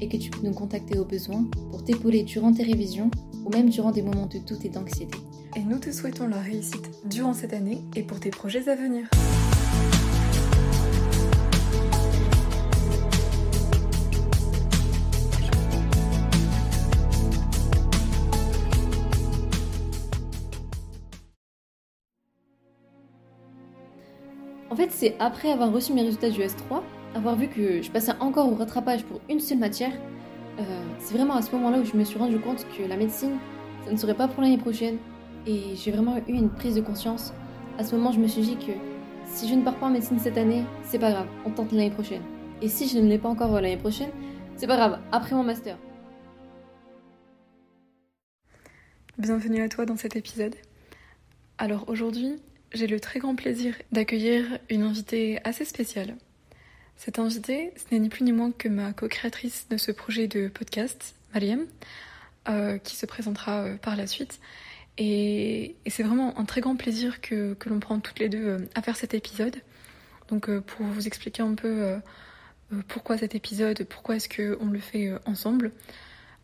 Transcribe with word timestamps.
et 0.00 0.08
que 0.08 0.16
tu 0.16 0.30
peux 0.30 0.46
nous 0.46 0.54
contacter 0.54 0.98
au 0.98 1.04
besoin 1.04 1.44
pour 1.70 1.84
t'épauler 1.84 2.22
durant 2.22 2.52
tes 2.52 2.62
révisions 2.62 3.10
ou 3.44 3.50
même 3.50 3.68
durant 3.68 3.90
des 3.90 4.02
moments 4.02 4.26
de 4.26 4.38
doute 4.38 4.64
et 4.64 4.68
d'anxiété. 4.68 5.18
Et 5.56 5.60
nous 5.60 5.78
te 5.78 5.90
souhaitons 5.90 6.28
la 6.28 6.40
réussite 6.40 6.90
durant 7.08 7.34
cette 7.34 7.52
année 7.52 7.82
et 7.96 8.02
pour 8.02 8.20
tes 8.20 8.30
projets 8.30 8.68
à 8.68 8.76
venir. 8.76 9.08
En 24.70 24.76
fait, 24.76 24.90
c'est 24.92 25.16
après 25.18 25.50
avoir 25.50 25.72
reçu 25.72 25.92
mes 25.92 26.02
résultats 26.02 26.30
du 26.30 26.40
S3, 26.40 26.82
avoir 27.14 27.36
vu 27.36 27.48
que 27.48 27.82
je 27.82 27.90
passais 27.90 28.12
encore 28.20 28.50
au 28.50 28.54
rattrapage 28.54 29.04
pour 29.04 29.20
une 29.28 29.40
seule 29.40 29.58
matière, 29.58 29.92
euh, 30.58 30.62
c'est 30.98 31.14
vraiment 31.14 31.34
à 31.34 31.42
ce 31.42 31.50
moment-là 31.52 31.78
où 31.78 31.84
je 31.84 31.96
me 31.96 32.04
suis 32.04 32.18
rendu 32.18 32.38
compte 32.38 32.66
que 32.76 32.82
la 32.82 32.96
médecine, 32.96 33.38
ça 33.84 33.92
ne 33.92 33.96
serait 33.96 34.14
pas 34.14 34.28
pour 34.28 34.42
l'année 34.42 34.58
prochaine. 34.58 34.98
Et 35.46 35.74
j'ai 35.74 35.90
vraiment 35.90 36.18
eu 36.18 36.32
une 36.32 36.50
prise 36.50 36.74
de 36.74 36.80
conscience. 36.80 37.32
À 37.78 37.84
ce 37.84 37.96
moment, 37.96 38.12
je 38.12 38.20
me 38.20 38.28
suis 38.28 38.42
dit 38.42 38.56
que 38.56 38.72
si 39.24 39.48
je 39.48 39.54
ne 39.54 39.62
pars 39.62 39.76
pas 39.76 39.86
en 39.86 39.90
médecine 39.90 40.18
cette 40.18 40.36
année, 40.36 40.64
c'est 40.82 40.98
pas 40.98 41.10
grave, 41.10 41.26
on 41.46 41.50
tente 41.50 41.72
l'année 41.72 41.90
prochaine. 41.90 42.22
Et 42.62 42.68
si 42.68 42.88
je 42.88 42.98
ne 42.98 43.08
l'ai 43.08 43.18
pas 43.18 43.28
encore 43.28 43.52
l'année 43.52 43.76
prochaine, 43.76 44.10
c'est 44.56 44.66
pas 44.66 44.76
grave, 44.76 44.98
après 45.12 45.34
mon 45.34 45.42
master. 45.42 45.78
Bienvenue 49.18 49.62
à 49.62 49.68
toi 49.68 49.86
dans 49.86 49.96
cet 49.96 50.16
épisode. 50.16 50.54
Alors 51.58 51.88
aujourd'hui, 51.88 52.36
j'ai 52.72 52.86
le 52.86 53.00
très 53.00 53.18
grand 53.18 53.34
plaisir 53.34 53.74
d'accueillir 53.92 54.58
une 54.68 54.82
invitée 54.82 55.38
assez 55.44 55.64
spéciale. 55.64 56.16
Cette 57.00 57.18
invitée, 57.18 57.72
ce 57.78 57.94
n'est 57.94 57.98
ni 57.98 58.10
plus 58.10 58.24
ni 58.24 58.32
moins 58.32 58.52
que 58.52 58.68
ma 58.68 58.92
co-créatrice 58.92 59.66
de 59.70 59.78
ce 59.78 59.90
projet 59.90 60.28
de 60.28 60.48
podcast, 60.48 61.14
Mariam, 61.32 61.64
euh, 62.46 62.76
qui 62.76 62.94
se 62.94 63.06
présentera 63.06 63.62
euh, 63.62 63.76
par 63.78 63.96
la 63.96 64.06
suite. 64.06 64.38
Et, 64.98 65.76
c'est 65.86 66.02
vraiment 66.02 66.38
un 66.38 66.44
très 66.44 66.60
grand 66.60 66.76
plaisir 66.76 67.22
que, 67.22 67.56
l'on 67.64 67.80
prend 67.80 68.00
toutes 68.00 68.18
les 68.18 68.28
deux 68.28 68.46
euh, 68.46 68.58
à 68.74 68.82
faire 68.82 68.96
cet 68.96 69.14
épisode. 69.14 69.56
Donc 70.28 70.50
pour 70.60 70.84
vous 70.84 71.06
expliquer 71.06 71.42
un 71.42 71.54
peu 71.54 71.98
pourquoi 72.86 73.16
cet 73.16 73.34
épisode, 73.34 73.82
pourquoi 73.84 74.16
est-ce 74.16 74.28
qu'on 74.28 74.66
le 74.66 74.78
fait 74.78 75.10
ensemble, 75.24 75.72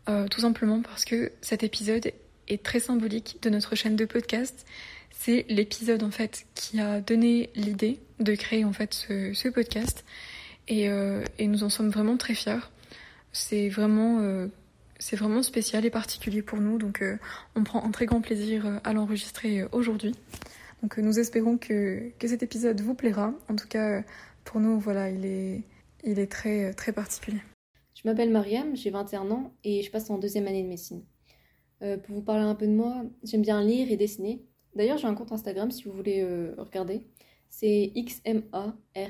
tout 0.07 0.41
simplement 0.41 0.81
parce 0.81 1.05
que 1.05 1.31
cet 1.39 1.63
épisode 1.63 2.11
est 2.49 2.63
très 2.63 2.81
symbolique 2.81 3.37
de 3.43 3.49
notre 3.49 3.75
chaîne 3.75 3.95
de 3.95 4.03
podcast. 4.03 4.65
C'est 5.11 5.45
l'épisode 5.47 6.03
en 6.03 6.11
fait 6.11 6.47
qui 6.53 6.81
a 6.81 6.99
donné 6.99 7.49
l'idée 7.55 8.01
de 8.19 8.35
créer 8.35 8.65
en 8.65 8.73
fait 8.73 8.93
ce 8.93 9.47
podcast 9.47 10.03
et, 10.67 10.89
euh, 10.89 11.23
et, 11.37 11.47
nous 11.47 11.63
en 11.63 11.69
sommes 11.69 11.89
vraiment 11.89 12.17
très 12.17 12.33
fiers. 12.33 12.59
C'est 13.31 13.69
vraiment, 13.69 14.19
euh, 14.19 14.47
vraiment 15.13 15.43
spécial 15.43 15.85
et 15.85 15.89
particulier 15.89 16.41
pour 16.41 16.59
nous, 16.59 16.77
donc 16.77 17.01
euh, 17.01 17.17
on 17.55 17.63
prend 17.63 17.83
un 17.83 17.91
très 17.91 18.05
grand 18.05 18.21
plaisir 18.21 18.79
à 18.83 18.93
l'enregistrer 18.93 19.63
aujourd'hui. 19.71 20.13
Donc 20.81 20.97
nous 20.97 21.19
espérons 21.19 21.57
que, 21.57 22.11
que 22.19 22.27
cet 22.27 22.43
épisode 22.43 22.81
vous 22.81 22.93
plaira. 22.93 23.33
En 23.49 23.55
tout 23.55 23.67
cas, 23.67 24.03
pour 24.43 24.59
nous, 24.59 24.79
voilà, 24.79 25.09
il 25.09 25.25
est, 25.25 25.63
il 26.03 26.19
est 26.19 26.31
très, 26.31 26.73
très 26.73 26.91
particulier. 26.91 27.41
Je 27.95 28.01
m'appelle 28.05 28.29
Mariam, 28.29 28.75
j'ai 28.75 28.91
21 28.91 29.31
ans 29.31 29.53
et 29.63 29.81
je 29.81 29.89
passe 29.89 30.09
en 30.09 30.19
deuxième 30.19 30.47
année 30.47 30.63
de 30.63 30.67
médecine. 30.67 31.03
Pour 31.79 32.15
vous 32.15 32.21
parler 32.21 32.43
un 32.43 32.55
peu 32.55 32.65
de 32.65 32.71
moi, 32.71 33.03
j'aime 33.23 33.41
bien 33.41 33.63
lire 33.63 33.91
et 33.91 33.97
dessiner. 33.97 34.43
D'ailleurs, 34.75 34.97
j'ai 34.97 35.07
un 35.07 35.15
compte 35.15 35.31
Instagram 35.31 35.71
si 35.71 35.83
vous 35.83 35.91
voulez 35.91 36.23
regarder. 36.57 37.01
C'est 37.49 37.91
xmary.art. 37.95 39.07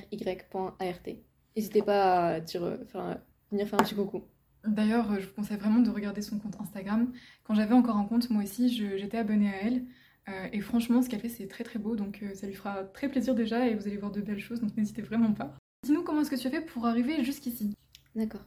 N'hésitez 1.58 1.82
pas 1.82 2.28
à 2.28 2.40
dire, 2.40 2.64
euh, 2.64 2.78
faire, 2.86 3.20
venir 3.52 3.68
faire 3.68 3.82
un 3.82 3.84
petit 3.84 3.96
coucou. 3.96 4.22
D'ailleurs, 4.66 5.20
je 5.20 5.28
vous 5.28 5.34
conseille 5.34 5.58
vraiment 5.58 5.80
de 5.80 5.90
regarder 5.90 6.22
son 6.22 6.40
compte 6.40 6.56
Instagram. 6.62 7.12
Quand 7.44 7.56
j'avais 7.56 7.74
encore 7.74 7.98
un 7.98 8.06
compte, 8.06 8.30
moi 8.30 8.44
aussi, 8.44 8.70
j'étais 8.70 9.18
abonnée 9.18 9.50
à 9.50 9.64
elle. 9.64 9.84
Euh, 10.30 10.48
et 10.52 10.60
franchement, 10.62 11.02
ce 11.02 11.10
qu'elle 11.10 11.20
fait, 11.20 11.30
c'est 11.30 11.48
très 11.48 11.64
très 11.64 11.80
beau. 11.80 11.96
Donc 11.96 12.22
euh, 12.22 12.34
ça 12.34 12.48
lui 12.48 12.54
fera 12.54 12.84
très 12.84 13.10
plaisir 13.10 13.36
déjà 13.36 13.68
et 13.68 13.76
vous 13.76 13.88
allez 13.88 13.98
voir 13.98 14.12
de 14.12 14.22
belles 14.22 14.40
choses. 14.40 14.60
Donc 14.60 14.76
n'hésitez 14.76 15.02
vraiment 15.02 15.34
pas. 15.34 15.54
Dis-nous 15.84 16.04
comment 16.04 16.22
est-ce 16.22 16.32
que 16.32 16.36
tu 16.36 16.48
as 16.48 16.52
fait 16.52 16.62
pour 16.62 16.86
arriver 16.86 17.24
jusqu'ici 17.24 17.74
D'accord. 18.16 18.42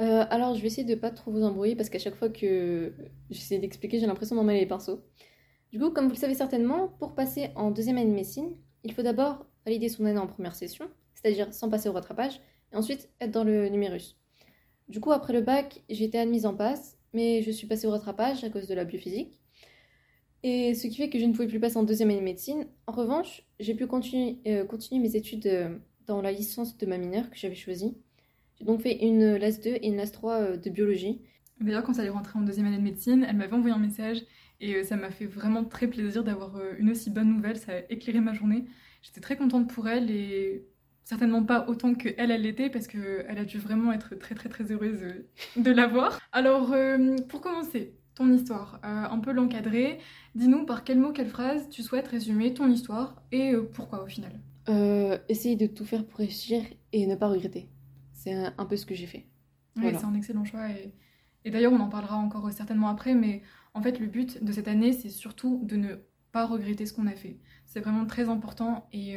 Euh, 0.00 0.24
alors, 0.30 0.54
je 0.54 0.60
vais 0.60 0.66
essayer 0.66 0.86
de 0.86 0.98
pas 0.98 1.10
trop 1.10 1.30
vous 1.30 1.42
embrouiller 1.42 1.76
parce 1.76 1.88
qu'à 1.88 1.98
chaque 1.98 2.16
fois 2.16 2.28
que 2.28 2.92
j'essaie 3.30 3.58
d'expliquer, 3.58 3.98
j'ai 3.98 4.06
l'impression 4.06 4.36
d'emmêler 4.36 4.60
les 4.60 4.66
pinceaux. 4.66 5.02
Du 5.72 5.78
coup, 5.78 5.90
comme 5.90 6.06
vous 6.06 6.14
le 6.14 6.18
savez 6.18 6.34
certainement, 6.34 6.88
pour 6.88 7.14
passer 7.14 7.50
en 7.54 7.70
deuxième 7.70 7.96
année 7.96 8.10
de 8.10 8.14
médecine, 8.14 8.56
il 8.84 8.92
faut 8.92 9.02
d'abord 9.02 9.46
valider 9.64 9.88
son 9.88 10.04
année 10.04 10.18
en 10.18 10.26
première 10.26 10.54
session, 10.54 10.88
c'est-à-dire 11.26 11.52
sans 11.52 11.68
passer 11.68 11.88
au 11.88 11.92
rattrapage, 11.92 12.40
et 12.72 12.76
ensuite 12.76 13.08
être 13.20 13.32
dans 13.32 13.44
le 13.44 13.68
numérus. 13.68 14.16
Du 14.88 15.00
coup, 15.00 15.12
après 15.12 15.32
le 15.32 15.40
bac, 15.40 15.82
j'ai 15.90 16.04
été 16.04 16.18
admise 16.18 16.46
en 16.46 16.54
passe, 16.54 16.98
mais 17.12 17.42
je 17.42 17.50
suis 17.50 17.66
passée 17.66 17.86
au 17.86 17.90
rattrapage 17.90 18.44
à 18.44 18.50
cause 18.50 18.68
de 18.68 18.74
la 18.74 18.84
biophysique. 18.84 19.40
Et 20.44 20.74
ce 20.74 20.86
qui 20.86 20.96
fait 20.96 21.10
que 21.10 21.18
je 21.18 21.24
ne 21.24 21.32
pouvais 21.32 21.48
plus 21.48 21.58
passer 21.58 21.76
en 21.76 21.82
deuxième 21.82 22.10
année 22.10 22.20
de 22.20 22.24
médecine. 22.24 22.68
En 22.86 22.92
revanche, 22.92 23.42
j'ai 23.58 23.74
pu 23.74 23.86
continuer, 23.88 24.38
euh, 24.46 24.64
continuer 24.64 25.00
mes 25.00 25.16
études 25.16 25.46
euh, 25.46 25.76
dans 26.06 26.22
la 26.22 26.30
licence 26.30 26.78
de 26.78 26.86
ma 26.86 26.98
mineure 26.98 27.30
que 27.30 27.36
j'avais 27.36 27.56
choisie. 27.56 27.96
J'ai 28.58 28.64
donc 28.64 28.80
fait 28.82 29.04
une 29.04 29.36
LAS 29.36 29.58
2 29.58 29.70
et 29.70 29.88
une 29.88 29.96
LAS 29.96 30.12
3 30.12 30.34
euh, 30.34 30.56
de 30.56 30.70
biologie. 30.70 31.20
D'ailleurs, 31.60 31.82
quand 31.82 31.98
elle 31.98 32.06
est 32.06 32.10
rentrée 32.10 32.38
en 32.38 32.42
deuxième 32.42 32.66
année 32.66 32.78
de 32.78 32.82
médecine, 32.82 33.26
elle 33.28 33.36
m'avait 33.36 33.54
envoyé 33.54 33.74
un 33.74 33.80
message 33.80 34.22
et 34.60 34.74
euh, 34.76 34.84
ça 34.84 34.96
m'a 34.96 35.10
fait 35.10 35.26
vraiment 35.26 35.64
très 35.64 35.88
plaisir 35.88 36.24
d'avoir 36.24 36.56
euh, 36.56 36.74
une 36.78 36.90
aussi 36.90 37.10
bonne 37.10 37.34
nouvelle. 37.34 37.56
Ça 37.56 37.72
a 37.72 37.78
éclairé 37.90 38.20
ma 38.20 38.32
journée. 38.32 38.64
J'étais 39.02 39.20
très 39.20 39.36
contente 39.36 39.68
pour 39.72 39.88
elle 39.88 40.10
et 40.10 40.66
certainement 41.06 41.42
pas 41.44 41.66
autant 41.68 41.94
que 41.94 42.08
elle, 42.18 42.30
elle 42.32 42.42
l'était 42.42 42.68
parce 42.68 42.86
qu'elle 42.88 43.38
a 43.38 43.44
dû 43.44 43.58
vraiment 43.58 43.92
être 43.92 44.14
très 44.16 44.34
très 44.34 44.48
très 44.48 44.70
heureuse 44.72 45.02
euh, 45.02 45.26
de 45.56 45.70
l'avoir. 45.70 46.18
Alors, 46.32 46.72
euh, 46.72 47.16
pour 47.28 47.40
commencer, 47.40 47.94
ton 48.16 48.32
histoire, 48.32 48.80
euh, 48.84 49.04
un 49.16 49.18
peu 49.20 49.32
l'encadrer. 49.32 49.98
Dis-nous 50.34 50.66
par 50.66 50.84
quel 50.84 50.98
mot, 50.98 51.12
quelle 51.12 51.28
phrase 51.28 51.68
tu 51.70 51.82
souhaites 51.82 52.08
résumer 52.08 52.52
ton 52.54 52.68
histoire 52.68 53.22
et 53.30 53.52
euh, 53.54 53.62
pourquoi 53.72 54.02
au 54.02 54.06
final? 54.06 54.32
Essayer 55.28 55.54
de 55.56 55.66
tout 55.68 55.84
faire 55.84 56.04
pour 56.04 56.18
réussir 56.18 56.62
et 56.92 57.06
ne 57.06 57.14
pas 57.14 57.28
regretter. 57.28 57.68
C'est 58.12 58.34
un, 58.34 58.52
un 58.58 58.66
peu 58.66 58.76
ce 58.76 58.84
que 58.84 58.94
j'ai 58.96 59.06
fait. 59.06 59.26
Oui, 59.76 59.82
Voilà. 59.82 59.98
c'est 59.98 60.06
un 60.06 60.14
excellent 60.14 60.44
choix 60.44 60.68
et, 60.70 60.92
et 61.44 61.50
d'ailleurs 61.52 61.72
on 61.72 61.78
en 61.80 61.88
parlera 61.88 62.16
encore 62.16 62.50
certainement 62.50 62.88
après, 62.88 63.14
mais 63.14 63.42
en 63.74 63.80
fait 63.82 64.00
le 64.00 64.06
but 64.06 64.42
de 64.42 64.50
cette 64.52 64.66
année 64.66 64.92
c'est 64.92 65.10
surtout 65.10 65.60
de 65.62 65.76
ne 65.76 65.94
pas 66.32 66.46
regretter 66.46 66.84
ce 66.84 66.92
qu'on 66.94 67.06
a 67.06 67.14
fait. 67.14 67.38
C'est 67.64 67.80
vraiment 67.80 68.06
très 68.06 68.28
important 68.28 68.88
et, 68.92 69.16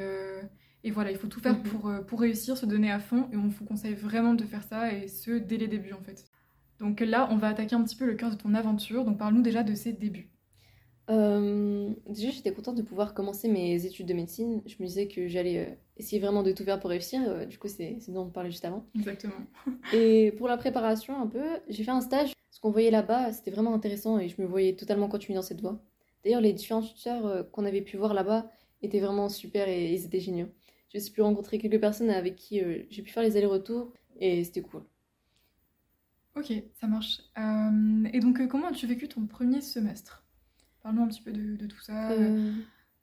et 0.84 0.92
voilà, 0.92 1.12
il 1.12 1.18
faut 1.18 1.28
tout 1.28 1.40
faire 1.42 1.58
Mhm. 1.58 1.64
pour, 1.64 1.88
euh, 1.90 2.02
pour 2.02 2.20
réussir, 2.22 2.58
se 2.58 2.66
donner 2.66 2.92
à 2.92 3.00
fond 3.00 3.28
et 3.32 3.38
on 3.38 3.48
vous 3.50 3.66
conseille 3.66 3.96
vraiment 3.96 4.34
de 4.34 4.44
faire 4.46 4.64
ça 4.64 4.94
et 4.94 5.08
ce 5.08 5.32
dès 5.40 5.58
les 5.58 5.68
débuts 5.68 5.94
en 5.94 6.02
fait. 6.02 6.26
Donc 6.80 7.02
là 7.02 7.28
on 7.32 7.38
va 7.38 7.50
attaquer 7.50 7.76
un 7.76 7.84
petit 7.84 7.96
peu 7.98 8.06
le 8.06 8.16
cœur 8.16 8.32
de 8.32 8.36
ton 8.36 8.54
aventure, 8.54 9.04
donc 9.06 9.18
parle-nous 9.18 9.42
déjà 9.42 9.64
de 9.64 9.76
ces 9.76 9.94
débuts. 9.94 10.32
Euh, 11.10 11.90
déjà, 12.08 12.30
j'étais 12.30 12.54
contente 12.54 12.76
de 12.76 12.84
pouvoir 12.84 13.16
commencer 13.16 13.48
mes 13.48 13.84
études 13.86 14.06
de 14.06 14.14
médecine. 14.14 14.62
Je 14.68 14.76
me 14.80 14.86
disais 14.88 15.08
que 15.08 15.28
j'allais 15.28 15.58
euh, 15.58 15.76
essayer 15.98 16.22
vraiment 16.22 16.44
de 16.44 16.52
tout 16.52 16.64
faire 16.64 16.80
pour 16.80 16.92
réussir. 16.92 17.48
Du 17.48 17.58
coup, 17.58 17.68
c'est 17.68 17.98
c'est 18.00 18.12
dont 18.12 18.26
on 18.26 18.30
parlait 18.30 18.52
juste 18.52 18.66
avant. 18.66 18.86
Exactement. 18.96 19.34
Et 19.94 20.32
pour 20.38 20.48
la 20.48 20.58
préparation, 20.58 21.20
un 21.20 21.26
peu, 21.28 21.44
j'ai 21.68 21.84
fait 21.84 21.92
un 21.92 22.02
stage. 22.02 22.32
Ce 22.52 22.60
qu'on 22.60 22.70
voyait 22.72 22.92
là-bas, 22.92 23.32
c'était 23.34 23.52
vraiment 23.52 23.74
intéressant 23.74 24.20
et 24.20 24.28
je 24.28 24.42
me 24.42 24.46
voyais 24.48 24.76
totalement 24.76 25.08
continuer 25.08 25.36
dans 25.36 25.42
cette 25.42 25.62
voie. 25.62 25.82
D'ailleurs, 26.24 26.42
les 26.42 26.54
différents 26.54 26.82
tuteurs 26.82 27.50
qu'on 27.52 27.66
avait 27.66 27.82
pu 27.82 27.96
voir 27.98 28.14
là-bas 28.14 28.50
étaient 28.82 29.00
vraiment 29.00 29.30
super 29.30 29.68
et 29.70 29.94
ils 29.94 30.06
étaient 30.06 30.20
géniaux. 30.20 30.50
J'ai 30.90 30.98
aussi 30.98 31.12
pu 31.12 31.22
rencontrer 31.22 31.60
quelques 31.60 31.80
personnes 31.80 32.10
avec 32.10 32.36
qui 32.36 32.62
euh, 32.62 32.84
j'ai 32.90 33.02
pu 33.02 33.12
faire 33.12 33.24
les 33.24 33.38
allers-retours 33.38 33.94
et 34.18 34.44
c'était 34.44 34.62
cool. 34.62 34.84
Ok, 36.36 36.52
ça 36.80 36.88
marche. 36.88 37.22
Euh, 37.38 38.10
et 38.14 38.20
donc 38.20 38.40
euh, 38.40 38.48
comment 38.48 38.68
as-tu 38.68 38.88
vécu 38.88 39.08
ton 39.08 39.26
premier 39.28 39.62
semestre? 39.62 40.26
Parle-nous 40.82 41.04
un 41.04 41.08
petit 41.08 41.22
peu 41.22 41.32
de, 41.32 41.56
de 41.56 41.68
tout 41.68 41.82
ça. 41.82 42.16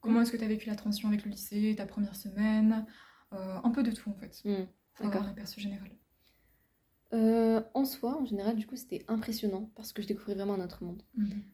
Comment 0.01 0.21
est-ce 0.21 0.31
que 0.31 0.37
tu 0.37 0.43
as 0.43 0.47
vécu 0.47 0.67
la 0.69 0.75
transition 0.75 1.07
avec 1.09 1.25
le 1.25 1.31
lycée, 1.31 1.75
ta 1.77 1.85
première 1.85 2.15
semaine? 2.15 2.85
Un 3.31 3.69
peu 3.71 3.83
de 3.83 3.91
tout 3.91 4.09
en 4.09 4.13
fait, 4.13 4.41
hmm, 4.45 4.65
avoir 4.95 5.13
D'accord. 5.13 5.27
un 5.27 5.31
aperçu 5.31 5.59
général. 5.59 5.89
Euh, 7.13 7.61
en 7.73 7.85
soi, 7.85 8.19
en 8.19 8.25
général, 8.25 8.55
du 8.55 8.67
coup, 8.67 8.75
c'était 8.75 9.05
impressionnant 9.07 9.71
parce 9.75 9.93
que 9.93 10.01
je 10.01 10.07
découvrais 10.07 10.35
vraiment 10.35 10.55
un 10.55 10.63
autre 10.63 10.83
monde. 10.83 11.03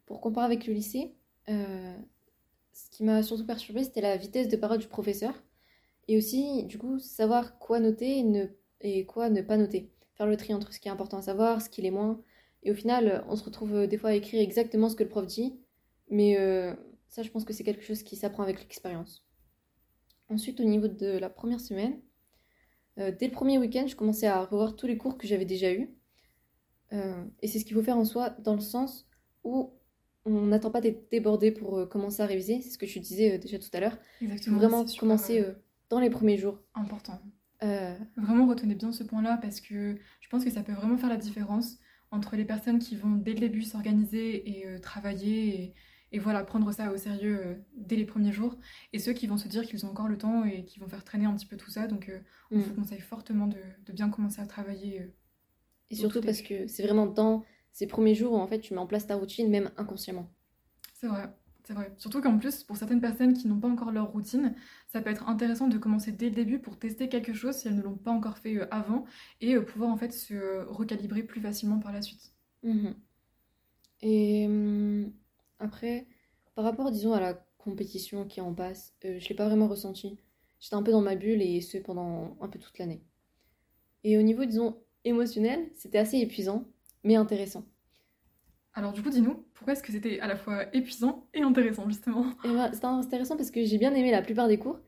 Pour 0.05 0.21
comparer 0.21 0.45
avec 0.45 0.65
le 0.65 0.73
lycée, 0.73 1.15
euh, 1.49 1.95
ce 2.73 2.89
qui 2.89 3.03
m'a 3.03 3.21
surtout 3.21 3.45
perturbée, 3.45 3.83
c'était 3.83 4.01
la 4.01 4.17
vitesse 4.17 4.47
de 4.47 4.57
parole 4.57 4.79
du 4.79 4.87
professeur 4.87 5.33
et 6.07 6.17
aussi, 6.17 6.63
du 6.65 6.77
coup, 6.77 6.99
savoir 6.99 7.57
quoi 7.59 7.79
noter 7.79 8.19
et, 8.19 8.23
ne... 8.23 8.45
et 8.81 9.05
quoi 9.05 9.29
ne 9.29 9.41
pas 9.41 9.57
noter. 9.57 9.91
faire 10.15 10.27
le 10.27 10.37
tri 10.37 10.53
entre 10.53 10.73
ce 10.73 10.79
qui 10.79 10.87
est 10.87 10.91
important 10.91 11.17
à 11.17 11.21
savoir, 11.21 11.61
ce 11.61 11.69
qui 11.69 11.81
l'est 11.81 11.91
moins. 11.91 12.21
Et 12.63 12.71
au 12.71 12.75
final, 12.75 13.25
on 13.27 13.35
se 13.35 13.43
retrouve 13.43 13.87
des 13.87 13.97
fois 13.97 14.11
à 14.11 14.13
écrire 14.13 14.41
exactement 14.41 14.89
ce 14.89 14.95
que 14.95 15.03
le 15.03 15.09
prof 15.09 15.25
dit, 15.25 15.59
mais 16.09 16.35
ça, 17.09 17.23
je 17.23 17.29
pense 17.29 17.45
que 17.45 17.53
c'est 17.53 17.63
quelque 17.63 17.83
chose 17.83 18.03
qui 18.03 18.15
s'apprend 18.15 18.43
avec 18.43 18.59
l'expérience. 18.59 19.25
Ensuite, 20.29 20.59
au 20.59 20.63
niveau 20.63 20.87
de 20.87 21.17
la 21.17 21.29
première 21.29 21.59
semaine, 21.59 21.99
euh, 22.99 23.11
dès 23.17 23.27
le 23.27 23.33
premier 23.33 23.57
week-end, 23.57 23.85
je 23.87 23.95
commençais 23.95 24.27
à 24.27 24.43
revoir 24.43 24.75
tous 24.75 24.87
les 24.87 24.97
cours 24.97 25.17
que 25.17 25.27
j'avais 25.27 25.45
déjà 25.45 25.71
eus. 25.71 25.89
Euh, 26.91 27.23
et 27.41 27.47
c'est 27.47 27.59
ce 27.59 27.65
qu'il 27.65 27.75
faut 27.75 27.83
faire 27.83 27.97
en 27.97 28.05
soi, 28.05 28.31
dans 28.39 28.55
le 28.55 28.61
sens 28.61 29.07
où 29.43 29.73
on 30.25 30.45
n'attend 30.47 30.71
pas 30.71 30.81
d'être 30.81 31.09
débordé 31.11 31.51
pour 31.51 31.77
euh, 31.77 31.85
commencer 31.85 32.21
à 32.21 32.25
réviser. 32.25 32.61
C'est 32.61 32.69
ce 32.69 32.77
que 32.77 32.85
je 32.85 32.99
disais 32.99 33.37
déjà 33.37 33.59
tout 33.59 33.69
à 33.73 33.79
l'heure. 33.79 33.97
Exactement. 34.21 34.57
vraiment 34.57 34.85
commencer 34.99 35.43
dans 35.93 36.01
les 36.01 36.09
premiers 36.09 36.37
jours. 36.37 36.59
Important. 36.75 37.21
Vraiment 38.17 38.45
retenez 38.45 38.75
bien 38.75 38.91
ce 38.91 39.03
point-là 39.03 39.37
parce 39.41 39.61
que 39.61 39.95
je 40.19 40.29
pense 40.29 40.43
que 40.43 40.51
ça 40.51 40.63
peut 40.63 40.73
vraiment 40.73 40.97
faire 40.97 41.07
la 41.07 41.15
différence 41.15 41.77
entre 42.11 42.35
les 42.35 42.43
personnes 42.43 42.77
qui 42.77 42.97
vont 42.97 43.11
dès 43.11 43.31
le 43.31 43.39
début 43.39 43.61
s'organiser 43.61 44.49
et 44.49 44.81
travailler 44.81 45.61
et 45.61 45.73
et 46.13 46.19
voilà, 46.19 46.43
prendre 46.43 46.71
ça 46.71 46.91
au 46.91 46.97
sérieux 46.97 47.41
euh, 47.43 47.55
dès 47.75 47.95
les 47.95 48.05
premiers 48.05 48.31
jours. 48.31 48.55
Et 48.93 48.99
ceux 48.99 49.13
qui 49.13 49.25
vont 49.25 49.37
se 49.37 49.47
dire 49.47 49.65
qu'ils 49.65 49.83
ont 49.85 49.89
encore 49.89 50.07
le 50.07 50.17
temps 50.17 50.45
et 50.45 50.63
qui 50.63 50.79
vont 50.79 50.87
faire 50.87 51.03
traîner 51.03 51.25
un 51.25 51.33
petit 51.33 51.47
peu 51.47 51.57
tout 51.57 51.71
ça. 51.71 51.87
Donc, 51.87 52.07
euh, 52.07 52.19
on 52.51 52.57
mm. 52.57 52.61
vous 52.61 52.73
conseille 52.75 53.01
fortement 53.01 53.47
de, 53.47 53.57
bien 53.91 54.09
commencer 54.09 54.39
à 54.39 54.45
travailler. 54.45 55.01
Euh, 55.01 55.07
et 55.89 55.95
surtout 55.95 56.21
parce 56.21 56.41
que 56.41 56.67
c'est 56.67 56.83
vraiment 56.83 57.07
dans 57.07 57.43
ces 57.71 57.87
premiers 57.87 58.13
jours 58.13 58.33
où 58.33 58.37
en 58.37 58.47
fait 58.47 58.59
tu 58.59 58.73
mets 58.73 58.79
en 58.79 58.85
place 58.85 59.07
ta 59.07 59.15
routine, 59.15 59.49
même 59.49 59.71
inconsciemment. 59.75 60.31
C'est 60.93 61.07
vrai. 61.07 61.29
C'est 61.63 61.73
vrai. 61.73 61.93
Surtout 61.97 62.21
qu'en 62.21 62.37
plus, 62.37 62.63
pour 62.63 62.75
certaines 62.75 62.99
personnes 62.99 63.33
qui 63.33 63.47
n'ont 63.47 63.59
pas 63.59 63.69
encore 63.69 63.91
leur 63.91 64.11
routine, 64.11 64.53
ça 64.87 65.01
peut 65.01 65.09
être 65.09 65.29
intéressant 65.29 65.67
de 65.67 65.77
commencer 65.77 66.11
dès 66.11 66.29
le 66.29 66.35
début 66.35 66.59
pour 66.59 66.77
tester 66.77 67.07
quelque 67.07 67.33
chose 67.33 67.55
si 67.55 67.67
elles 67.67 67.75
ne 67.75 67.81
l'ont 67.81 67.95
pas 67.95 68.11
encore 68.11 68.37
fait 68.37 68.59
avant 68.69 69.05
et 69.39 69.57
pouvoir 69.59 69.89
en 69.89 69.97
fait 69.97 70.11
se 70.11 70.65
recalibrer 70.65 71.23
plus 71.23 71.39
facilement 71.39 71.79
par 71.79 71.93
la 71.93 72.01
suite. 72.01 72.33
Mm-hmm. 72.65 72.93
Et 74.01 74.45
hum, 74.45 75.13
après, 75.59 76.07
par 76.55 76.65
rapport, 76.65 76.91
disons, 76.91 77.13
à 77.13 77.21
la 77.21 77.33
compétition 77.57 78.25
qui 78.25 78.41
en 78.41 78.53
passe, 78.53 78.93
euh, 79.05 79.19
je 79.19 79.29
l'ai 79.29 79.35
pas 79.35 79.47
vraiment 79.47 79.67
ressenti. 79.67 80.17
J'étais 80.59 80.75
un 80.75 80.83
peu 80.83 80.91
dans 80.91 81.01
ma 81.01 81.15
bulle 81.15 81.41
et 81.41 81.61
ce 81.61 81.77
pendant 81.77 82.37
un 82.41 82.49
peu 82.49 82.59
toute 82.59 82.77
l'année. 82.77 83.01
Et 84.03 84.17
au 84.17 84.21
niveau, 84.21 84.45
disons, 84.45 84.77
émotionnel, 85.05 85.69
c'était 85.75 85.97
assez 85.97 86.17
épuisant, 86.17 86.65
mais 87.03 87.15
intéressant. 87.15 87.65
Alors 88.75 88.91
du 88.91 89.03
coup, 89.03 89.09
dis-nous, 89.09 89.45
pourquoi 89.53 89.73
est-ce 89.73 89.83
que 89.83 89.91
c'était 89.91 90.19
à 90.19 90.27
la 90.27 90.35
fois 90.35 90.65
épuisant 90.75 91.27
et 91.33 91.41
intéressant, 91.41 91.87
justement 91.87 92.25
eh 92.43 92.47
ben, 92.47 92.71
C'était 92.73 92.85
intéressant 92.85 93.37
parce 93.37 93.51
que 93.51 93.63
j'ai 93.63 93.77
bien 93.77 93.93
aimé 93.93 94.11
la 94.11 94.21
plupart 94.21 94.47
des 94.47 94.57
cours. 94.57 94.79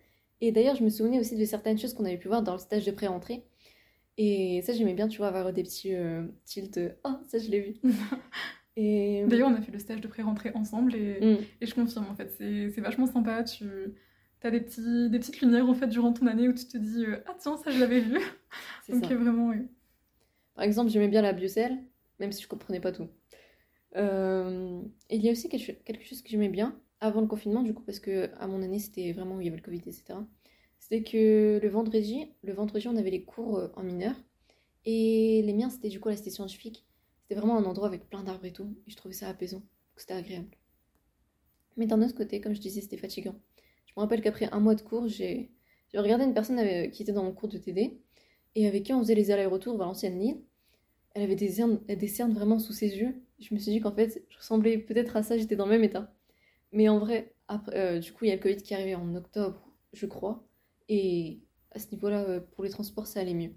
Et 0.41 0.51
d'ailleurs, 0.51 0.75
je 0.75 0.83
me 0.83 0.89
souvenais 0.89 1.19
aussi 1.19 1.37
de 1.37 1.45
certaines 1.45 1.77
choses 1.77 1.93
qu'on 1.93 2.05
avait 2.05 2.17
pu 2.17 2.27
voir 2.27 2.41
dans 2.41 2.53
le 2.53 2.59
stage 2.59 2.85
de 2.85 2.91
pré-entrée. 2.91 3.43
Et 4.17 4.61
ça, 4.63 4.73
j'aimais 4.73 4.93
bien, 4.93 5.07
tu 5.07 5.17
vois, 5.17 5.27
avoir 5.27 5.51
des 5.53 5.63
petits 5.63 5.93
euh, 5.93 6.23
tilts. 6.45 6.79
Oh, 7.03 7.15
ça, 7.27 7.37
je 7.37 7.49
l'ai 7.49 7.61
vu. 7.61 7.75
D'ailleurs, 8.77 9.49
on 9.49 9.55
a 9.55 9.61
fait 9.61 9.71
le 9.71 9.79
stage 9.79 10.01
de 10.01 10.07
pré-rentrée 10.07 10.51
ensemble 10.53 10.95
et, 10.95 11.19
mm. 11.21 11.43
et, 11.61 11.65
je 11.65 11.73
confirme 11.73 12.07
en 12.09 12.15
fait, 12.15 12.33
c'est 12.37 12.81
vachement 12.81 13.05
sympa. 13.05 13.43
Tu 13.43 13.65
as 14.43 14.51
des, 14.51 14.59
petits, 14.59 15.09
des 15.09 15.19
petites 15.19 15.41
lumières 15.41 15.67
en 15.67 15.73
fait 15.73 15.87
durant 15.87 16.11
ton 16.13 16.27
année 16.27 16.47
où 16.47 16.53
tu 16.53 16.65
te 16.65 16.77
dis 16.77 17.05
euh, 17.05 17.17
Ah 17.25 17.35
tiens, 17.39 17.57
ça 17.57 17.71
je 17.71 17.79
l'avais 17.79 18.01
vu. 18.01 18.19
Donc 18.89 19.05
ça. 19.05 19.15
vraiment, 19.15 19.49
oui. 19.49 19.67
Par 20.55 20.63
exemple, 20.63 20.91
j'aimais 20.91 21.07
bien 21.07 21.21
la 21.21 21.33
biocelle, 21.33 21.77
même 22.19 22.31
si 22.31 22.43
je 22.43 22.47
comprenais 22.47 22.79
pas 22.79 22.91
tout. 22.91 23.07
Euh, 23.95 24.81
il 25.09 25.21
y 25.23 25.29
a 25.29 25.31
aussi 25.31 25.49
quelque 25.49 26.03
chose 26.03 26.21
que 26.21 26.29
j'aimais 26.29 26.49
bien 26.49 26.79
avant 27.01 27.21
le 27.21 27.27
confinement, 27.27 27.63
du 27.63 27.73
coup, 27.73 27.83
parce 27.83 27.99
que 27.99 28.29
à 28.39 28.47
mon 28.47 28.61
année 28.61 28.79
c'était 28.79 29.11
vraiment 29.13 29.35
où 29.35 29.41
il 29.41 29.45
y 29.45 29.47
avait 29.47 29.57
le 29.57 29.63
Covid, 29.63 29.79
etc. 29.79 30.19
C'était 30.79 31.03
que 31.03 31.59
le 31.61 31.69
vendredi, 31.69 32.31
le 32.43 32.53
vendredi, 32.53 32.87
on 32.87 32.95
avait 32.95 33.09
les 33.11 33.23
cours 33.23 33.57
euh, 33.57 33.67
en 33.75 33.83
mineur 33.83 34.15
et 34.85 35.41
les 35.43 35.53
miens 35.53 35.69
c'était 35.69 35.89
du 35.89 35.99
coup 35.99 36.09
la 36.09 36.17
cité 36.17 36.29
scientifique. 36.29 36.85
C'était 37.23 37.39
vraiment 37.39 37.57
un 37.57 37.65
endroit 37.65 37.87
avec 37.87 38.07
plein 38.09 38.23
d'arbres 38.23 38.45
et 38.45 38.53
tout, 38.53 38.75
et 38.87 38.91
je 38.91 38.95
trouvais 38.95 39.13
ça 39.13 39.29
apaisant, 39.29 39.63
c'était 39.95 40.13
agréable. 40.13 40.49
Mais 41.77 41.87
d'un 41.87 42.01
autre 42.01 42.15
côté, 42.15 42.39
comme 42.39 42.53
je 42.53 42.61
disais, 42.61 42.81
c'était 42.81 42.97
fatigant. 42.97 43.35
Je 43.87 43.93
me 43.97 44.01
rappelle 44.01 44.21
qu'après 44.21 44.49
un 44.51 44.59
mois 44.59 44.75
de 44.75 44.81
cours, 44.81 45.07
j'ai 45.07 45.51
regardé 45.93 46.25
une 46.25 46.33
personne 46.33 46.91
qui 46.91 47.03
était 47.03 47.13
dans 47.13 47.23
mon 47.23 47.31
cours 47.33 47.49
de 47.49 47.57
TD, 47.57 47.99
et 48.55 48.67
avec 48.67 48.83
qui 48.83 48.93
on 48.93 48.99
faisait 48.99 49.15
les 49.15 49.31
allers-retours 49.31 49.77
vers 49.77 49.87
l'ancienne 49.87 50.19
Lille. 50.19 50.41
Elle 51.13 51.23
avait 51.23 51.35
des 51.35 51.61
des 51.95 52.07
cernes 52.07 52.33
vraiment 52.33 52.59
sous 52.59 52.73
ses 52.73 52.97
yeux. 52.97 53.24
Je 53.39 53.53
me 53.53 53.59
suis 53.59 53.71
dit 53.71 53.81
qu'en 53.81 53.93
fait, 53.93 54.23
je 54.29 54.37
ressemblais 54.37 54.77
peut-être 54.77 55.15
à 55.15 55.23
ça, 55.23 55.37
j'étais 55.37 55.55
dans 55.55 55.65
le 55.65 55.71
même 55.71 55.83
état. 55.83 56.13
Mais 56.71 56.89
en 56.89 56.99
vrai, 56.99 57.35
après, 57.47 57.77
euh, 57.77 57.99
du 57.99 58.11
coup, 58.13 58.25
il 58.25 58.29
y 58.29 58.31
a 58.31 58.35
le 58.35 58.41
Covid 58.41 58.57
qui 58.57 58.73
est 58.73 58.77
arrivé 58.77 58.95
en 58.95 59.13
octobre, 59.15 59.69
je 59.93 60.05
crois. 60.05 60.47
Et 60.89 61.41
à 61.71 61.79
ce 61.79 61.91
niveau-là, 61.91 62.23
euh, 62.23 62.39
pour 62.39 62.63
les 62.63 62.69
transports, 62.69 63.07
ça 63.07 63.19
allait 63.19 63.33
mieux. 63.33 63.53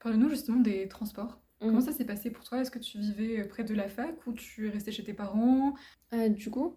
Parle-nous 0.00 0.30
justement 0.30 0.60
des 0.60 0.88
transports. 0.88 1.40
Comment 1.60 1.74
mhm. 1.74 1.80
ça 1.82 1.92
s'est 1.92 2.06
passé 2.06 2.30
pour 2.30 2.42
toi? 2.44 2.60
Est-ce 2.60 2.70
que 2.70 2.78
tu 2.78 2.98
vivais 2.98 3.40
euh, 3.40 3.48
près 3.48 3.64
de 3.64 3.74
la 3.74 3.88
fac 3.88 4.26
ou 4.26 4.32
tu 4.32 4.68
es 4.68 4.70
resté 4.70 4.92
chez 4.92 5.04
tes 5.04 5.12
parents? 5.12 5.74
Euh, 6.14 6.30
Du 6.30 6.50
coup, 6.50 6.76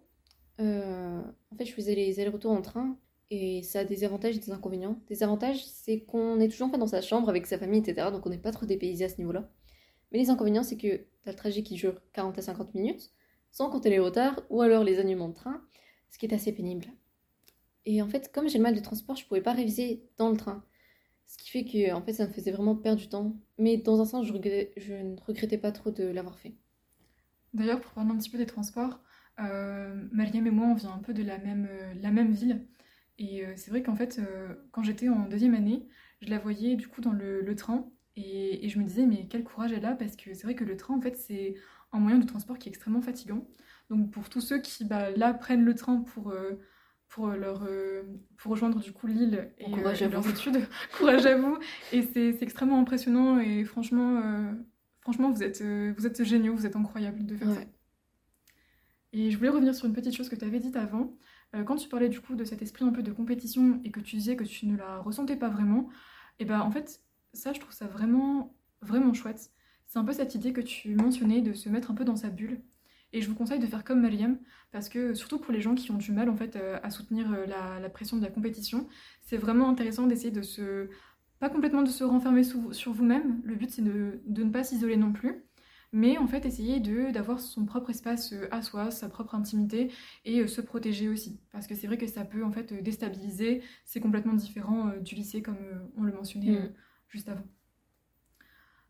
euh, 0.60 1.22
en 1.52 1.56
fait, 1.56 1.66
je 1.66 1.74
faisais 1.74 1.96
les 1.96 2.20
allers-retours 2.20 2.52
en 2.52 2.62
train 2.62 2.98
et 3.30 3.64
ça 3.64 3.80
a 3.80 3.86
des 3.86 4.04
avantages 4.04 4.36
et 4.36 4.40
des 4.40 4.52
inconvénients. 4.52 5.02
Des 5.08 5.24
avantages, 5.24 5.66
c'est 5.66 6.02
qu'on 6.02 6.40
est 6.40 6.50
toujours 6.50 6.68
en 6.68 6.72
fait 6.72 6.78
dans 6.78 6.88
sa 6.88 7.02
chambre 7.02 7.30
avec 7.30 7.48
sa 7.48 7.58
famille, 7.58 7.80
etc. 7.80 8.12
Donc 8.12 8.26
on 8.26 8.30
n'est 8.30 8.38
pas 8.38 8.52
trop 8.52 8.66
dépaysé 8.66 9.06
à 9.06 9.10
ce 9.10 9.18
niveau-là. 9.20 9.50
Mais 10.12 10.20
les 10.20 10.30
inconvénients, 10.30 10.64
c'est 10.64 10.78
que 10.78 11.06
tu 11.24 11.30
as 11.30 11.32
le 11.32 11.38
trajet 11.38 11.64
qui 11.64 11.76
dure 11.76 12.02
40 12.14 12.38
à 12.38 12.42
50 12.42 12.74
minutes, 12.76 13.12
sans 13.52 13.70
compter 13.70 13.90
les 13.90 14.00
retards 14.00 14.42
ou 14.50 14.62
alors 14.62 14.84
les 14.84 15.00
annulements 15.00 15.30
de 15.30 15.36
train, 15.36 15.62
ce 16.10 16.18
qui 16.18 16.26
est 16.26 16.34
assez 16.34 16.52
pénible. 16.52 16.88
Et 17.86 18.02
en 18.02 18.08
fait, 18.08 18.32
comme 18.32 18.48
j'ai 18.48 18.58
le 18.58 18.64
mal 18.64 18.76
de 18.76 18.80
transport, 18.80 19.16
je 19.16 19.26
pouvais 19.26 19.42
pas 19.42 19.54
réviser 19.54 20.04
dans 20.18 20.30
le 20.30 20.38
train. 20.38 20.64
Ce 21.28 21.38
qui 21.38 21.50
fait 21.50 21.66
que 21.66 21.94
en 21.94 22.02
fait, 22.02 22.14
ça 22.14 22.28
me 22.28 22.34
faisait 22.34 22.52
vraiment 22.52 22.76
perdre 22.76 23.00
du 23.02 23.10
temps. 23.10 23.36
Mais 23.58 23.78
dans 23.78 24.00
un 24.02 24.06
sens, 24.06 24.28
je, 24.28 24.34
ne 24.34 25.20
regrettais 25.26 25.58
pas 25.58 25.72
trop 25.72 25.92
de 25.92 26.04
l'avoir 26.04 26.38
fait. 26.38 26.56
D'ailleurs, 27.54 27.82
pour 27.82 27.92
parler 27.92 28.12
un 28.12 28.18
petit 28.18 28.30
peu 28.30 28.38
des 28.38 28.46
transports, 28.46 29.00
euh, 29.40 30.08
Mariam 30.12 30.46
et 30.48 30.52
moi, 30.52 30.68
on 30.68 30.76
vient 30.76 30.92
un 30.92 31.00
peu 31.00 31.14
de 31.14 31.24
la 31.24 31.38
même, 31.38 31.68
euh, 31.70 32.32
ville. 32.32 32.66
Et 33.20 33.46
euh, 33.46 33.54
c'est 33.56 33.70
vrai 33.70 33.84
qu'en 33.84 33.96
fait, 33.96 34.20
euh, 34.20 34.56
quand 34.72 34.84
j'étais 34.84 35.10
en 35.10 35.28
deuxième 35.28 35.54
année, 35.54 35.88
je 36.22 36.30
la 36.30 36.40
voyais 36.40 36.76
du 36.76 36.88
coup 36.88 37.02
dans 37.02 37.14
le 37.14 37.56
train. 37.56 37.90
Et, 38.16 38.66
et, 38.66 38.70
je 38.70 38.78
me 38.78 38.84
disais, 38.84 39.06
mais 39.06 39.28
quel 39.28 39.44
courage 39.44 39.74
elle 39.74 39.86
a 39.86 39.96
Parce 39.96 40.16
que 40.16 40.34
c'est 40.34 40.44
vrai 40.44 40.56
que 40.56 40.64
le 40.64 40.78
train, 40.78 40.96
en 40.96 41.02
fait, 41.02 41.18
c'est 41.18 41.56
un 41.92 42.00
moyen 42.00 42.20
de 42.20 42.26
transport 42.26 42.60
qui 42.60 42.70
est 42.70 42.72
extrêmement 42.72 43.02
fatigant. 43.02 43.48
Donc 43.90 44.12
pour 44.12 44.30
tous 44.30 44.42
ceux 44.42 44.60
qui, 44.62 44.86
bah, 44.86 45.12
là, 45.12 45.34
prennent 45.34 45.66
le 45.66 45.76
train 45.76 46.02
pour 46.02 46.34
pour, 47.14 47.28
euh, 47.28 47.38
leur, 47.38 47.64
euh, 47.64 48.02
pour 48.38 48.52
rejoindre 48.52 48.80
du 48.80 48.92
coup 48.92 49.06
l'île 49.06 49.52
et, 49.60 49.72
euh, 49.72 50.10
leurs 50.10 50.28
études. 50.28 50.68
Courage 50.98 51.26
à 51.28 51.38
vous. 51.38 51.58
Et 51.92 52.02
c'est 52.02 52.42
extrêmement 52.42 52.80
impressionnant 52.80 53.40
et 53.40 53.64
franchement, 53.66 54.22
franchement 55.02 55.30
vous, 55.30 55.44
êtes, 55.44 55.62
vous 55.62 56.08
êtes 56.08 56.24
géniaux, 56.24 56.56
vous 56.56 56.66
êtes 56.66 56.76
incroyables 56.76 57.26
de 57.26 57.36
faire 57.36 57.52
ça. 57.52 57.62
Et 59.12 59.30
je 59.30 59.38
voulais 59.38 59.52
revenir 59.52 59.76
sur 59.76 59.86
une 59.86 59.94
petite 59.94 60.16
chose 60.16 60.28
que 60.28 60.36
tu 60.36 60.44
avais 60.44 60.60
dite 60.60 60.76
avant. 60.76 61.16
quand 61.66 61.76
tu 61.76 61.88
parlais 61.88 62.10
du 62.10 62.20
coup 62.20 62.36
de 62.36 62.46
cet 62.46 62.64
esprit 62.64 62.84
un 62.84 62.92
peu 62.92 63.04
de 63.04 63.12
compétition 63.12 63.80
et 63.84 63.92
que 63.92 64.00
tu 64.00 64.16
disais 64.16 64.36
que 64.36 64.44
tu 64.44 64.66
ne 64.66 64.76
la 64.76 64.98
ressentais 64.98 65.36
pas 65.36 65.50
vraiment, 65.50 65.90
et 66.40 66.46
ben 66.46 66.62
en 66.62 66.72
fait, 66.72 67.00
ça 67.34 67.54
je 67.54 67.60
trouve 67.60 67.74
ça 67.74 67.88
vraiment, 67.88 68.56
vraiment 68.82 69.14
chouette. 69.14 69.52
C'est 69.88 70.00
un 70.00 70.04
peu 70.04 70.14
cette 70.14 70.36
idée 70.36 70.54
que 70.54 70.62
tu 70.62 70.96
mentionnais 70.96 71.42
de 71.42 71.54
se 71.54 71.70
mettre 71.70 71.92
un 71.92 71.96
peu 71.96 72.06
dans 72.06 72.16
sa 72.16 72.30
bulle 72.30 72.62
et 73.14 73.22
je 73.22 73.30
vous 73.30 73.36
conseille 73.36 73.60
de 73.60 73.68
faire 73.68 73.84
comme 73.84 74.02
Mariam, 74.02 74.38
parce 74.72 74.90
que 74.90 75.14
surtout 75.14 75.38
pour 75.38 75.54
les 75.54 75.62
gens 75.62 75.76
qui 75.76 75.92
ont 75.92 75.98
du 75.98 76.12
mal 76.12 76.30
en 76.30 76.36
fait 76.36 76.56
euh, 76.56 76.80
à 76.82 76.90
soutenir 76.90 77.32
euh, 77.32 77.46
la, 77.46 77.90
pression 77.90 78.18
de 78.18 78.24
la 78.24 78.30
compétition, 78.30 78.88
c'est 79.22 79.38
vraiment 79.38 79.70
intéressant 79.70 80.08
d'essayer 80.08 80.32
de 80.32 80.42
se... 80.42 80.90
pas 81.40 81.50
complètement 81.50 81.84
de 81.84 81.90
se 81.90 82.04
renfermer 82.04 82.44
sur 82.44 82.92
vous-même, 82.92 83.42
le 83.46 83.56
but 83.56 83.70
c'est 83.70 83.84
de, 83.84 84.20
ne 84.28 84.50
pas 84.50 84.64
s'isoler 84.64 84.98
non 84.98 85.14
plus, 85.14 85.44
mais 85.92 86.18
en 86.18 86.26
fait 86.26 86.44
essayer 86.48 86.80
d'avoir 87.12 87.40
son 87.40 87.66
propre 87.66 87.92
espace 87.92 88.34
euh, 88.34 88.48
à 88.50 88.64
soi, 88.64 88.90
sa 88.90 89.10
propre 89.10 89.36
intimité 89.36 89.92
et 90.26 90.48
se 90.48 90.62
protéger 90.62 91.08
aussi. 91.08 91.40
Parce 91.52 91.68
que 91.68 91.76
c'est 91.76 91.86
vrai 91.86 92.00
que 92.00 92.08
ça 92.08 92.26
peut 92.26 92.44
en 92.44 92.52
fait 92.52 92.74
déstabiliser, 92.82 93.62
c'est 93.86 94.00
complètement 94.00 94.34
différent 94.34 94.92
du 95.02 95.14
lycée 95.14 95.44
comme 95.44 95.60
on 95.98 96.02
le 96.02 96.14
mentionnait 96.14 96.62
mm. 96.62 96.74
Juste 97.14 97.30
avant. 97.30 97.46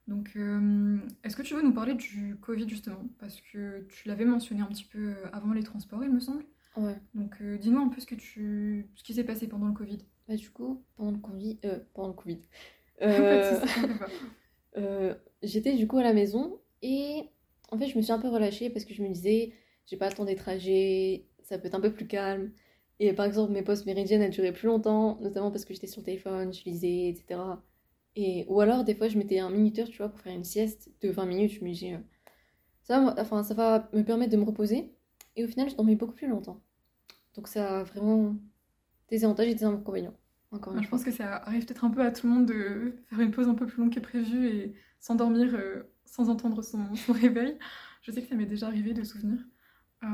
Donc, 0.08 0.32
euh, 0.36 0.98
est-ce 1.24 1.36
que 1.36 1.44
tu 1.44 1.53
veux 1.53 1.62
nous 1.62 1.74
parler 1.74 1.94
du 1.94 2.36
Covid 2.42 2.68
justement? 2.68 3.06
Parce 3.20 3.39
que 3.42 3.86
tu 3.89 4.08
l'avais 4.08 4.25
mentionné 4.25 4.62
un 4.62 4.65
petit 4.65 4.84
peu 4.84 5.10
euh, 5.10 5.30
avant 5.32 5.53
les 5.53 5.63
transports, 5.63 6.03
il 6.03 6.12
me 6.12 6.20
semble. 6.20 6.44
Ouais. 6.75 6.96
Donc, 7.13 7.36
euh, 7.42 7.58
dis-nous 7.58 7.80
un 7.80 7.89
peu 7.89 8.01
ce, 8.01 8.06
que 8.06 8.15
tu... 8.15 8.89
ce 8.96 9.03
qui 9.03 9.13
s'est 9.13 9.24
passé 9.24 9.48
pendant 9.48 9.68
le 9.68 9.74
Covid. 9.74 10.00
Bah, 10.27 10.36
du 10.36 10.50
coup, 10.50 10.84
pendant 10.96 11.12
le 11.12 11.20
Covid. 11.20 11.60
Euh, 11.65 11.80
pendant 11.94 12.10
le 12.10 12.13
Covid. 12.13 12.42
J'étais 15.44 15.75
du 15.75 15.88
coup 15.88 15.98
à 15.98 16.03
la 16.03 16.13
maison 16.13 16.60
et 16.82 17.30
en 17.70 17.77
fait, 17.77 17.88
je 17.88 17.98
me 17.98 18.01
suis 18.01 18.12
un 18.12 18.20
peu 18.20 18.30
relâchée 18.30 18.70
parce 18.70 18.86
que 18.86 18.94
je 18.94 19.03
me 19.03 19.10
disais, 19.10 19.53
j'ai 19.86 19.98
pas 19.98 20.10
le 20.10 20.15
temps 20.15 20.25
des 20.25 20.36
trajets, 20.36 21.27
ça 21.44 21.58
peut 21.58 21.68
être 21.68 21.75
un 21.75 21.82
peu 21.82 21.94
plus 21.94 22.08
calme. 22.08 22.51
Et 23.00 23.13
par 23.13 23.25
exemple, 23.25 23.51
mes 23.51 23.63
postes 23.63 23.86
méridiennes, 23.86 24.22
elles 24.22 24.32
duraient 24.32 24.53
plus 24.53 24.68
longtemps, 24.68 25.20
notamment 25.22 25.51
parce 25.51 25.65
que 25.65 25.74
j'étais 25.74 25.88
sur 25.88 26.01
le 26.01 26.06
téléphone, 26.06 26.53
je 26.53 26.63
lisais, 26.63 27.10
etc. 27.10 27.39
Et, 28.15 28.46
ou 28.48 28.62
alors, 28.62 28.84
des 28.84 28.96
fois, 28.96 29.08
je 29.08 29.17
mettais 29.17 29.39
un 29.39 29.50
minuteur, 29.50 29.88
tu 29.89 29.98
vois, 29.98 30.10
pour 30.10 30.20
faire 30.20 30.34
une 30.36 30.43
sieste 30.43 30.91
de 31.01 31.10
20 31.10 31.25
minutes. 31.25 31.51
Je 31.51 31.63
me 31.63 31.70
disais, 31.72 31.93
euh, 31.93 32.00
ça, 32.84 33.00
va, 33.01 33.15
enfin, 33.20 33.43
ça 33.43 33.53
va 33.53 33.89
me 33.93 34.03
permettre 34.03 34.32
de 34.32 34.38
me 34.38 34.43
reposer. 34.46 34.93
Et 35.36 35.43
au 35.43 35.48
final, 35.48 35.70
je 35.70 35.75
dormais 35.75 35.96
beaucoup 35.96 36.13
plus 36.15 36.27
longtemps. 36.27 36.62
Donc, 37.36 37.48
ça 37.48 37.79
a 37.82 37.84
vraiment 37.84 38.36
des 39.10 39.25
avantages 39.25 39.48
et 39.50 39.55
des 39.55 39.65
inconvénients. 39.65 40.15
encore 40.51 40.75
une 40.75 40.84
je 40.84 40.89
pense 40.89 41.03
que 41.03 41.12
ça 41.12 41.38
arrive 41.38 41.65
peut-être 41.65 41.86
un 41.86 41.91
peu 41.91 42.01
à 42.03 42.12
tout 42.12 42.27
le 42.27 42.34
monde 42.34 42.46
de 42.48 42.96
faire 43.10 43.20
une 43.22 43.32
pause 43.32 43.48
un 43.50 43.55
peu 43.55 43.67
plus 43.67 43.82
longue 43.82 43.93
que 43.93 44.00
prévu 44.00 44.48
et 44.48 44.75
s'endormir 45.00 45.53
euh, 45.55 45.84
sans 46.05 46.29
entendre 46.29 46.62
son, 46.63 46.96
son 46.98 47.13
réveil. 47.13 47.58
Je 48.03 48.12
sais 48.12 48.22
que 48.22 48.29
ça 48.29 48.36
m'est 48.36 48.46
déjà 48.46 48.67
arrivé 48.67 48.93
de 48.93 49.03
souvenir. 49.03 49.39
Euh, 50.03 50.08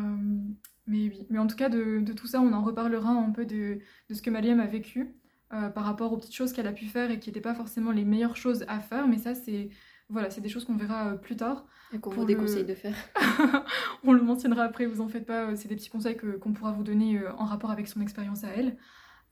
mais 0.88 1.10
oui, 1.10 1.28
mais 1.30 1.40
en 1.40 1.48
tout 1.48 1.56
cas, 1.56 1.70
de, 1.70 2.00
de 2.02 2.14
tout 2.14 2.28
ça, 2.28 2.42
on 2.42 2.54
en 2.54 2.64
reparlera 2.64 3.10
un 3.12 3.32
peu 3.32 3.46
de, 3.46 3.80
de 4.10 4.14
ce 4.14 4.22
que 4.22 4.30
Maliam 4.30 4.60
a 4.60 4.68
vécu 4.68 5.16
euh, 5.54 5.70
par 5.70 5.84
rapport 5.86 6.14
aux 6.14 6.18
petites 6.18 6.36
choses 6.36 6.54
qu'elle 6.54 6.68
a 6.68 6.72
pu 6.74 6.86
faire 6.86 7.10
et 7.12 7.20
qui 7.20 7.30
n'étaient 7.30 7.42
pas 7.42 7.56
forcément 7.56 7.92
les 7.92 8.06
meilleures 8.06 8.36
choses 8.38 8.64
à 8.68 8.80
faire. 8.80 9.08
Mais 9.08 9.18
ça, 9.18 9.34
c'est 9.36 9.70
voilà, 10.12 10.30
c'est 10.32 10.42
des 10.42 10.50
choses 10.50 10.66
qu'on 10.66 10.76
verra 10.76 11.10
euh, 11.10 11.16
plus 11.18 11.36
tard. 11.36 11.68
Et 11.94 12.00
qu'on 12.00 12.10
pour 12.12 12.24
vous 12.24 12.28
le- 12.28 12.64
de 12.64 12.74
faire. 12.76 12.96
on 14.04 14.12
le 14.14 14.22
mentionnera 14.22 14.64
après, 14.64 14.86
vous 14.86 15.02
en 15.02 15.08
faites 15.08 15.26
pas. 15.26 15.52
euh, 15.52 15.56
C'est 15.56 15.68
des 15.68 15.76
petits 15.76 15.90
conseils 15.90 16.18
que- 16.18 16.38
qu'on 16.38 16.54
pourra 16.54 16.72
vous 16.72 16.84
donner 16.84 17.20
en 17.38 17.46
rapport 17.46 17.72
avec 17.72 17.88
son 17.88 18.02
expérience 18.02 18.44
à 18.44 18.50
elle 18.50 18.78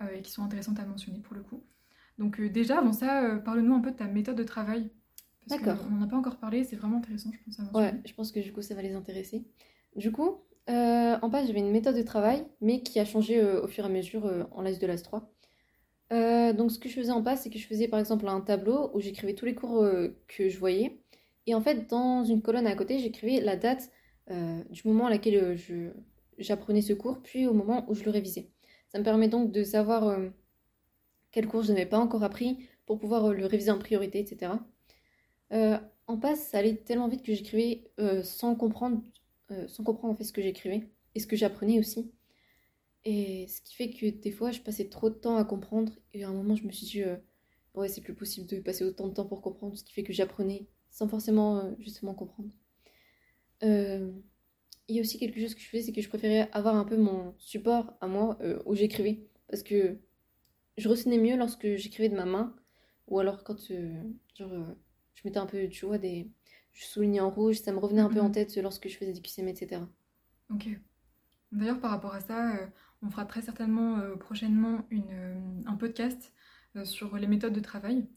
euh, 0.02 0.08
et 0.16 0.22
qui 0.22 0.32
sont 0.32 0.44
intéressantes 0.44 0.80
à 0.80 0.86
mentionner 0.86 1.20
pour 1.20 1.36
le 1.36 1.42
coup. 1.44 1.64
Donc 2.20 2.40
euh, 2.40 2.50
déjà, 2.50 2.80
avant 2.80 2.94
ça, 2.94 3.24
euh, 3.24 3.38
parle-nous 3.38 3.74
un 3.74 3.80
peu 3.82 3.92
de 3.92 3.96
ta 3.98 4.06
méthode 4.06 4.36
de 4.38 4.44
travail. 4.44 4.92
Parce 5.48 5.62
D'accord. 5.62 5.84
qu'on 5.84 5.96
n'en 5.96 6.04
a 6.06 6.08
pas 6.08 6.18
encore 6.18 6.38
parlé, 6.38 6.64
c'est 6.64 6.76
vraiment 6.76 6.98
intéressant, 6.98 7.32
je 7.32 7.38
pense, 7.46 7.60
à 7.60 7.64
mentionner. 7.64 7.88
Ouais, 7.88 8.02
je 8.06 8.14
pense 8.14 8.32
que 8.34 8.40
du 8.42 8.52
coup 8.52 8.62
ça 8.62 8.76
va 8.76 8.82
les 8.82 8.94
intéresser. 8.94 9.46
Du 9.96 10.12
coup, 10.12 10.42
en 10.68 11.30
base 11.30 11.48
j'avais 11.48 11.60
une 11.60 11.72
méthode 11.72 11.96
de 11.96 12.02
travail, 12.02 12.46
mais 12.60 12.84
qui 12.84 13.00
a 13.00 13.06
changé 13.06 13.42
au 13.42 13.66
fur 13.68 13.86
et 13.86 13.88
à 13.88 13.90
mesure 13.90 14.30
en 14.52 14.62
l'AS 14.62 14.78
de 14.78 14.86
l'AS 14.88 15.02
3. 15.04 15.32
Euh, 16.14 16.54
donc 16.54 16.72
ce 16.72 16.80
que 16.80 16.88
je 16.90 16.96
faisais 16.96 17.12
en 17.12 17.22
base, 17.22 17.42
c'est 17.42 17.50
que 17.50 17.60
je 17.60 17.68
faisais 17.68 17.88
par 17.88 18.00
exemple 18.00 18.28
un 18.28 18.42
tableau 18.42 18.92
où 18.94 19.00
j'écrivais 19.00 19.34
tous 19.34 19.46
les 19.46 19.56
cours 19.56 19.84
euh, 19.84 20.10
que 20.28 20.50
je 20.50 20.58
voyais. 20.58 21.02
Et 21.46 21.56
en 21.56 21.62
fait, 21.62 21.90
dans 21.90 22.24
une 22.24 22.42
colonne 22.42 22.68
à 22.68 22.76
côté, 22.76 23.00
j'écrivais 23.00 23.42
la 23.42 23.56
date 23.56 23.90
euh, 24.32 24.64
du 24.70 24.82
moment 24.86 25.08
à 25.08 25.10
laquelle 25.10 25.58
j'apprenais 26.38 26.82
ce 26.82 26.94
cours, 26.94 27.22
puis 27.22 27.48
au 27.48 27.54
moment 27.54 27.86
où 27.90 27.96
je 27.96 28.04
le 28.04 28.12
révisais. 28.12 28.50
Ça 28.90 29.00
me 29.00 29.04
permet 29.04 29.28
donc 29.28 29.52
de 29.52 29.64
savoir 29.64 30.18
quel 31.32 31.48
cours 31.48 31.64
je 31.64 31.72
n'avais 31.72 31.86
pas 31.86 32.00
encore 32.00 32.24
appris 32.24 32.68
pour 32.86 33.00
pouvoir 33.00 33.34
le 33.34 33.46
réviser 33.46 33.72
en 33.72 33.80
priorité, 33.80 34.20
etc. 34.20 34.54
En 35.52 36.18
passe, 36.18 36.48
ça 36.50 36.60
allait 36.60 36.76
tellement 36.76 37.08
vite 37.08 37.24
que 37.24 37.34
j'écrivais 37.34 37.90
sans 38.24 38.56
comprendre, 38.56 39.02
ce 39.50 40.32
que 40.32 40.42
j'écrivais 40.42 40.90
et 41.16 41.20
ce 41.20 41.28
que 41.28 41.38
j'apprenais 41.38 41.80
aussi. 41.80 42.12
Et 43.08 43.48
ce 43.50 43.62
qui 43.64 43.76
fait 43.76 43.90
que 43.92 44.08
des 44.08 44.32
fois, 44.32 44.52
je 44.52 44.62
passais 44.62 44.90
trop 44.90 45.10
de 45.10 45.16
temps 45.16 45.38
à 45.38 45.46
comprendre 45.46 45.94
et 46.14 46.24
à 46.26 46.30
un 46.30 46.34
moment, 46.34 46.56
je 46.56 46.66
me 46.66 46.72
suis 46.72 46.86
dit, 46.88 47.04
euh, 47.04 47.18
ouais, 47.76 47.90
c'est 47.90 48.02
plus 48.02 48.16
possible 48.16 48.48
de 48.48 48.60
passer 48.62 48.86
autant 48.86 49.08
de 49.10 49.14
temps 49.16 49.26
pour 49.26 49.42
comprendre, 49.42 49.78
ce 49.78 49.84
qui 49.84 49.94
fait 49.94 50.04
que 50.04 50.14
j'apprenais 50.14 50.68
sans 50.92 51.08
forcément 51.10 51.58
euh, 51.60 51.72
justement 51.80 52.14
comprendre. 52.16 52.52
Euh, 53.64 54.12
il 54.90 54.96
y 54.96 55.00
a 55.00 55.02
aussi 55.02 55.20
quelque 55.20 55.40
chose 55.40 55.56
que 55.56 55.62
je 55.62 55.68
faisais, 55.70 55.84
c'est 55.84 55.94
que 55.94 56.02
je 56.02 56.10
préférais 56.10 56.50
avoir 56.54 56.76
un 56.76 56.86
peu 56.86 56.98
mon 56.98 57.36
support 57.40 57.94
à 58.02 58.08
moi 58.08 58.38
euh, 58.42 58.62
où 58.66 58.76
j'écrivais 58.76 59.28
parce 59.50 59.64
que 59.64 60.00
je 60.78 60.90
retenais 60.90 61.20
mieux 61.20 61.38
lorsque 61.38 61.76
j'écrivais 61.78 62.10
de 62.10 62.16
ma 62.16 62.26
main 62.26 62.56
ou 63.08 63.20
alors 63.20 63.44
quand 63.44 63.58
genre, 64.36 64.52
je 65.16 65.22
mettais 65.26 65.40
un 65.40 65.48
peu, 65.48 65.70
tu 65.70 65.86
vois, 65.86 65.98
des. 66.00 66.30
Je 66.74 66.86
soulignais 66.86 67.22
en 67.22 67.32
rouge, 67.32 67.58
ça 67.60 67.72
me 67.74 67.80
revenait 67.80 68.02
un 68.02 68.10
peu 68.10 68.22
en 68.22 68.30
Mhm. 68.30 68.32
tête 68.32 68.56
lorsque 68.58 68.88
je 68.90 68.98
faisais 68.98 69.14
du 69.14 69.22
QCM, 69.22 69.50
etc. 69.50 69.90
Ok. 70.50 70.68
D'ailleurs, 71.52 71.80
par 71.82 71.92
rapport 71.92 72.14
à 72.14 72.22
ça, 72.22 72.54
on 73.02 73.10
fera 73.10 73.26
très 73.26 73.42
certainement 73.42 73.98
euh, 73.98 74.16
prochainement 74.16 74.86
euh, 74.92 75.36
un 75.66 75.76
podcast 75.76 76.34
euh, 76.76 76.86
sur 76.86 77.16
les 77.18 77.28
méthodes 77.28 77.54
de 77.54 77.60
travail. 77.60 78.08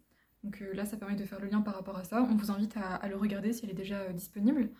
Donc 0.43 0.63
là, 0.73 0.87
ça 0.87 0.97
permet 0.97 1.17
de 1.17 1.25
faire 1.25 1.39
le 1.39 1.49
lien 1.49 1.61
par 1.61 1.75
rapport 1.75 1.99
à 1.99 2.05
ça. 2.05 2.23
On 2.23 2.35
vous 2.35 2.51
invite 2.51 2.75
à, 2.79 3.07
le 3.09 3.17
regarder 3.17 3.53
si 3.53 3.65
elle 3.65 3.73
est 3.73 3.75
déjà 3.75 4.11
disponible. 4.11 4.71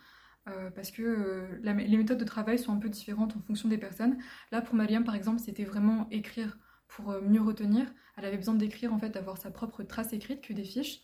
parce 0.73 0.89
que 0.89 1.59
les 1.61 1.97
méthodes 1.97 2.17
de 2.17 2.25
travail 2.25 2.57
sont 2.57 2.73
un 2.73 2.79
peu 2.79 2.89
différentes 2.89 3.37
en 3.37 3.41
fonction 3.41 3.69
des 3.69 3.77
personnes. 3.77 4.17
Là, 4.51 4.63
pour 4.63 4.73
Maliam, 4.73 5.03
par 5.03 5.13
exemple, 5.13 5.39
c'était 5.39 5.63
vraiment 5.63 6.07
écrire 6.09 6.57
pour 6.87 7.11
mieux 7.21 7.41
retenir. 7.41 7.85
Elle 8.17 8.25
avait 8.25 8.37
besoin 8.37 8.55
d'écrire, 8.55 8.91
en 8.91 8.97
fait, 8.97 9.11
d'avoir 9.11 9.37
sa 9.37 9.51
propre 9.51 9.83
trace 9.83 10.13
écrite 10.13 10.41
que 10.41 10.53
des 10.53 10.63
fiches. 10.63 11.03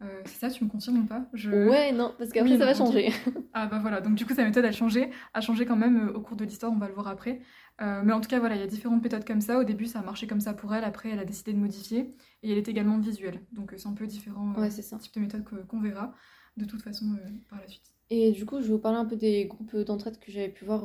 Euh, 0.00 0.22
c'est 0.26 0.38
ça, 0.38 0.50
tu 0.50 0.62
me 0.64 0.68
confirmes 0.68 0.98
ou 1.00 1.06
pas? 1.06 1.26
Je- 1.32 1.50
Ouais, 1.50 1.90
non, 1.92 2.14
parce 2.18 2.30
qu'après 2.30 2.52
Oui, 2.52 2.58
ça 2.58 2.64
va 2.66 2.74
changer. 2.74 3.08
Ah 3.54 3.66
bah 3.66 3.78
voilà, 3.80 4.00
donc 4.00 4.14
du 4.14 4.24
coup 4.24 4.34
sa 4.34 4.44
méthode 4.44 4.64
a 4.64 4.70
changé, 4.70 5.10
a 5.34 5.40
changé 5.40 5.66
quand 5.66 5.74
même 5.74 6.08
euh, 6.08 6.12
au 6.12 6.20
cours 6.20 6.36
de 6.36 6.44
l'histoire, 6.44 6.70
on 6.70 6.76
va 6.76 6.86
le 6.86 6.94
voir 6.94 7.08
après. 7.08 7.40
Euh, 7.80 8.02
mais 8.04 8.12
en 8.12 8.20
tout 8.20 8.28
cas 8.28 8.38
voilà, 8.38 8.54
il 8.54 8.60
y 8.60 8.62
a 8.62 8.68
différentes 8.68 9.02
méthodes 9.02 9.24
comme 9.24 9.40
ça. 9.40 9.58
Au 9.58 9.64
début 9.64 9.86
ça 9.86 9.98
a 9.98 10.02
marché 10.02 10.28
comme 10.28 10.40
ça 10.40 10.54
pour 10.54 10.72
elle, 10.74 10.84
après 10.84 11.08
elle 11.10 11.18
a 11.18 11.24
décidé 11.24 11.52
de 11.54 11.58
modifier 11.58 12.14
et 12.44 12.52
elle 12.52 12.58
est 12.58 12.68
également 12.68 12.98
visuelle. 12.98 13.40
Donc 13.52 13.72
c'est 13.76 13.88
un 13.88 13.94
peu 13.94 14.06
différent 14.06 14.52
Ouais, 14.54 14.68
type 14.68 15.14
de 15.14 15.20
méthode 15.20 15.44
qu'on 15.66 15.80
verra 15.80 16.14
de 16.56 16.64
toute 16.66 16.82
façon 16.82 17.06
par 17.48 17.58
la 17.60 17.66
suite. 17.66 17.94
Et 18.10 18.30
du 18.32 18.46
coup, 18.46 18.58
je 18.60 18.66
vais 18.66 18.72
vous 18.72 18.78
parler 18.78 18.98
un 18.98 19.04
peu 19.04 19.16
des 19.16 19.46
groupes 19.46 19.74
d'entraide 19.76 20.18
que 20.20 20.30
j'avais 20.30 20.48
pu 20.50 20.64
voir 20.64 20.84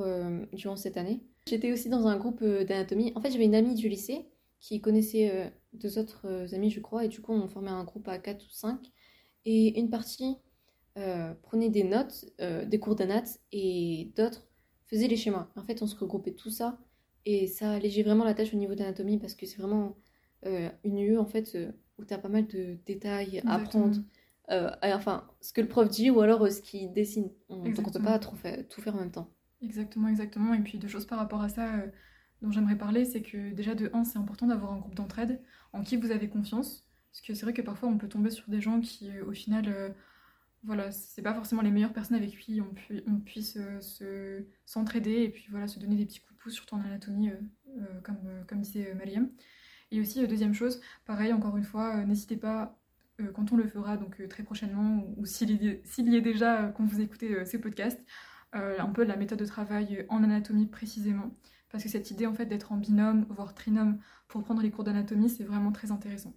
durant 0.54 0.76
cette 0.76 0.98
année. 0.98 1.22
J'étais 1.48 1.72
aussi 1.72 1.90
dans 1.90 2.08
un 2.08 2.18
groupe 2.18 2.44
d'anatomie. 2.44 3.12
En 3.16 3.22
fait, 3.22 3.32
j'avais 3.32 3.46
une 3.46 3.56
amie 3.56 3.76
du 3.76 3.90
lycée 3.90 4.26
qui 4.60 4.82
connaissait 4.82 5.54
deux 5.74 5.98
autres 6.00 6.54
amis, 6.54 6.70
je 6.70 6.80
crois, 6.80 7.06
et 7.06 7.08
du 7.08 7.22
coup, 7.22 7.34
on 7.34 7.48
formait 7.48 7.70
un 7.72 7.84
groupe 7.84 8.08
à 8.08 8.18
4 8.18 8.44
ou 8.46 8.50
5. 8.50 8.80
Et 9.46 9.80
une 9.80 9.90
partie 9.90 10.38
euh, 10.98 11.34
prenait 11.44 11.70
des 11.70 11.84
notes, 11.84 12.26
euh, 12.42 12.66
des 12.66 12.80
cours 12.80 12.96
d'anat, 12.96 13.24
et 13.52 14.12
d'autres 14.16 14.46
faisaient 14.88 15.08
les 15.08 15.18
schémas. 15.18 15.50
En 15.56 15.64
fait, 15.64 15.82
on 15.82 15.88
se 15.88 15.96
regroupait 15.96 16.34
tout 16.34 16.50
ça, 16.52 16.80
et 17.26 17.48
ça 17.48 17.72
allégeait 17.72 18.04
vraiment 18.04 18.26
la 18.26 18.34
tâche 18.34 18.54
au 18.54 18.58
niveau 18.58 18.76
d'anatomie 18.76 19.18
parce 19.18 19.34
que 19.34 19.46
c'est 19.46 19.58
vraiment 19.58 19.98
euh, 20.46 20.70
une 20.84 21.00
UE 21.00 21.18
en 21.18 21.26
fait 21.26 21.58
où 21.98 22.06
tu 22.06 22.14
as 22.14 22.18
pas 22.18 22.30
mal 22.30 22.48
de 22.48 22.78
détails 22.86 23.42
à 23.46 23.56
apprendre. 23.56 23.96
Enfin, 24.84 25.28
ce 25.42 25.54
que 25.54 25.62
le 25.62 25.68
prof 25.68 25.90
dit 25.90 26.10
ou 26.12 26.20
alors 26.22 26.48
ce 26.52 26.62
qu'il 26.62 26.92
dessine. 26.92 27.32
On- 27.50 27.64
donc 27.64 27.88
on 27.88 27.92
peut 27.92 28.00
pas 28.04 28.20
trop 28.20 28.36
faire- 28.36 28.68
tout 28.68 28.82
faire 28.82 28.96
en 28.96 29.00
même 29.00 29.12
temps. 29.12 29.30
Exactement, 29.62 30.10
exactement. 30.10 30.54
Et 30.54 30.60
puis 30.60 30.78
deux 30.78 30.88
choses 30.90 31.06
par 31.06 31.18
rapport 31.18 31.42
à 31.42 31.50
ça 31.50 31.66
dont 32.42 32.52
j'aimerais 32.52 32.78
parler, 32.78 33.06
c'est 33.06 33.22
que 33.22 33.52
déjà 33.54 33.74
de 33.74 33.90
1, 33.94 34.04
c'est 34.04 34.18
important 34.20 34.48
d'avoir 34.48 34.74
un 34.74 34.80
groupe 34.80 34.96
d'entraide 34.96 35.40
en 35.72 35.82
qui 35.84 35.96
vous 35.96 36.12
avez 36.12 36.28
confiance. 36.28 36.86
Parce 37.14 37.22
que 37.28 37.36
c'est 37.36 37.46
vrai 37.46 37.54
que 37.54 37.64
parfois 37.64 37.90
on 37.90 38.00
peut 38.00 38.10
tomber 38.10 38.32
sur 38.32 38.50
des 38.50 38.62
gens 38.62 38.82
qui 38.82 39.10
euh, 39.12 39.26
au 39.28 39.34
final, 39.34 39.66
euh, 39.70 39.90
voilà, 40.64 40.92
c'est 40.92 41.22
pas 41.22 41.34
forcément 41.34 41.62
les 41.62 41.72
meilleures 41.72 41.94
personnes 41.94 42.18
avec 42.18 42.38
qui 42.40 42.62
on, 42.62 42.74
pu- 42.74 43.04
on 43.08 43.18
puisse 43.20 43.58
euh, 43.58 43.82
se 43.82 44.46
s'entraider 44.66 45.24
et 45.24 45.30
puis 45.30 45.48
voilà, 45.52 45.68
se 45.68 45.80
donner 45.80 45.96
des 45.96 46.06
petits 46.06 46.22
coups 46.22 46.34
de 46.36 46.40
pouce, 46.44 46.54
surtout 46.54 46.76
en 46.76 46.82
anatomie, 46.82 47.30
euh, 47.32 48.02
comme, 48.04 48.62
disait 48.62 48.94
Mariam. 48.96 49.30
Et 49.92 50.02
aussi, 50.02 50.26
deuxième 50.28 50.54
chose, 50.54 50.82
pareil, 51.06 51.34
encore 51.34 51.58
une 51.58 51.64
fois, 51.64 52.04
n'hésitez 52.06 52.38
pas, 52.38 52.80
quand 53.36 53.52
on 53.54 53.58
le 53.58 53.68
fera, 53.68 53.98
donc 53.98 54.28
très 54.30 54.44
prochainement, 54.44 55.04
ou, 55.18 55.26
s'il 55.26 55.52
y, 55.52 55.68
est- 55.68 56.22
déjà 56.22 56.74
quand 56.76 56.86
vous 56.86 57.02
écoutez 57.02 57.46
ces 57.46 57.60
podcasts, 57.60 58.02
un 58.54 58.88
peu 58.94 59.04
la 59.04 59.16
méthode 59.18 59.40
de 59.40 59.46
travail 59.46 60.06
en 60.10 60.24
anatomie 60.24 60.68
précisément. 60.68 61.32
Parce 61.70 61.84
que 61.84 61.90
cette 61.90 62.12
idée 62.12 62.28
en 62.28 62.34
fait 62.34 62.46
d'être 62.46 62.72
en 62.72 62.78
binôme, 62.78 63.26
voire 63.30 63.54
trinôme, 63.56 64.00
pour 64.28 64.44
prendre 64.44 64.62
les 64.62 64.72
cours 64.72 64.84
d'anatomie, 64.84 65.30
c'est 65.30 65.44
vraiment 65.44 65.72
très 65.72 65.92
intéressant. 65.92 66.34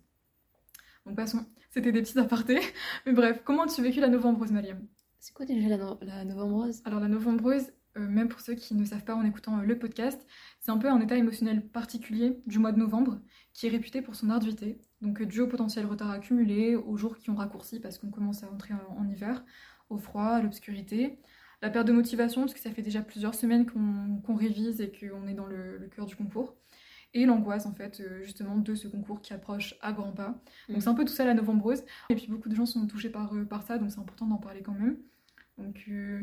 Donc 1.06 1.16
passons, 1.16 1.46
c'était 1.70 1.92
des 1.92 2.02
petits 2.02 2.18
apartés. 2.18 2.60
Mais 3.06 3.12
bref, 3.12 3.42
comment 3.44 3.62
as-tu 3.64 3.82
vécu 3.82 4.00
la 4.00 4.08
novembreuse, 4.08 4.52
Maliam 4.52 4.86
C'est 5.20 5.32
quoi 5.32 5.46
déjà 5.46 5.68
la, 5.68 5.78
no- 5.78 5.98
la 6.02 6.24
novembreuse? 6.24 6.82
Alors 6.84 7.00
la 7.00 7.08
novembreuse, 7.08 7.72
euh, 7.96 8.06
même 8.08 8.28
pour 8.28 8.40
ceux 8.40 8.54
qui 8.54 8.74
ne 8.74 8.84
savent 8.84 9.04
pas 9.04 9.14
en 9.14 9.24
écoutant 9.24 9.58
euh, 9.58 9.62
le 9.62 9.78
podcast, 9.78 10.26
c'est 10.60 10.70
un 10.70 10.78
peu 10.78 10.88
un 10.90 11.00
état 11.00 11.16
émotionnel 11.16 11.66
particulier 11.68 12.38
du 12.46 12.58
mois 12.58 12.72
de 12.72 12.78
novembre 12.78 13.20
qui 13.52 13.66
est 13.66 13.70
réputé 13.70 14.02
pour 14.02 14.14
son 14.16 14.30
arduité, 14.30 14.78
donc 15.00 15.22
dû 15.22 15.40
au 15.40 15.46
potentiel 15.48 15.86
retard 15.86 16.10
accumulé, 16.10 16.76
aux 16.76 16.96
jours 16.96 17.16
qui 17.18 17.30
ont 17.30 17.36
raccourci 17.36 17.80
parce 17.80 17.98
qu'on 17.98 18.10
commence 18.10 18.42
à 18.42 18.50
entrer 18.50 18.74
en, 18.74 18.98
en 18.98 19.08
hiver, 19.08 19.44
au 19.88 19.98
froid, 19.98 20.24
à 20.26 20.42
l'obscurité, 20.42 21.18
la 21.62 21.70
perte 21.70 21.86
de 21.86 21.92
motivation 21.92 22.42
parce 22.42 22.54
que 22.54 22.60
ça 22.60 22.70
fait 22.70 22.82
déjà 22.82 23.00
plusieurs 23.02 23.34
semaines 23.34 23.64
qu'on 23.70 24.20
qu'on 24.24 24.34
révise 24.36 24.80
et 24.80 24.90
qu'on 24.92 25.26
est 25.26 25.34
dans 25.34 25.46
le, 25.46 25.78
le 25.78 25.88
cœur 25.88 26.06
du 26.06 26.16
concours, 26.16 26.56
et 27.16 27.26
l'angoisse 27.26 27.66
en 27.66 27.74
fait 27.74 28.00
euh, 28.00 28.22
justement 28.22 28.56
de 28.58 28.74
ce 28.74 28.88
concours 28.88 29.20
qui 29.22 29.32
approche 29.32 29.74
à 29.80 29.92
grands 29.92 30.12
pas. 30.12 30.40
Donc 30.72 30.80
Mm. 30.80 30.80
c'est 30.82 30.88
un 30.88 30.94
peu 30.94 31.04
tout 31.04 31.12
ça 31.12 31.24
la 31.24 31.34
novembreuse, 31.34 31.82
et 32.10 32.14
puis 32.16 32.26
beaucoup 32.28 32.48
de 32.48 32.54
gens 32.54 32.66
sont 32.66 32.86
touchés 32.86 33.10
par, 33.10 33.34
euh, 33.34 33.44
par 33.44 33.62
ça, 33.62 33.78
donc 33.78 33.90
c'est 33.90 34.00
important 34.00 34.26
d'en 34.26 34.38
parler 34.38 34.62
quand 34.62 34.72
même. 34.74 34.98
Donc 35.58 35.84
euh, 35.88 36.22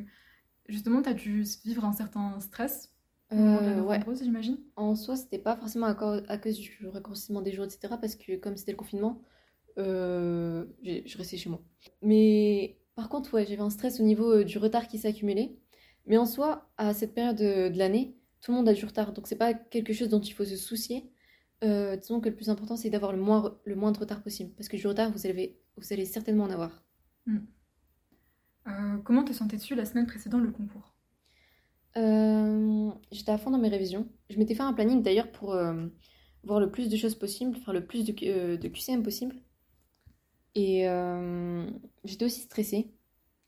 justement, 0.67 1.01
tu 1.01 1.09
as 1.09 1.13
dû 1.13 1.43
vivre 1.65 1.85
un 1.85 1.93
certain 1.93 2.39
stress 2.39 2.91
Euh, 3.31 3.81
ouais. 3.81 3.97
novembreuse, 3.97 4.23
j'imagine 4.23 4.57
En 4.75 4.95
soi, 4.95 5.15
c'était 5.15 5.39
pas 5.39 5.55
forcément 5.57 5.87
à, 5.87 5.95
cause- 5.95 6.23
à 6.29 6.37
cause 6.37 6.57
du 6.59 6.87
raccourcissement 6.87 7.41
des 7.41 7.53
jours, 7.53 7.65
etc. 7.65 7.97
Parce 7.97 8.15
que 8.15 8.37
comme 8.37 8.57
c'était 8.57 8.71
le 8.73 8.77
confinement, 8.77 9.21
euh, 9.79 10.65
je 10.83 11.17
restais 11.17 11.37
chez 11.37 11.49
moi. 11.49 11.61
Mais 12.01 12.77
par 12.95 13.09
contre, 13.09 13.33
ouais, 13.33 13.45
j'avais 13.45 13.61
un 13.61 13.69
stress 13.71 13.99
au 13.99 14.03
niveau 14.03 14.43
du 14.43 14.57
retard 14.59 14.87
qui 14.87 14.99
s'accumulait. 14.99 15.57
Mais 16.05 16.17
en 16.17 16.25
soi, 16.25 16.69
à 16.77 16.93
cette 16.93 17.13
période 17.15 17.37
de, 17.37 17.69
de 17.69 17.77
l'année, 17.77 18.15
tout 18.43 18.51
le 18.51 18.57
monde 18.57 18.67
a 18.69 18.73
du 18.73 18.85
retard. 18.85 19.13
Donc 19.13 19.27
c'est 19.27 19.37
pas 19.37 19.53
quelque 19.53 19.93
chose 19.93 20.09
dont 20.09 20.19
il 20.19 20.33
faut 20.33 20.45
se 20.45 20.57
soucier. 20.57 21.09
Euh, 21.63 21.95
disons 21.95 22.19
que 22.19 22.27
le 22.27 22.35
plus 22.35 22.49
important, 22.49 22.75
c'est 22.75 22.89
d'avoir 22.89 23.13
le 23.13 23.19
moins, 23.19 23.57
le 23.63 23.75
moins 23.75 23.93
de 23.93 23.97
retard 23.97 24.21
possible. 24.21 24.51
Parce 24.55 24.67
que 24.67 24.75
du 24.75 24.85
retard, 24.85 25.11
vous 25.11 25.25
allez, 25.25 25.57
vous 25.77 25.93
allez 25.93 26.05
certainement 26.05 26.43
en 26.43 26.49
avoir. 26.49 26.83
Euh, 28.67 28.97
Comment 29.05 29.23
te 29.23 29.31
sentais-tu 29.31 29.75
la 29.75 29.85
semaine 29.85 30.05
précédant 30.05 30.39
le 30.39 30.51
concours? 30.51 30.93
Euh, 31.95 32.89
j'étais 33.11 33.31
à 33.31 33.37
fond 33.37 33.49
dans 33.49 33.57
mes 33.57 33.69
révisions. 33.69 34.09
Je 34.29 34.37
m'étais 34.37 34.55
fait 34.55 34.63
un 34.63 34.73
planning 34.73 35.01
d'ailleurs 35.01 35.31
pour 35.31 35.53
euh, 35.53 35.87
voir 36.43 36.59
le 36.59 36.69
plus 36.69 36.89
de 36.89 36.97
choses 36.97 37.15
possibles, 37.15 37.55
faire 37.55 37.73
le 37.73 37.85
plus 37.85 38.03
de, 38.03 38.11
QCM 38.11 39.03
possible. 39.03 39.37
Et 40.53 40.85
j'étais 42.03 42.25
aussi 42.25 42.41
stressée. 42.41 42.91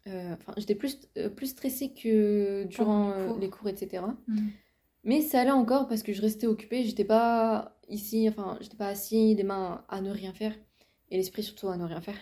Enfin, 0.08 0.54
j'étais 0.56 0.76
plus, 0.76 1.02
plus 1.36 1.48
stressée 1.48 1.92
que 1.94 2.64
durant 2.66 3.14
les 3.14 3.28
cours. 3.28 3.40
les 3.40 3.50
cours, 3.50 3.70
etc. 3.70 4.04
Mais 5.06 5.22
ça 5.22 5.42
allait 5.42 5.52
encore 5.52 5.88
parce 5.88 6.04
que 6.04 6.14
je 6.14 6.22
restais 6.22 6.48
occupée, 6.48 6.84
j'étais 6.84 7.06
pas 7.06 7.78
ici, 7.90 8.28
enfin, 8.30 8.58
j'étais 8.62 8.76
pas 8.78 8.88
assis, 8.90 9.36
les 9.36 9.44
mains 9.44 9.86
à 9.90 10.02
ne 10.02 10.12
rien 10.12 10.34
faire, 10.34 10.54
et 11.10 11.18
l'esprit 11.18 11.44
surtout 11.44 11.70
à 11.70 11.78
ne 11.78 11.86
rien 11.86 12.02
faire. 12.02 12.18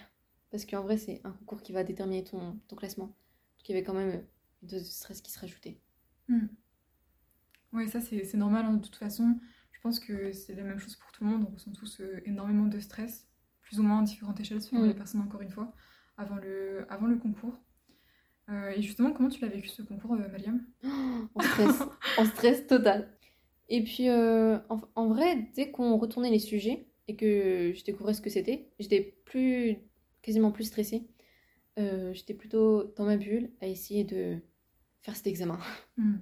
Parce 0.52 0.66
qu'en 0.66 0.82
vrai, 0.84 0.98
c'est 0.98 1.22
un 1.24 1.32
concours 1.32 1.62
qui 1.64 1.72
va 1.72 1.84
déterminer 1.84 2.24
ton, 2.24 2.60
ton 2.68 2.76
classement. 2.76 3.08
Donc 3.08 3.70
il 3.70 3.72
y 3.72 3.76
avait 3.76 3.84
quand 3.86 3.94
même 3.94 4.24
une 4.62 4.68
dose 4.68 4.84
de 4.84 4.88
stress 4.90 5.22
qui 5.22 5.32
se 5.32 5.40
rajoutait. 5.40 5.80
Hmm. 6.28 6.48
Oui, 7.74 7.90
ça 7.90 8.00
c'est 8.02 8.34
normal 8.36 8.66
hein, 8.66 8.74
de 8.76 8.82
toute 8.84 8.96
façon. 8.96 9.40
Je 9.72 9.80
pense 9.82 10.00
que 10.00 10.32
c'est 10.32 10.54
la 10.56 10.64
même 10.64 10.80
chose 10.80 10.96
pour 10.96 11.12
tout 11.12 11.24
le 11.24 11.30
monde. 11.32 11.46
On 11.50 11.54
ressent 11.54 11.72
tous 11.72 12.00
euh, 12.02 12.22
énormément 12.26 12.68
de 12.68 12.80
stress, 12.80 13.28
plus 13.62 13.80
ou 13.80 13.84
moins 13.84 14.00
à 14.00 14.04
différentes 14.04 14.40
échelles 14.40 14.62
selon 14.62 14.84
Mm. 14.84 14.88
les 14.88 14.94
personnes, 14.94 15.22
encore 15.22 15.42
une 15.42 15.52
fois, 15.52 15.74
avant 16.18 16.36
le, 16.36 16.86
avant 16.92 17.08
le 17.08 17.18
concours. 17.18 17.60
Euh, 18.50 18.72
et 18.76 18.82
justement, 18.82 19.14
comment 19.14 19.30
tu 19.30 19.42
l'as 19.42 19.48
vécu 19.48 19.70
ce 19.70 19.82
concours, 19.82 20.14
euh, 20.14 20.28
Mariam? 20.30 20.66
En 21.36 21.42
stress, 21.42 21.80
en 22.18 22.26
stress 22.26 22.68
total. 22.68 23.10
Et 23.70 23.84
puis, 23.84 24.10
euh, 24.10 24.60
en, 24.70 24.82
en 24.96 25.08
vrai, 25.08 25.50
dès 25.56 25.72
qu'on 25.72 25.98
retournait 25.98 26.30
les 26.30 26.40
sujets 26.40 26.88
et 27.08 27.16
que 27.16 27.74
je 27.76 27.84
découvrais 27.84 28.14
ce 28.14 28.22
que 28.22 28.30
c'était, 28.30 28.70
j'étais 28.80 29.18
plus, 29.26 29.78
quasiment 30.22 30.52
plus 30.52 30.66
stressée. 30.66 31.08
Euh, 31.80 32.14
j'étais 32.14 32.34
plutôt 32.36 32.94
dans 32.98 33.06
ma 33.06 33.18
bulle 33.18 33.52
à 33.62 33.68
essayer 33.68 34.04
de 34.04 34.38
faire 35.02 35.16
cet 35.16 35.28
examen. 35.28 35.60
Hmm. 35.98 36.18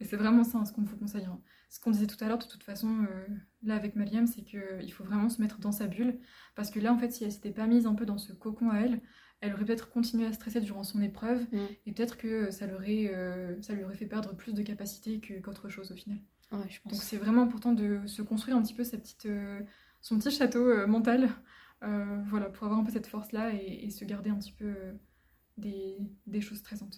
Et 0.00 0.04
c'est 0.04 0.16
vraiment 0.16 0.42
ça 0.42 0.58
hein, 0.58 0.64
ce 0.64 0.72
qu'on 0.72 0.82
vous 0.82 0.96
conseille. 0.96 1.24
hein. 1.26 1.40
Ce 1.70 1.78
qu'on 1.78 1.92
disait 1.92 2.06
tout 2.08 2.22
à 2.24 2.28
l'heure, 2.28 2.38
de 2.38 2.44
toute 2.46 2.64
façon, 2.64 3.04
euh, 3.04 3.26
là 3.62 3.76
avec 3.76 3.94
Mariam, 3.94 4.26
c'est 4.26 4.42
qu'il 4.42 4.92
faut 4.92 5.04
vraiment 5.04 5.28
se 5.28 5.40
mettre 5.40 5.60
dans 5.60 5.70
sa 5.70 5.86
bulle. 5.86 6.18
Parce 6.56 6.70
que 6.70 6.80
là, 6.80 6.92
en 6.92 6.98
fait, 6.98 7.10
si 7.12 7.24
elle 7.24 7.30
s'était 7.32 7.52
pas 7.52 7.66
mise 7.66 7.86
un 7.86 7.94
peu 7.94 8.04
dans 8.04 8.18
ce 8.18 8.32
cocon 8.32 8.70
à 8.70 8.78
elle, 8.80 9.00
elle 9.42 9.52
aurait 9.52 9.64
peut-être 9.66 9.90
continué 9.90 10.24
à 10.26 10.32
stresser 10.32 10.60
durant 10.60 10.84
son 10.84 11.02
épreuve. 11.02 11.42
Mm. 11.52 11.58
Et 11.86 11.92
peut-être 11.92 12.16
que 12.16 12.50
ça, 12.50 12.66
l'aurait, 12.66 13.10
euh, 13.12 13.60
ça 13.60 13.74
lui 13.74 13.84
aurait 13.84 13.94
fait 13.96 14.06
perdre 14.06 14.34
plus 14.34 14.54
de 14.54 14.62
capacité 14.62 15.20
que- 15.20 15.38
qu'autre 15.40 15.68
chose 15.68 15.92
au 15.92 15.94
final. 15.94 16.18
Ouais, 16.52 16.58
je 16.70 16.80
pense. 16.80 16.92
Donc 16.94 17.02
c'est 17.02 17.16
vraiment 17.18 17.42
important 17.42 17.72
de 17.72 18.00
se 18.06 18.22
construire 18.22 18.56
un 18.56 18.62
petit 18.62 18.74
peu 18.74 18.84
sa 18.84 18.96
petite, 18.98 19.26
euh, 19.26 19.60
son 20.00 20.18
petit 20.18 20.30
château 20.30 20.64
euh, 20.66 20.86
mental. 20.86 21.28
voilà, 21.82 22.46
pour 22.46 22.64
avoir 22.64 22.80
un 22.80 22.84
peu 22.84 22.92
cette 22.92 23.08
force-là 23.08 23.52
et, 23.54 23.84
et 23.84 23.90
se 23.90 24.04
garder 24.04 24.30
un 24.30 24.36
petit 24.38 24.52
peu 24.52 24.72
des, 25.58 25.98
des 26.26 26.40
choses 26.40 26.58
stressantes. 26.58 26.96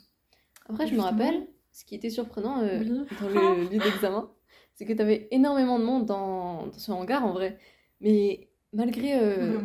Après, 0.68 0.86
je 0.86 0.94
me 0.94 1.00
rappelle, 1.00 1.46
ce 1.72 1.84
qui 1.84 1.94
était 1.94 2.10
surprenant 2.10 2.60
Oui. 2.62 2.86
dans 3.20 3.28
le 3.28 3.62
lieu 3.70 3.78
d'examen, 3.78 4.30
c'est 4.74 4.84
que 4.84 4.92
tu 4.92 5.00
avais 5.02 5.28
énormément 5.30 5.78
de 5.78 5.84
monde 5.84 6.04
dans, 6.04 6.66
dans 6.66 6.78
ce 6.78 6.92
hangar 6.92 7.24
en 7.24 7.32
vrai. 7.32 7.58
Mais 8.00 8.50
malgré 8.74 9.18
euh, 9.18 9.58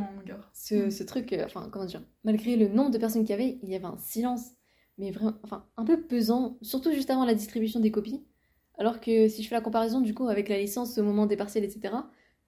ce, 0.53 0.89
ce 0.89 1.03
truc, 1.03 1.33
euh, 1.33 1.43
enfin, 1.45 1.67
comment 1.71 1.85
dire, 1.85 2.01
malgré 2.23 2.55
le 2.55 2.67
nombre 2.67 2.91
de 2.91 2.97
personnes 2.97 3.23
qu'il 3.23 3.31
y 3.31 3.33
avait, 3.33 3.59
il 3.63 3.69
y 3.69 3.75
avait 3.75 3.85
un 3.85 3.97
silence, 3.97 4.51
mais 4.97 5.11
vraiment, 5.11 5.33
enfin, 5.43 5.65
un 5.77 5.83
peu 5.83 6.01
pesant, 6.01 6.57
surtout 6.61 6.91
juste 6.91 7.09
avant 7.09 7.25
la 7.25 7.33
distribution 7.33 7.79
des 7.79 7.91
copies. 7.91 8.23
Alors 8.77 9.01
que 9.01 9.27
si 9.27 9.43
je 9.43 9.47
fais 9.49 9.55
la 9.55 9.61
comparaison 9.61 9.99
du 9.99 10.13
coup 10.13 10.29
avec 10.29 10.47
la 10.47 10.57
licence 10.57 10.97
au 10.97 11.03
moment 11.03 11.25
des 11.25 11.35
partiels, 11.35 11.65
etc., 11.65 11.93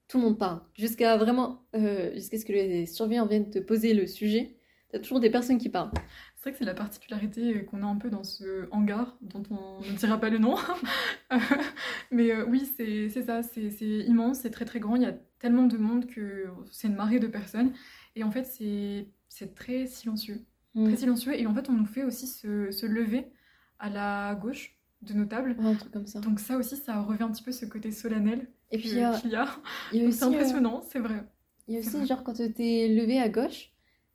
tout 0.08 0.18
le 0.18 0.24
monde 0.24 0.38
parle. 0.38 0.62
Jusqu'à 0.76 1.18
vraiment, 1.18 1.64
euh, 1.76 2.14
jusqu'à 2.14 2.38
ce 2.38 2.46
que 2.46 2.54
les 2.54 2.86
surveillants 2.86 3.26
viennent 3.26 3.50
te 3.50 3.60
poser 3.60 3.94
le 3.94 4.08
sujet, 4.08 4.58
t'as 4.92 5.00
toujours 5.00 5.20
des 5.20 5.30
personnes 5.30 5.58
qui 5.58 5.70
parlent. 5.70 5.92
C'est 6.42 6.50
vrai 6.50 6.52
que 6.54 6.58
c'est 6.58 6.66
la 6.66 6.74
particularité 6.74 7.56
euh, 7.56 7.64
qu'on 7.64 7.84
a 7.84 7.86
un 7.86 7.98
peu 7.98 8.10
dans 8.10 8.24
ce 8.24 8.68
hangar, 8.72 9.16
dont 9.22 9.44
on 9.52 9.80
ne 9.92 9.96
dira 9.96 10.20
pas 10.20 10.32
le 10.32 10.40
nom. 10.40 10.56
Mais 12.12 12.32
euh, 12.32 12.46
oui, 12.48 12.68
c'est 12.76 13.10
c'est 13.10 13.22
ça, 13.22 13.44
c'est 13.44 13.70
c'est 13.70 13.86
immense, 13.86 14.40
c'est 14.40 14.50
très 14.50 14.66
très 14.66 14.80
grand, 14.80 14.96
il 14.96 15.04
y 15.04 15.06
a 15.06 15.14
tellement 15.38 15.68
de 15.68 15.78
monde 15.78 16.08
que 16.08 16.48
c'est 16.72 16.88
une 16.88 16.96
marée 16.96 17.20
de 17.20 17.28
personnes. 17.28 17.74
Et 18.16 18.24
en 18.24 18.32
fait, 18.32 18.46
c'est 18.46 19.08
c'est 19.30 19.54
très 19.54 19.86
silencieux. 19.86 20.44
Mm. 20.74 20.88
Très 20.88 20.98
silencieux. 20.98 21.40
Et 21.40 21.46
en 21.46 21.54
fait, 21.54 21.70
on 21.70 21.74
nous 21.74 21.86
fait 21.86 22.04
aussi 22.04 22.26
se, 22.26 22.72
se 22.72 22.88
lever 22.88 23.32
à 23.78 23.92
la 23.92 24.34
gauche 24.34 24.76
de 25.04 25.14
nos 25.14 25.26
tables. 25.26 25.56
Ouais, 25.60 25.68
un 25.68 25.76
truc 25.76 25.92
comme 25.92 26.08
ça. 26.08 26.22
Donc 26.22 26.40
ça 26.40 26.58
aussi, 26.58 26.76
ça 26.76 27.02
revient 27.02 27.24
un 27.24 27.32
petit 27.32 27.44
peu 27.44 27.52
ce 27.52 27.68
côté 27.68 27.92
solennel 27.92 28.48
y 28.72 29.02
a, 29.02 29.20
qu'il 29.20 29.32
y 29.32 29.36
a. 29.36 29.48
il 29.92 30.00
y 30.00 30.02
a 30.02 30.04
Donc 30.04 30.10
aussi, 30.10 30.18
c'est 30.18 30.26
euh, 30.26 30.28
impressionnant, 30.30 30.82
c'est 30.90 31.00
vrai. 31.00 31.24
il 31.68 31.76
y 31.76 31.78
a 31.78 31.80
aussi 31.82 31.98
vrai. 31.98 32.06
genre 32.06 32.24
quand 32.24 32.34
t'es 32.34 32.88
levé 32.88 33.20
à 33.20 33.30
gauche, 33.30 33.71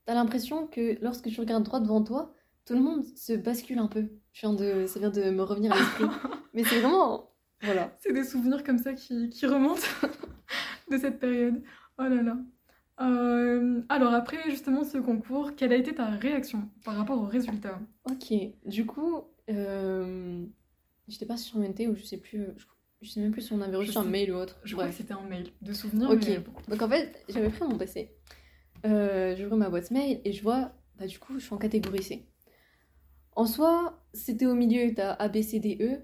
t'as 0.07 0.15
l'impression 0.15 0.67
que 0.67 0.97
lorsque 1.03 1.29
tu 1.29 1.41
regardes 1.41 1.65
droit 1.65 1.81
devant 1.81 2.03
toi, 2.03 2.35
tout 2.65 2.75
le 2.75 2.81
monde 2.81 3.05
se 3.17 3.35
bascule 3.35 3.79
un 3.79 3.89
peu. 3.89 4.09
Je 4.33 4.41
viens 4.41 4.55
de, 4.55 4.87
ça 4.87 4.99
vient 4.99 5.11
de 5.11 5.31
me 5.31 5.43
revenir 5.43 5.73
à 5.73 5.77
l'esprit. 5.77 6.05
Mais 6.55 6.65
c'est 6.65 6.81
vraiment, 6.81 7.31
voilà. 7.63 7.95
C'est 8.01 8.13
des 8.13 8.25
souvenirs 8.25 8.65
comme 8.65 8.79
ça 8.79 8.95
qui, 8.95 9.29
qui 9.29 9.47
remontent 9.47 9.83
de 10.91 10.97
cette 10.97 11.19
période. 11.19 11.63
Oh 11.99 12.03
là 12.03 12.23
là. 12.23 12.37
Euh, 12.99 13.83
alors 13.91 14.15
après 14.15 14.39
justement 14.49 14.83
ce 14.83 14.97
concours, 14.97 15.55
quelle 15.55 15.73
a 15.73 15.77
été 15.77 15.95
ta 15.95 16.07
réaction 16.07 16.71
par 16.83 16.97
rapport 16.97 17.21
aux 17.21 17.27
résultats 17.27 17.79
Ok, 18.11 18.33
du 18.65 18.87
coup, 18.87 19.23
euh, 19.51 20.47
j'étais 21.07 21.27
pas 21.27 21.37
sur 21.37 21.59
MNT 21.59 21.89
ou 21.89 21.95
je 21.95 22.05
sais 22.05 22.17
plus, 22.17 22.47
je, 22.57 22.65
je 23.03 23.11
sais 23.11 23.21
même 23.21 23.33
plus 23.33 23.43
si 23.43 23.53
on 23.53 23.61
avait 23.61 23.77
reçu 23.77 23.97
un 23.99 24.05
mail 24.05 24.33
ou 24.33 24.37
autre. 24.37 24.59
Je 24.65 24.73
crois 24.75 24.89
que 24.89 24.95
c'était 24.95 25.13
un 25.13 25.21
mail 25.29 25.51
de 25.61 25.73
souvenirs. 25.75 26.11
Ok. 26.11 26.27
mais. 26.27 26.41
Donc 26.69 26.81
en 26.81 26.89
fait, 26.89 27.23
j'avais 27.29 27.51
pris 27.51 27.65
mon 27.65 27.77
PC. 27.77 28.11
Euh, 28.87 29.37
J'ouvre 29.37 29.57
ma 29.57 29.69
boîte 29.69 29.91
mail 29.91 30.21
et 30.25 30.33
je 30.33 30.43
vois, 30.43 30.73
bah 30.99 31.07
du 31.07 31.19
coup, 31.19 31.39
je 31.39 31.45
suis 31.45 31.55
en 31.55 31.59
catégorie 31.59 32.03
C. 32.03 32.27
En 33.35 33.47
soi, 33.47 34.03
c'était 34.15 34.47
au 34.47 34.55
milieu, 34.55 34.93
t'as 34.95 35.13
A, 35.13 35.29
B, 35.29 35.43
C, 35.43 35.61
D, 35.61 35.79
E. 35.81 36.01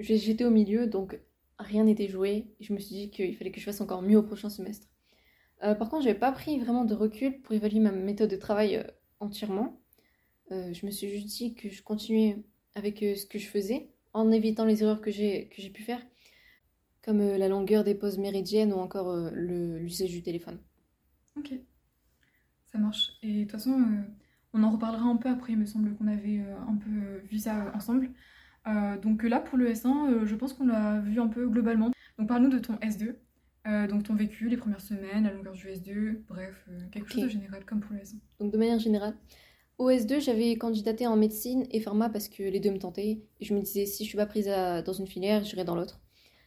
J'étais 0.00 0.44
au 0.44 0.50
milieu, 0.50 0.86
donc 0.86 1.20
rien 1.58 1.84
n'était 1.84 2.08
joué. 2.08 2.46
Je 2.60 2.72
me 2.72 2.78
suis 2.78 2.94
dit 2.94 3.10
qu'il 3.10 3.36
fallait 3.36 3.52
que 3.52 3.60
je 3.60 3.64
fasse 3.66 3.80
encore 3.80 4.02
mieux 4.02 4.18
au 4.18 4.22
prochain 4.22 4.50
semestre. 4.50 4.88
Euh, 5.64 5.74
par 5.74 5.90
contre, 5.90 6.04
j'avais 6.04 6.18
pas 6.18 6.32
pris 6.32 6.58
vraiment 6.60 6.84
de 6.84 6.94
recul 6.94 7.40
pour 7.42 7.54
évaluer 7.54 7.80
ma 7.80 7.92
méthode 7.92 8.30
de 8.30 8.36
travail 8.36 8.76
euh, 8.76 8.84
entièrement. 9.20 9.78
Je 10.50 10.86
me 10.86 10.90
suis 10.92 11.08
juste 11.08 11.26
dit 11.28 11.54
que 11.54 11.70
je 11.70 11.82
continuais 11.82 12.44
avec 12.74 12.98
ce 13.00 13.26
que 13.26 13.38
je 13.38 13.46
faisais, 13.48 13.88
en 14.12 14.30
évitant 14.30 14.64
les 14.66 14.82
erreurs 14.82 15.00
que 15.00 15.10
j'ai 15.10 15.48
pu 15.74 15.82
faire, 15.82 16.00
comme 17.02 17.20
la 17.20 17.48
longueur 17.48 17.84
des 17.84 17.94
pauses 17.94 18.18
méridiennes 18.18 18.72
ou 18.72 18.76
encore 18.78 19.14
le- 19.32 19.78
l'usage 19.78 20.10
du 20.10 20.22
téléphone. 20.22 20.58
Ok, 21.36 21.52
ça 22.72 22.78
marche. 22.78 23.12
Et 23.22 23.38
de 23.38 23.42
toute 23.42 23.52
façon, 23.52 23.72
euh, 23.72 24.02
on 24.54 24.62
en 24.62 24.70
reparlera 24.70 25.04
un 25.04 25.16
peu 25.16 25.28
après. 25.28 25.52
Il 25.52 25.58
me 25.58 25.66
semble 25.66 25.94
qu'on 25.96 26.06
avait 26.06 26.40
euh, 26.40 26.56
un 26.68 26.76
peu 26.76 26.90
euh, 26.90 27.20
vu 27.30 27.38
ça 27.38 27.70
ensemble. 27.74 28.10
Donc 29.02 29.24
là, 29.24 29.40
pour 29.40 29.58
le 29.58 29.68
S1, 29.70 30.10
euh, 30.12 30.26
je 30.26 30.34
pense 30.36 30.52
qu'on 30.52 30.66
l'a 30.66 31.00
vu 31.00 31.20
un 31.20 31.26
peu 31.28 31.48
globalement. 31.48 31.90
Donc 32.18 32.28
parle-nous 32.28 32.50
de 32.50 32.58
ton 32.60 32.74
S2. 32.76 33.16
Euh, 33.66 33.86
donc 33.88 34.04
ton 34.04 34.14
vécu, 34.14 34.48
les 34.48 34.56
premières 34.56 34.80
semaines, 34.80 35.24
la 35.24 35.32
longueur 35.32 35.52
du 35.52 35.66
S2, 35.68 36.22
bref, 36.28 36.68
quelque 36.92 37.08
chose 37.10 37.22
de 37.22 37.28
général 37.28 37.64
comme 37.64 37.80
pour 37.80 37.92
le 37.94 38.00
S1. 38.00 38.14
Donc 38.40 38.52
de 38.52 38.58
manière 38.58 38.78
générale, 38.78 39.14
au 39.78 39.88
S2, 39.90 40.20
j'avais 40.20 40.56
candidaté 40.56 41.06
en 41.06 41.16
médecine 41.16 41.64
et 41.70 41.80
pharma 41.80 42.08
parce 42.08 42.28
que 42.28 42.42
les 42.42 42.60
deux 42.60 42.70
me 42.70 42.78
tentaient. 42.78 43.22
Et 43.40 43.44
je 43.44 43.54
me 43.54 43.60
disais, 43.60 43.86
si 43.86 44.04
je 44.04 44.08
suis 44.08 44.16
pas 44.16 44.26
prise 44.26 44.48
à- 44.48 44.82
dans 44.82 44.92
une 44.92 45.06
filière, 45.08 45.42
j'irai 45.44 45.64
dans 45.64 45.74
l'autre. 45.74 46.00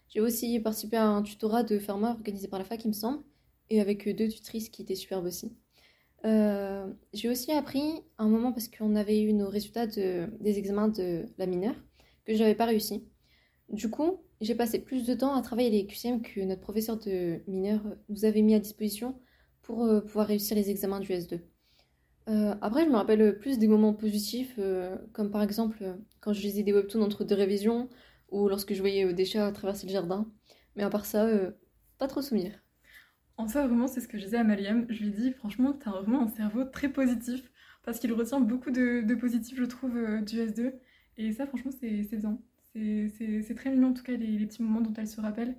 J'ai 0.10 0.22
aussi 0.22 0.60
participé 0.60 0.98
à 0.98 1.08
un 1.08 1.22
tutorat 1.22 1.64
de 1.64 1.80
pharma 1.80 2.12
organisé 2.12 2.48
par 2.48 2.60
la 2.60 2.66
fac, 2.66 2.84
il 2.86 2.90
me 2.90 2.94
semble, 2.94 3.24
et 3.70 3.82
avec 3.82 4.08
deux 4.16 4.28
tutrices 4.30 4.70
qui 4.70 4.82
étaient 4.84 4.96
superbes 4.96 5.26
aussi. 5.26 5.52
Euh, 6.26 6.92
j'ai 7.14 7.30
aussi 7.30 7.52
appris 7.52 8.02
à 8.18 8.24
un 8.24 8.30
moment, 8.30 8.52
parce 8.52 8.68
qu'on 8.68 8.96
avait 8.96 9.22
eu 9.22 9.34
nos 9.34 9.50
résultats 9.50 9.88
de- 9.88 10.28
des 10.40 10.58
examens 10.58 10.88
de 10.88 11.26
la 11.38 11.46
mineure, 11.46 11.76
que 12.26 12.34
je 12.34 12.40
n'avais 12.40 12.56
pas 12.56 12.66
réussi. 12.66 13.08
Du 13.70 13.90
coup, 13.90 14.24
j'ai 14.42 14.56
passé 14.56 14.80
plus 14.80 15.06
de 15.06 15.14
temps 15.16 15.36
à 15.36 15.42
travailler 15.42 15.70
les 15.72 15.88
QCM 15.88 16.22
que 16.22 16.42
notre 16.42 16.62
professeur 16.62 16.98
de 17.00 17.42
mineur 17.48 17.82
nous 18.10 18.26
avait 18.26 18.42
mis 18.42 18.56
à 18.56 18.60
disposition 18.60 19.20
pour 19.64 19.84
euh, 19.86 20.02
pouvoir 20.02 20.28
réussir 20.28 20.56
les 20.58 20.70
examens 20.72 21.00
du 21.00 21.12
S2. 21.14 21.42
Euh, 22.30 22.56
après, 22.62 22.86
je 22.86 22.90
me 22.90 22.96
rappelle 22.96 23.38
plus 23.40 23.60
des 23.60 23.68
moments 23.68 23.94
positifs, 23.94 24.60
comme 25.14 25.32
par 25.32 25.44
exemple 25.44 25.98
quand 26.22 26.34
je 26.34 26.42
lisais 26.42 26.64
des 26.64 26.74
webtoons 26.74 27.04
entre 27.04 27.24
deux 27.26 27.36
révisions, 27.36 27.90
ou 28.32 28.50
lorsque 28.50 28.74
je 28.74 28.82
voyais 28.82 29.14
des 29.14 29.26
chats 29.26 29.52
traverser 29.52 29.88
le 29.88 29.94
jardin. 29.94 30.28
Mais 30.76 30.84
à 30.84 30.90
part 30.90 31.06
ça, 31.06 31.28
pas 32.00 32.08
trop 32.08 32.22
souvenir. 32.22 32.65
En 33.38 33.48
soi, 33.48 33.68
vraiment, 33.68 33.88
c'est 33.88 34.00
ce 34.02 34.08
que 34.08 34.18
je 34.18 34.24
disais 34.26 34.38
à 34.38 34.44
Mariam. 34.44 34.86
Je 34.90 35.00
lui 35.02 35.08
ai 35.10 35.12
dit, 35.12 35.32
franchement, 35.34 35.74
t'as 35.74 35.92
vraiment 35.92 36.24
un 36.24 36.28
cerveau 36.28 36.64
très 36.64 36.90
positif. 36.90 37.52
Parce 37.84 38.00
qu'il 38.00 38.12
retient 38.14 38.40
beaucoup 38.40 38.72
de, 38.72 39.02
de 39.02 39.16
positif, 39.16 39.58
je 39.58 39.66
trouve, 39.66 39.96
euh, 39.98 40.22
du 40.22 40.40
S2. 40.40 40.74
Et 41.18 41.32
ça, 41.34 41.46
franchement, 41.46 41.72
c'est 41.72 42.02
bien. 42.18 42.40
C'est- 42.74 43.56
très 43.56 43.70
mignon, 43.72 43.90
en 43.90 43.94
tout 43.94 44.04
cas, 44.04 44.14
les, 44.14 44.38
les 44.38 44.46
petits 44.46 44.64
moments 44.64 44.82
dont 44.82 44.94
elle 44.98 45.08
se 45.08 45.22
rappelle. 45.22 45.56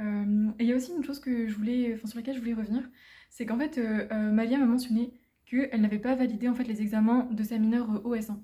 Euh, 0.00 0.50
et 0.58 0.64
il 0.64 0.68
y 0.68 0.72
a 0.72 0.76
aussi 0.76 0.92
une 0.96 1.04
chose 1.04 1.20
que 1.20 1.48
je 1.48 1.54
voulais, 1.56 1.98
sur 2.06 2.16
laquelle 2.18 2.34
je 2.36 2.40
voulais 2.40 2.54
revenir. 2.54 2.88
C'est 3.30 3.46
qu'en 3.46 3.58
fait, 3.58 3.78
euh, 3.78 4.08
euh, 4.12 4.32
Mariam 4.32 4.62
a 4.62 4.66
mentionné 4.66 5.12
qu'elle 5.46 5.80
n'avait 5.80 5.98
pas 5.98 6.14
validé 6.14 6.48
en 6.48 6.54
fait, 6.54 6.64
les 6.64 6.82
examens 6.82 7.28
de 7.32 7.42
sa 7.44 7.58
mineure 7.58 7.90
euh, 7.96 8.00
OS1. 8.04 8.42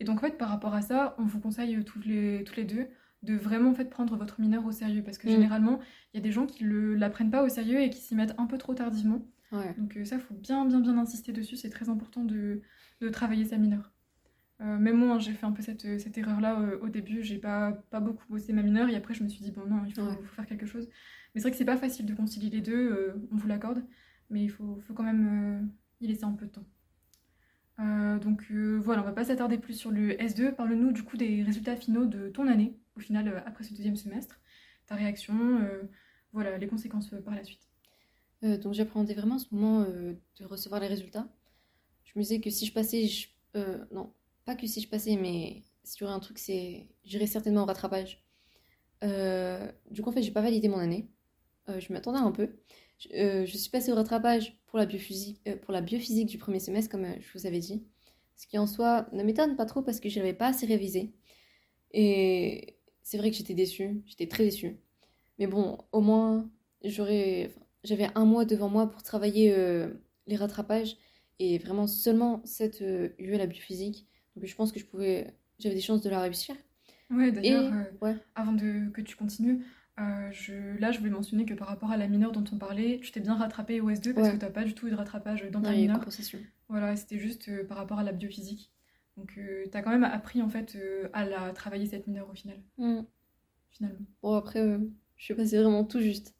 Et 0.00 0.04
donc, 0.04 0.18
en 0.18 0.22
fait, 0.22 0.38
par 0.38 0.48
rapport 0.50 0.74
à 0.74 0.82
ça, 0.82 1.14
on 1.18 1.24
vous 1.24 1.40
conseille 1.40 1.84
toutes 1.84 2.06
les, 2.06 2.44
toutes 2.44 2.56
les 2.56 2.64
deux 2.64 2.88
de 3.26 3.34
vraiment 3.36 3.70
en 3.70 3.74
fait, 3.74 3.90
prendre 3.90 4.16
votre 4.16 4.40
mineur 4.40 4.64
au 4.64 4.72
sérieux. 4.72 5.02
Parce 5.02 5.18
que 5.18 5.26
Mm. 5.28 5.32
généralement, 5.32 5.80
il 6.14 6.16
y 6.16 6.20
a 6.20 6.22
des 6.22 6.32
gens 6.32 6.46
qui 6.46 6.64
ne 6.64 6.94
la 6.94 7.10
prennent 7.10 7.30
pas 7.30 7.42
au 7.44 7.48
sérieux 7.48 7.80
et 7.80 7.90
qui 7.90 8.00
s'y 8.00 8.14
mettent 8.14 8.34
un 8.38 8.46
peu 8.46 8.56
trop 8.58 8.72
tardivement. 8.74 9.20
Ouais. 9.52 9.74
Donc 9.78 9.96
euh, 9.96 10.04
ça, 10.04 10.18
faut 10.18 10.34
bien, 10.34 10.64
bien, 10.64 10.80
bien 10.80 10.96
insister 10.98 11.32
dessus. 11.32 11.56
C'est 11.56 11.70
très 11.70 11.88
important 11.88 12.24
de, 12.24 12.62
de 13.00 13.08
travailler 13.10 13.44
sa 13.44 13.58
mineure. 13.58 13.92
Euh, 14.62 14.78
même 14.78 14.96
moi, 14.96 15.16
hein, 15.16 15.18
j'ai 15.18 15.32
fait 15.32 15.44
un 15.44 15.52
peu 15.52 15.60
cette, 15.62 16.00
cette 16.00 16.16
erreur-là 16.16 16.58
euh, 16.60 16.78
au 16.80 16.88
début. 16.88 17.22
J'ai 17.22 17.38
pas, 17.38 17.72
pas 17.90 18.00
beaucoup 18.00 18.24
bossé 18.30 18.52
ma 18.54 18.62
mineure 18.62 18.88
et 18.88 18.96
après, 18.96 19.12
je 19.14 19.22
me 19.22 19.28
suis 19.28 19.42
dit, 19.42 19.50
bon, 19.50 19.66
non, 19.66 19.82
il 19.86 19.92
faut, 19.92 20.02
Ouais. 20.02 20.16
faut 20.22 20.34
faire 20.34 20.46
quelque 20.46 20.64
chose. 20.66 20.88
Mais 21.34 21.40
c'est 21.40 21.42
vrai 21.42 21.50
que 21.50 21.58
c'est 21.58 21.64
pas 21.66 21.76
facile 21.76 22.06
de 22.06 22.14
concilier 22.14 22.48
les 22.48 22.62
deux, 22.62 22.72
euh, 22.90 23.28
on 23.32 23.36
vous 23.36 23.46
l'accorde. 23.48 23.84
Mais 24.30 24.42
il 24.42 24.48
faut, 24.48 24.78
faut 24.86 24.94
quand 24.94 25.02
même 25.04 25.26
euh, 25.28 25.66
y 26.00 26.08
laisser 26.08 26.24
un 26.24 26.32
peu 26.32 26.46
de 26.46 26.50
temps. 26.52 26.64
Euh, 27.78 28.18
donc 28.18 28.46
euh, 28.50 28.78
voilà, 28.82 29.02
on 29.02 29.04
va 29.04 29.12
pas 29.12 29.24
s'attarder 29.24 29.58
plus 29.58 29.74
sur 29.74 29.90
le 29.90 30.12
S2. 30.12 30.54
Parle-nous 30.54 30.92
du 30.92 31.02
coup 31.02 31.16
des 31.18 31.42
résultats 31.42 31.76
finaux 31.76 32.06
de 32.06 32.28
ton 32.28 32.46
année. 32.48 32.74
Au 32.96 33.00
final 33.00 33.42
après 33.46 33.64
ce 33.64 33.74
deuxième 33.74 33.96
semestre 33.96 34.40
Ta 34.86 34.94
réaction, 34.94 35.34
voilà, 36.32 36.56
les 36.58 36.68
conséquences 36.68 37.10
par 37.24 37.34
la 37.34 37.42
suite. 37.42 37.68
donc 38.42 38.72
j'appréhendais 38.72 39.14
vraiment 39.14 39.38
ce 39.38 39.46
moment 39.50 39.80
de 39.80 40.44
recevoir 40.44 40.80
les 40.80 40.86
résultats. 40.86 41.26
Je 42.04 42.12
me 42.14 42.22
disais 42.22 42.40
que 42.40 42.50
si 42.50 42.66
je 42.66 42.72
passais, 42.72 43.08
non, 43.90 44.12
pas 44.44 44.54
que 44.54 44.68
si 44.68 44.80
je 44.80 44.88
passais, 44.88 45.16
mais 45.16 45.64
s'il 45.82 46.02
y 46.02 46.04
aurait 46.04 46.14
un 46.14 46.20
truc, 46.20 46.38
c'est 46.38 46.86
j'irais 47.02 47.26
certainement 47.26 47.64
au 47.64 47.66
rattrapage. 47.66 48.22
du 49.02 50.02
coup, 50.02 50.10
en 50.10 50.12
fait, 50.12 50.22
j'ai 50.22 50.30
pas 50.30 50.42
validé 50.42 50.68
mon 50.68 50.78
année. 50.78 51.08
je 51.66 51.92
m'attendais 51.92 52.20
un 52.20 52.30
peu. 52.30 52.50
Je, 52.98 53.56
suis 53.56 53.70
passée 53.70 53.92
au 53.92 53.94
rattrapage 53.94 54.56
pour 54.66 54.78
la, 54.78 54.86
biophysique, 54.86 55.42
pour 55.62 55.72
la 55.72 55.80
biophysique 55.80 56.28
du 56.28 56.38
premier 56.38 56.60
semestre, 56.60 56.90
comme 56.90 57.06
je 57.20 57.38
vous 57.38 57.46
avais 57.46 57.58
dit. 57.58 57.84
Ce 58.36 58.46
qui 58.46 58.58
en 58.58 58.66
soi 58.66 59.08
ne 59.12 59.22
m'étonne 59.22 59.56
pas 59.56 59.66
trop 59.66 59.82
parce 59.82 60.00
que 60.00 60.08
je 60.08 60.18
n'avais 60.18 60.34
pas 60.34 60.48
assez 60.48 60.66
révisé. 60.66 61.14
Et 61.92 62.75
c'est 63.06 63.18
vrai 63.18 63.30
que 63.30 63.36
j'étais 63.36 63.54
déçue, 63.54 64.02
j'étais 64.06 64.26
très 64.26 64.44
déçue. 64.44 64.78
Mais 65.38 65.46
bon, 65.46 65.78
au 65.92 66.00
moins, 66.00 66.50
j'aurais, 66.84 67.52
j'avais 67.84 68.08
un 68.16 68.24
mois 68.24 68.44
devant 68.44 68.68
moi 68.68 68.90
pour 68.90 69.04
travailler 69.04 69.54
euh, 69.56 69.88
les 70.26 70.34
rattrapages 70.34 70.96
et 71.38 71.58
vraiment 71.58 71.86
seulement 71.86 72.42
cette 72.44 72.82
euh, 72.82 73.10
UE 73.20 73.36
la 73.38 73.46
biophysique. 73.46 74.08
Donc 74.34 74.46
je 74.46 74.54
pense 74.56 74.72
que 74.72 74.80
je 74.80 74.86
pouvais, 74.86 75.32
j'avais 75.60 75.76
des 75.76 75.80
chances 75.80 76.02
de 76.02 76.10
la 76.10 76.20
réussir. 76.20 76.56
Ouais, 77.10 77.30
d'ailleurs, 77.30 77.72
euh, 77.72 77.84
avant 78.34 78.52
de, 78.52 78.90
que 78.90 79.00
tu 79.00 79.14
continues, 79.14 79.64
euh, 80.00 80.28
je, 80.32 80.76
là, 80.80 80.90
je 80.90 80.98
voulais 80.98 81.10
mentionner 81.10 81.46
que 81.46 81.54
par 81.54 81.68
rapport 81.68 81.92
à 81.92 81.96
la 81.96 82.08
mineure 82.08 82.32
dont 82.32 82.44
on 82.52 82.58
parlait, 82.58 82.98
tu 83.00 83.12
t'es 83.12 83.20
bien 83.20 83.36
rattrapé 83.36 83.80
au 83.80 83.88
S2 83.88 84.14
parce 84.14 84.30
que 84.30 84.36
tu 84.36 84.44
n'as 84.44 84.50
pas 84.50 84.64
du 84.64 84.74
tout 84.74 84.88
eu 84.88 84.90
de 84.90 84.96
rattrapage 84.96 85.48
dans 85.52 85.62
ta 85.62 85.72
mineure. 85.72 86.00
Voilà, 86.68 86.96
c'était 86.96 87.18
juste 87.18 87.48
euh, 87.48 87.64
par 87.64 87.76
rapport 87.76 87.98
à 88.00 88.02
la 88.04 88.12
biophysique. 88.12 88.72
Donc, 89.16 89.34
euh, 89.38 89.64
tu 89.70 89.76
as 89.76 89.82
quand 89.82 89.90
même 89.90 90.04
appris 90.04 90.42
en 90.42 90.48
fait 90.48 90.76
à 91.12 91.24
la 91.24 91.52
travailler 91.52 91.86
cette 91.86 92.06
mineure 92.06 92.28
au 92.30 92.34
final. 92.34 92.60
Mm. 92.78 93.00
Finalement. 93.70 94.06
Bon, 94.22 94.34
après, 94.34 94.78
je 95.16 95.24
suis 95.24 95.34
passée 95.34 95.58
vraiment 95.58 95.84
tout 95.84 96.00
juste. 96.00 96.34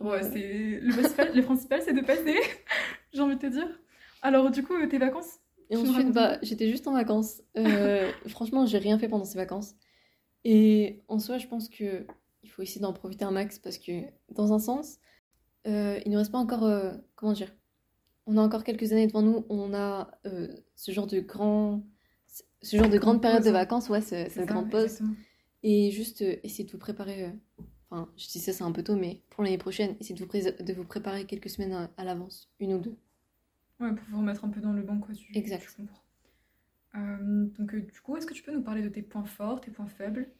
ouais, 0.00 0.22
c'est 0.22 0.80
le 0.80 0.92
principal, 0.92 1.34
le 1.34 1.42
principal 1.42 1.82
c'est 1.82 1.92
de 1.92 2.00
passer, 2.00 2.36
j'ai 3.12 3.20
envie 3.20 3.36
de 3.36 3.40
te 3.40 3.46
dire. 3.46 3.68
Alors, 4.22 4.50
du 4.50 4.62
coup, 4.62 4.74
tes 4.86 4.98
vacances 4.98 5.40
Et 5.70 5.76
ensuite, 5.76 6.12
bah, 6.12 6.38
j'étais 6.42 6.68
juste 6.68 6.86
en 6.86 6.92
vacances. 6.92 7.42
franchement, 8.26 8.66
j'ai 8.66 8.78
rien 8.78 8.98
fait 8.98 9.08
pendant 9.08 9.24
ces 9.24 9.38
vacances. 9.38 9.74
Et 10.44 11.02
en 11.08 11.18
soi, 11.18 11.38
je 11.38 11.46
pense 11.46 11.68
que 11.68 12.06
il 12.42 12.50
faut 12.50 12.62
essayer 12.62 12.80
d'en 12.80 12.92
profiter 12.92 13.24
un 13.24 13.30
max 13.30 13.58
parce 13.58 13.78
que, 13.78 13.92
dans 14.30 14.52
un 14.52 14.58
sens, 14.58 14.98
euh, 15.66 16.00
il 16.04 16.10
ne 16.10 16.16
reste 16.16 16.32
pas 16.32 16.38
encore. 16.38 16.64
Euh, 16.64 16.92
comment 17.16 17.32
dire? 17.32 17.52
On 18.26 18.36
a 18.36 18.42
encore 18.42 18.64
quelques 18.64 18.92
années 18.92 19.06
devant 19.06 19.22
nous, 19.22 19.44
on 19.48 19.74
a 19.74 20.10
euh, 20.26 20.48
ce 20.76 20.92
genre 20.92 21.06
de 21.06 21.20
grand. 21.20 21.82
Ce 22.62 22.76
genre 22.76 22.88
de 22.88 22.98
grande 22.98 23.22
période 23.22 23.44
de 23.44 23.50
vacances, 23.50 23.88
ouais, 23.88 24.00
cette 24.00 24.46
grande 24.46 24.70
pause. 24.70 25.00
Et 25.62 25.90
juste 25.90 26.22
essayer 26.42 26.64
de 26.64 26.72
vous 26.72 26.78
préparer. 26.78 27.32
Enfin, 27.90 28.08
je 28.16 28.28
dis 28.28 28.38
ça, 28.38 28.52
c'est 28.52 28.62
un 28.62 28.72
peu 28.72 28.82
tôt, 28.82 28.96
mais 28.96 29.22
pour 29.30 29.42
l'année 29.42 29.58
prochaine, 29.58 29.96
essayez 30.00 30.14
de 30.14 30.24
vous, 30.24 30.30
de 30.64 30.72
vous 30.72 30.84
préparer 30.84 31.26
quelques 31.26 31.50
semaines 31.50 31.88
à, 31.96 32.04
l'avance, 32.04 32.48
une 32.60 32.74
ou 32.74 32.78
deux. 32.78 32.96
Ouais, 33.80 33.92
pour 33.94 34.04
vous 34.10 34.18
remettre 34.18 34.44
un 34.44 34.48
peu 34.48 34.60
dans 34.60 34.72
le 34.72 34.82
banc, 34.82 34.98
quoi. 34.98 35.14
Tu, 35.14 35.36
exact. 35.36 35.76
donc, 36.94 37.74
du 37.74 38.00
coup, 38.00 38.16
est-ce 38.16 38.26
que 38.26 38.34
tu 38.34 38.42
peux 38.42 38.52
nous 38.52 38.62
parler 38.62 38.82
de 38.82 38.88
tes 38.88 39.02
points 39.02 39.24
forts, 39.24 39.60
tes 39.60 39.70
points 39.70 39.88
faibles? 39.88 40.30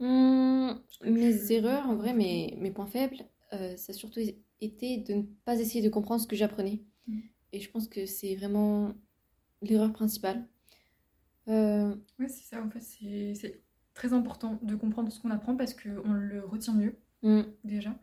Mmh, 0.00 0.72
mes 1.04 1.52
erreurs, 1.52 1.88
en 1.88 1.94
vrai, 1.94 2.12
mes, 2.12 2.56
mes 2.60 2.70
points 2.70 2.86
faibles, 2.86 3.16
euh, 3.52 3.76
ça 3.76 3.92
a 3.92 3.94
surtout 3.94 4.20
été 4.60 4.98
de 4.98 5.14
ne 5.14 5.22
pas 5.44 5.58
essayer 5.58 5.82
de 5.82 5.90
comprendre 5.90 6.20
ce 6.20 6.26
que 6.26 6.36
j'apprenais. 6.36 6.82
Mmh. 7.06 7.20
Et 7.52 7.60
je 7.60 7.70
pense 7.70 7.88
que 7.88 8.06
c'est 8.06 8.34
vraiment 8.34 8.92
l'erreur 9.62 9.92
principale. 9.92 10.46
Euh... 11.48 11.94
Ouais, 12.18 12.28
c'est 12.28 12.44
ça, 12.44 12.62
en 12.62 12.70
fait, 12.70 12.80
c'est 12.80 13.62
très 13.94 14.12
important 14.12 14.58
de 14.62 14.74
comprendre 14.74 15.10
ce 15.12 15.20
qu'on 15.20 15.30
apprend 15.30 15.56
parce 15.56 15.74
qu'on 15.74 16.12
le 16.12 16.44
retient 16.44 16.74
mieux, 16.74 16.96
mmh. 17.22 17.42
déjà. 17.64 17.96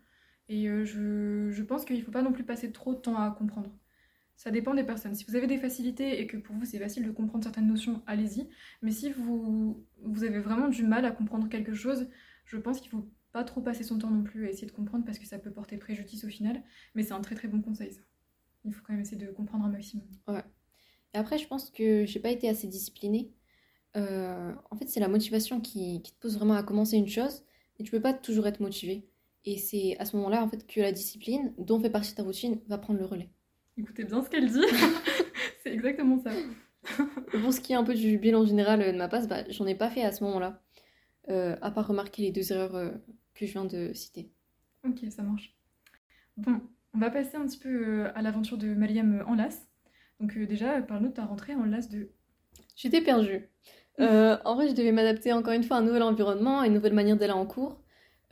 Et 0.49 0.67
euh, 0.67 0.84
je, 0.86 1.49
je, 1.51 1.63
pense 1.63 1.86
qu'il 1.86 1.97
ne 1.97 2.01
faut 2.04 2.12
pas 2.12 2.21
non 2.21 2.34
plus 2.34 2.43
passer 2.43 2.71
trop 2.71 2.93
de 2.93 2.99
temps 2.99 3.17
à 3.17 3.32
comprendre. 3.32 3.71
Ça 4.36 4.51
dépend 4.51 4.73
des 4.73 4.84
personnes. 4.84 5.13
Si 5.15 5.23
vous 5.25 5.36
avez 5.36 5.47
des 5.47 5.58
facilités 5.58 6.19
et 6.19 6.27
que 6.27 6.36
pour 6.36 6.56
vous 6.56 6.65
c'est 6.65 6.80
facile 6.80 7.06
de 7.06 7.12
comprendre 7.12 7.43
certaines 7.43 7.67
notions, 7.67 8.01
allez-y. 8.08 8.49
Mais 8.82 8.91
si 8.91 9.12
vous, 9.12 9.86
vous 10.01 10.23
avez 10.23 10.39
vraiment 10.39 10.67
du 10.67 10.84
mal 10.84 11.06
à 11.06 11.12
comprendre 11.12 11.47
quelque 11.47 11.73
chose, 11.73 12.10
je 12.45 12.58
pense 12.58 12.82
qu'il 12.82 12.89
faut 12.89 13.08
pas 13.32 13.43
trop 13.43 13.62
passer 13.62 13.84
son 13.84 13.99
temps 13.99 14.10
non 14.10 14.23
plus 14.23 14.45
à 14.45 14.49
essayer 14.49 14.67
de 14.67 14.71
comprendre 14.71 15.06
parce 15.06 15.19
que 15.19 15.25
ça 15.25 15.38
peut 15.38 15.51
porter 15.51 15.77
préjudice 15.77 16.23
au 16.25 16.27
final. 16.27 16.63
Mais 16.95 17.04
c'est 17.04 17.13
un 17.13 17.21
très 17.21 17.36
très 17.36 17.47
bon 17.47 17.62
conseil 17.62 17.93
ça. 17.93 18.01
Il 18.65 18.73
faut 18.73 18.84
quand 18.86 18.93
même 18.93 19.01
essayer 19.01 19.23
de 19.23 19.32
comprendre 19.32 19.65
un 19.65 19.69
maximum. 19.69 20.06
Ouais. 20.27 20.43
Et 21.13 21.17
après, 21.17 21.38
je 21.38 21.47
pense 21.47 21.69
que 21.69 22.06
j'ai 22.06 22.19
pas 22.19 22.30
été 22.30 22.47
assez 22.50 22.67
disciplinée. 22.67 23.32
Euh, 23.97 24.54
en 24.69 24.76
fait, 24.76 24.88
c'est 24.88 25.00
la 25.00 25.08
motivation 25.08 25.60
qui, 25.60 26.02
qui, 26.02 26.13
te 26.13 26.19
pose 26.19 26.38
vraiment 26.38 26.56
à 26.56 26.63
commencer 26.63 26.97
une 26.97 27.10
chose 27.10 27.43
et 27.78 27.84
tu 27.84 27.91
peux 27.91 28.02
pas 28.02 28.13
toujours 28.13 28.47
être 28.47 28.60
motivé. 28.62 29.06
Et 29.45 29.58
c'est 29.58 29.97
à 29.97 30.06
ce 30.06 30.15
moment-là 30.17 30.43
en 30.43 30.47
fait 30.47 30.65
que 30.67 30.80
la 30.80 30.91
discipline, 30.91 31.54
dont 31.58 31.80
fait 31.80 31.89
partie 31.89 32.13
ta 32.13 32.24
routine, 32.24 32.60
va 32.67 32.78
prendre 32.78 33.00
le 33.00 33.06
relais. 33.06 33.30
Écoutez 33.78 34.04
bien 34.04 34.24
ce 34.24 34.30
qu'elle 34.30 34.50
dit. 34.50 34.62
c'est 35.63 35.74
exactement 35.74 36.19
ça. 36.19 36.32
Pour 37.32 37.54
ce 37.54 37.60
qui 37.60 37.74
est 37.74 37.76
un 37.76 37.84
peu 37.84 37.93
du 37.93 38.17
bilan 38.17 38.45
général 38.45 38.80
de 38.80 38.97
ma 38.97 39.08
passe, 39.08 39.28
bah, 39.28 39.43
j'en 39.50 39.65
ai 39.65 39.76
pas 39.76 39.89
fait 39.89 40.04
à 40.04 40.12
ce 40.12 40.24
moment-là. 40.24 40.62
Euh, 41.30 41.56
à 41.62 41.71
part 41.71 41.88
remarquer 41.88 42.24
les 42.24 42.32
deux 42.32 42.52
erreurs 42.52 42.76
euh, 42.76 42.91
que 43.34 43.45
je 43.45 43.52
viens 43.52 43.65
de 43.65 43.93
citer. 43.93 44.32
Ok, 44.88 45.00
ça 45.10 45.21
marche. 45.21 45.56
Bon, 46.38 46.60
on 46.93 47.00
va 47.00 47.12
passer 47.12 47.38
un 47.38 47.45
petit 47.45 47.60
peu 47.60 48.08
à 48.15 48.21
l'aventure 48.21 48.58
de 48.58 48.74
Mariam 48.74 49.24
en 49.28 49.38
LAS. 50.21 50.38
Donc 50.38 50.47
déjà, 50.47 50.81
parle-nous 50.81 51.10
de 51.10 51.13
ta 51.13 51.25
rentrée 51.25 51.55
en 51.55 51.65
LAS 51.65 51.89
2. 51.89 52.12
J'étais 52.75 53.01
perdue. 53.01 53.49
en 53.99 54.55
vrai, 54.55 54.67
je 54.67 54.73
devais 54.73 54.91
m'adapter 54.91 55.34
encore 55.34 55.53
une 55.53 55.63
fois 55.63 55.77
à 55.77 55.79
un 55.79 55.84
nouvel 55.84 56.03
environnement, 56.03 56.62
à 56.62 56.67
une 56.67 56.73
nouvelle 56.73 56.93
manière 56.93 57.17
d'aller 57.17 57.34
en 57.34 57.45
cours. 57.45 57.81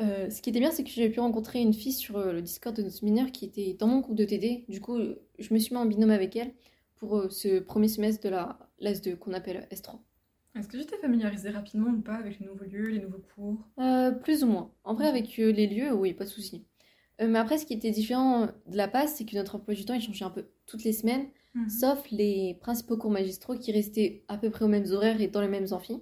Euh, 0.02 0.30
ce 0.30 0.42
qui 0.42 0.50
était 0.50 0.60
bien, 0.60 0.72
c'est 0.72 0.84
que 0.84 0.90
j'ai 0.90 1.10
pu 1.10 1.20
rencontrer 1.20 1.60
une 1.60 1.74
fille 1.74 1.92
sur 1.92 2.18
euh, 2.18 2.32
le 2.32 2.42
Discord 2.42 2.76
de 2.76 2.84
notre 2.84 3.04
mineur 3.04 3.32
qui 3.32 3.46
était 3.46 3.74
dans 3.74 3.88
mon 3.88 4.00
groupe 4.00 4.16
de 4.16 4.24
TD. 4.24 4.66
Du 4.70 4.80
coup, 4.80 4.98
je 5.38 5.54
me 5.54 5.60
suis 5.60 5.76
mis 5.76 5.82
en 5.82 5.86
binôme 5.86 6.12
avec 6.12 6.36
elle 6.36 6.54
pour 6.96 7.18
euh, 7.18 7.30
ce 7.30 7.60
premier 7.60 7.90
semestre 7.90 8.24
de 8.24 8.30
la 8.30 8.60
l'S2 8.80 9.18
qu'on 9.18 9.34
appelle 9.34 9.68
S3. 9.72 10.00
Est-ce 10.56 10.70
que 10.70 10.78
tu 10.78 10.86
t'es 10.86 10.98
familiarisé 10.98 11.50
rapidement 11.50 11.90
ou 11.90 12.02
pas 12.02 12.16
avec 12.16 12.40
les 12.40 12.46
nouveaux 12.46 12.64
lieux, 12.64 12.88
les 12.88 13.00
nouveaux 13.00 13.22
cours? 13.36 13.68
Plus 14.24 14.44
ou 14.44 14.48
moins. 14.48 14.72
En 14.84 14.94
vrai, 14.94 15.08
avec 15.08 15.36
les 15.38 15.68
lieux, 15.68 15.94
oui, 15.94 16.14
pas 16.14 16.24
de 16.24 16.30
souci. 16.30 16.66
mais 17.20 17.38
après, 17.38 17.58
ce 17.58 17.66
qui 17.66 17.74
était 17.74 17.92
différent 17.92 18.48
de 18.66 18.78
la 18.78 18.88
passe, 18.88 19.16
c'est 19.16 19.26
que 19.26 19.36
notre 19.36 19.56
emploi 19.56 19.76
du 19.76 19.86
temps, 19.86 19.94
il 19.94 20.02
changeait 20.02 20.26
un 20.26 20.32
peu 20.32 20.46
toutes 20.66 20.84
les 20.84 20.94
semaines, 20.94 21.28
mhm. 21.54 21.70
sauf 21.70 22.10
les 22.12 22.58
principaux 22.62 22.98
cours 22.98 23.12
magistraux 23.12 23.58
qui 23.58 23.72
restaient 23.72 24.24
à 24.28 24.38
peu 24.38 24.50
près 24.50 24.66
aux 24.66 24.70
mêmes 24.70 24.92
horaires 24.92 25.22
et 25.22 25.28
dans 25.28 25.42
les 25.42 25.48
mêmes 25.48 25.68
amphis. 25.72 26.02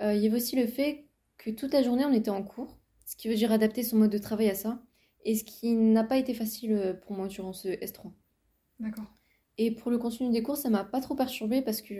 il 0.00 0.16
y 0.16 0.26
avait 0.26 0.36
aussi 0.36 0.56
le 0.56 0.66
fait 0.66 1.06
que 1.38 1.50
toute 1.50 1.72
la 1.72 1.82
journée, 1.82 2.04
on 2.04 2.12
était 2.12 2.30
en 2.30 2.42
cours 2.42 2.78
ce 3.04 3.16
qui 3.16 3.28
veut 3.28 3.34
dire 3.34 3.52
adapter 3.52 3.82
son 3.82 3.98
mode 3.98 4.10
de 4.10 4.18
travail 4.18 4.50
à 4.50 4.54
ça, 4.54 4.82
et 5.24 5.34
ce 5.34 5.44
qui 5.44 5.74
n'a 5.74 6.04
pas 6.04 6.18
été 6.18 6.34
facile 6.34 6.72
euh, 6.72 6.94
pour 6.94 7.16
moi 7.16 7.28
durant 7.28 7.52
ce 7.52 7.68
S3. 7.68 8.12
D'accord. 8.80 9.04
Et 9.56 9.70
pour 9.70 9.90
le 9.90 9.98
contenu 9.98 10.30
des 10.30 10.42
cours, 10.42 10.56
ça 10.56 10.70
m'a 10.70 10.84
pas 10.84 11.00
trop 11.00 11.14
perturbé 11.14 11.62
parce 11.62 11.80
que 11.80 11.94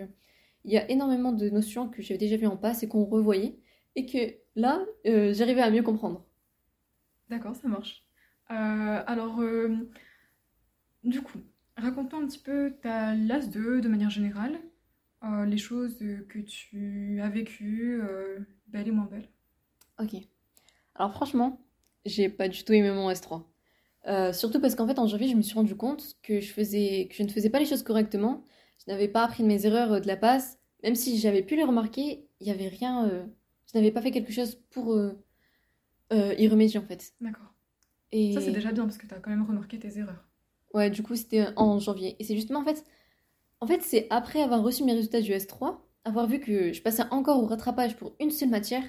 il 0.65 0.73
y 0.73 0.79
a 0.79 0.91
énormément 0.91 1.33
de 1.33 1.51
notions 1.51 1.89
que 1.89 2.03
j'avais 2.03 2.19
déjà 2.19 2.37
vues 2.37 2.47
en 2.47 2.57
passe 2.57 2.83
et 2.83 2.89
qu'on 2.89 3.05
revoyait, 3.05 3.59
et 3.97 4.07
que 4.07 4.35
là, 4.57 4.85
euh, 5.07 5.33
j'arrivais 5.35 5.61
à 5.61 5.71
mieux 5.71 5.83
comprendre. 5.83 6.25
D'accord, 7.29 7.55
ça 7.55 7.69
marche. 7.69 8.03
Euh, 8.51 9.03
alors, 9.07 9.41
du 11.03 11.21
coup, 11.21 11.39
raconte-nous 11.77 12.19
un 12.19 12.27
petit 12.27 12.39
peu 12.39 12.73
ta 12.83 13.15
LAS 13.15 13.49
2 13.49 13.81
de 13.81 13.89
manière 13.89 14.11
générale, 14.11 14.59
les 15.47 15.57
choses 15.57 15.99
que 16.29 16.39
tu 16.39 17.21
as 17.23 17.29
vécues, 17.31 18.01
belles 18.69 18.89
et 18.89 18.91
moins 18.91 19.07
belles. 19.07 19.29
Ok. 19.99 20.15
Alors 20.95 21.13
franchement, 21.13 21.61
j'ai 22.05 22.29
pas 22.29 22.49
du 22.49 22.65
tout 22.65 22.73
aimé 22.73 22.91
mon 22.91 23.11
S3. 23.11 23.43
Euh, 24.07 24.33
surtout 24.33 24.61
parce 24.61 24.75
qu'en 24.75 24.87
fait 24.87 24.99
en 24.99 25.07
janvier 25.07 25.29
je 25.29 25.35
me 25.35 25.41
suis 25.41 25.55
rendu 25.55 25.75
compte 25.75 26.17
que 26.23 26.39
je, 26.41 26.53
faisais, 26.53 27.09
que 27.09 27.17
je 27.17 27.23
ne 27.23 27.29
faisais 27.29 27.51
pas 27.51 27.59
les 27.59 27.65
choses 27.65 27.83
correctement. 27.83 28.45
Je 28.85 28.93
n'avais 28.93 29.09
pas 29.09 29.25
appris 29.25 29.43
de 29.43 29.49
mes 29.49 29.65
erreurs 29.65 29.93
euh, 29.93 30.01
de 30.01 30.07
la 30.07 30.17
passe. 30.17 30.59
Même 30.83 30.95
si 30.95 31.19
j'avais 31.19 31.43
pu 31.43 31.57
les 31.57 31.65
remarquer, 31.65 32.29
il 32.41 32.45
n'y 32.45 32.51
avait 32.51 32.69
rien. 32.69 33.09
Euh, 33.09 33.25
je 33.73 33.79
n'avais 33.79 33.91
pas 33.91 34.03
fait 34.03 34.11
quelque 34.11 34.33
chose 34.33 34.57
pour 34.71 34.95
y 36.13 36.49
remédier 36.49 36.79
en 36.79 36.85
fait. 36.85 37.15
D'accord. 37.21 37.55
Et... 38.13 38.35
Ça 38.35 38.41
c'est 38.41 38.53
déjà 38.53 38.71
bien 38.71 38.85
parce 38.85 38.99
que 38.99 39.07
tu 39.07 39.15
as 39.15 39.19
quand 39.19 39.31
même 39.31 39.47
remarqué 39.47 39.79
tes 39.79 39.99
erreurs. 39.99 40.29
Ouais, 40.75 40.91
du 40.91 41.03
coup 41.03 41.17
c'était 41.17 41.47
en 41.57 41.79
janvier. 41.79 42.17
Et 42.19 42.25
c'est 42.25 42.37
justement 42.37 42.61
en 42.61 42.65
fait. 42.65 42.85
En 43.61 43.67
fait, 43.67 43.83
c'est 43.83 44.07
après 44.11 44.43
avoir 44.43 44.63
reçu 44.63 44.85
mes 44.85 44.93
résultats 44.93 45.23
du 45.23 45.33
S3, 45.33 45.79
avoir 46.05 46.27
vu 46.27 46.41
que 46.41 46.73
je 46.73 46.83
passais 46.83 47.05
encore 47.11 47.43
au 47.43 47.47
rattrapage 47.47 47.97
pour 47.97 48.15
une 48.21 48.31
seule 48.31 48.51
matière, 48.51 48.85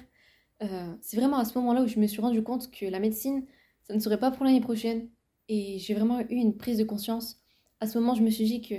euh, 0.62 0.94
c'est 1.00 1.16
vraiment 1.16 1.38
à 1.38 1.44
ce 1.44 1.56
moment-là 1.58 1.82
où 1.82 1.86
je 1.88 1.98
me 1.98 2.06
suis 2.06 2.20
rendu 2.20 2.42
compte 2.42 2.70
que 2.70 2.86
la 2.86 3.00
médecine, 3.00 3.46
ça 3.84 3.94
ne 3.94 4.00
serait 4.00 4.18
pas 4.18 4.30
pour 4.30 4.44
l'année 4.44 4.60
prochaine. 4.60 5.08
Et 5.48 5.78
j'ai 5.78 5.94
vraiment 5.94 6.20
eu 6.20 6.26
une 6.30 6.56
prise 6.56 6.78
de 6.78 6.84
conscience. 6.84 7.38
À 7.80 7.86
ce 7.86 7.98
moment, 7.98 8.14
je 8.14 8.22
me 8.22 8.30
suis 8.30 8.44
dit 8.44 8.60
que 8.60 8.74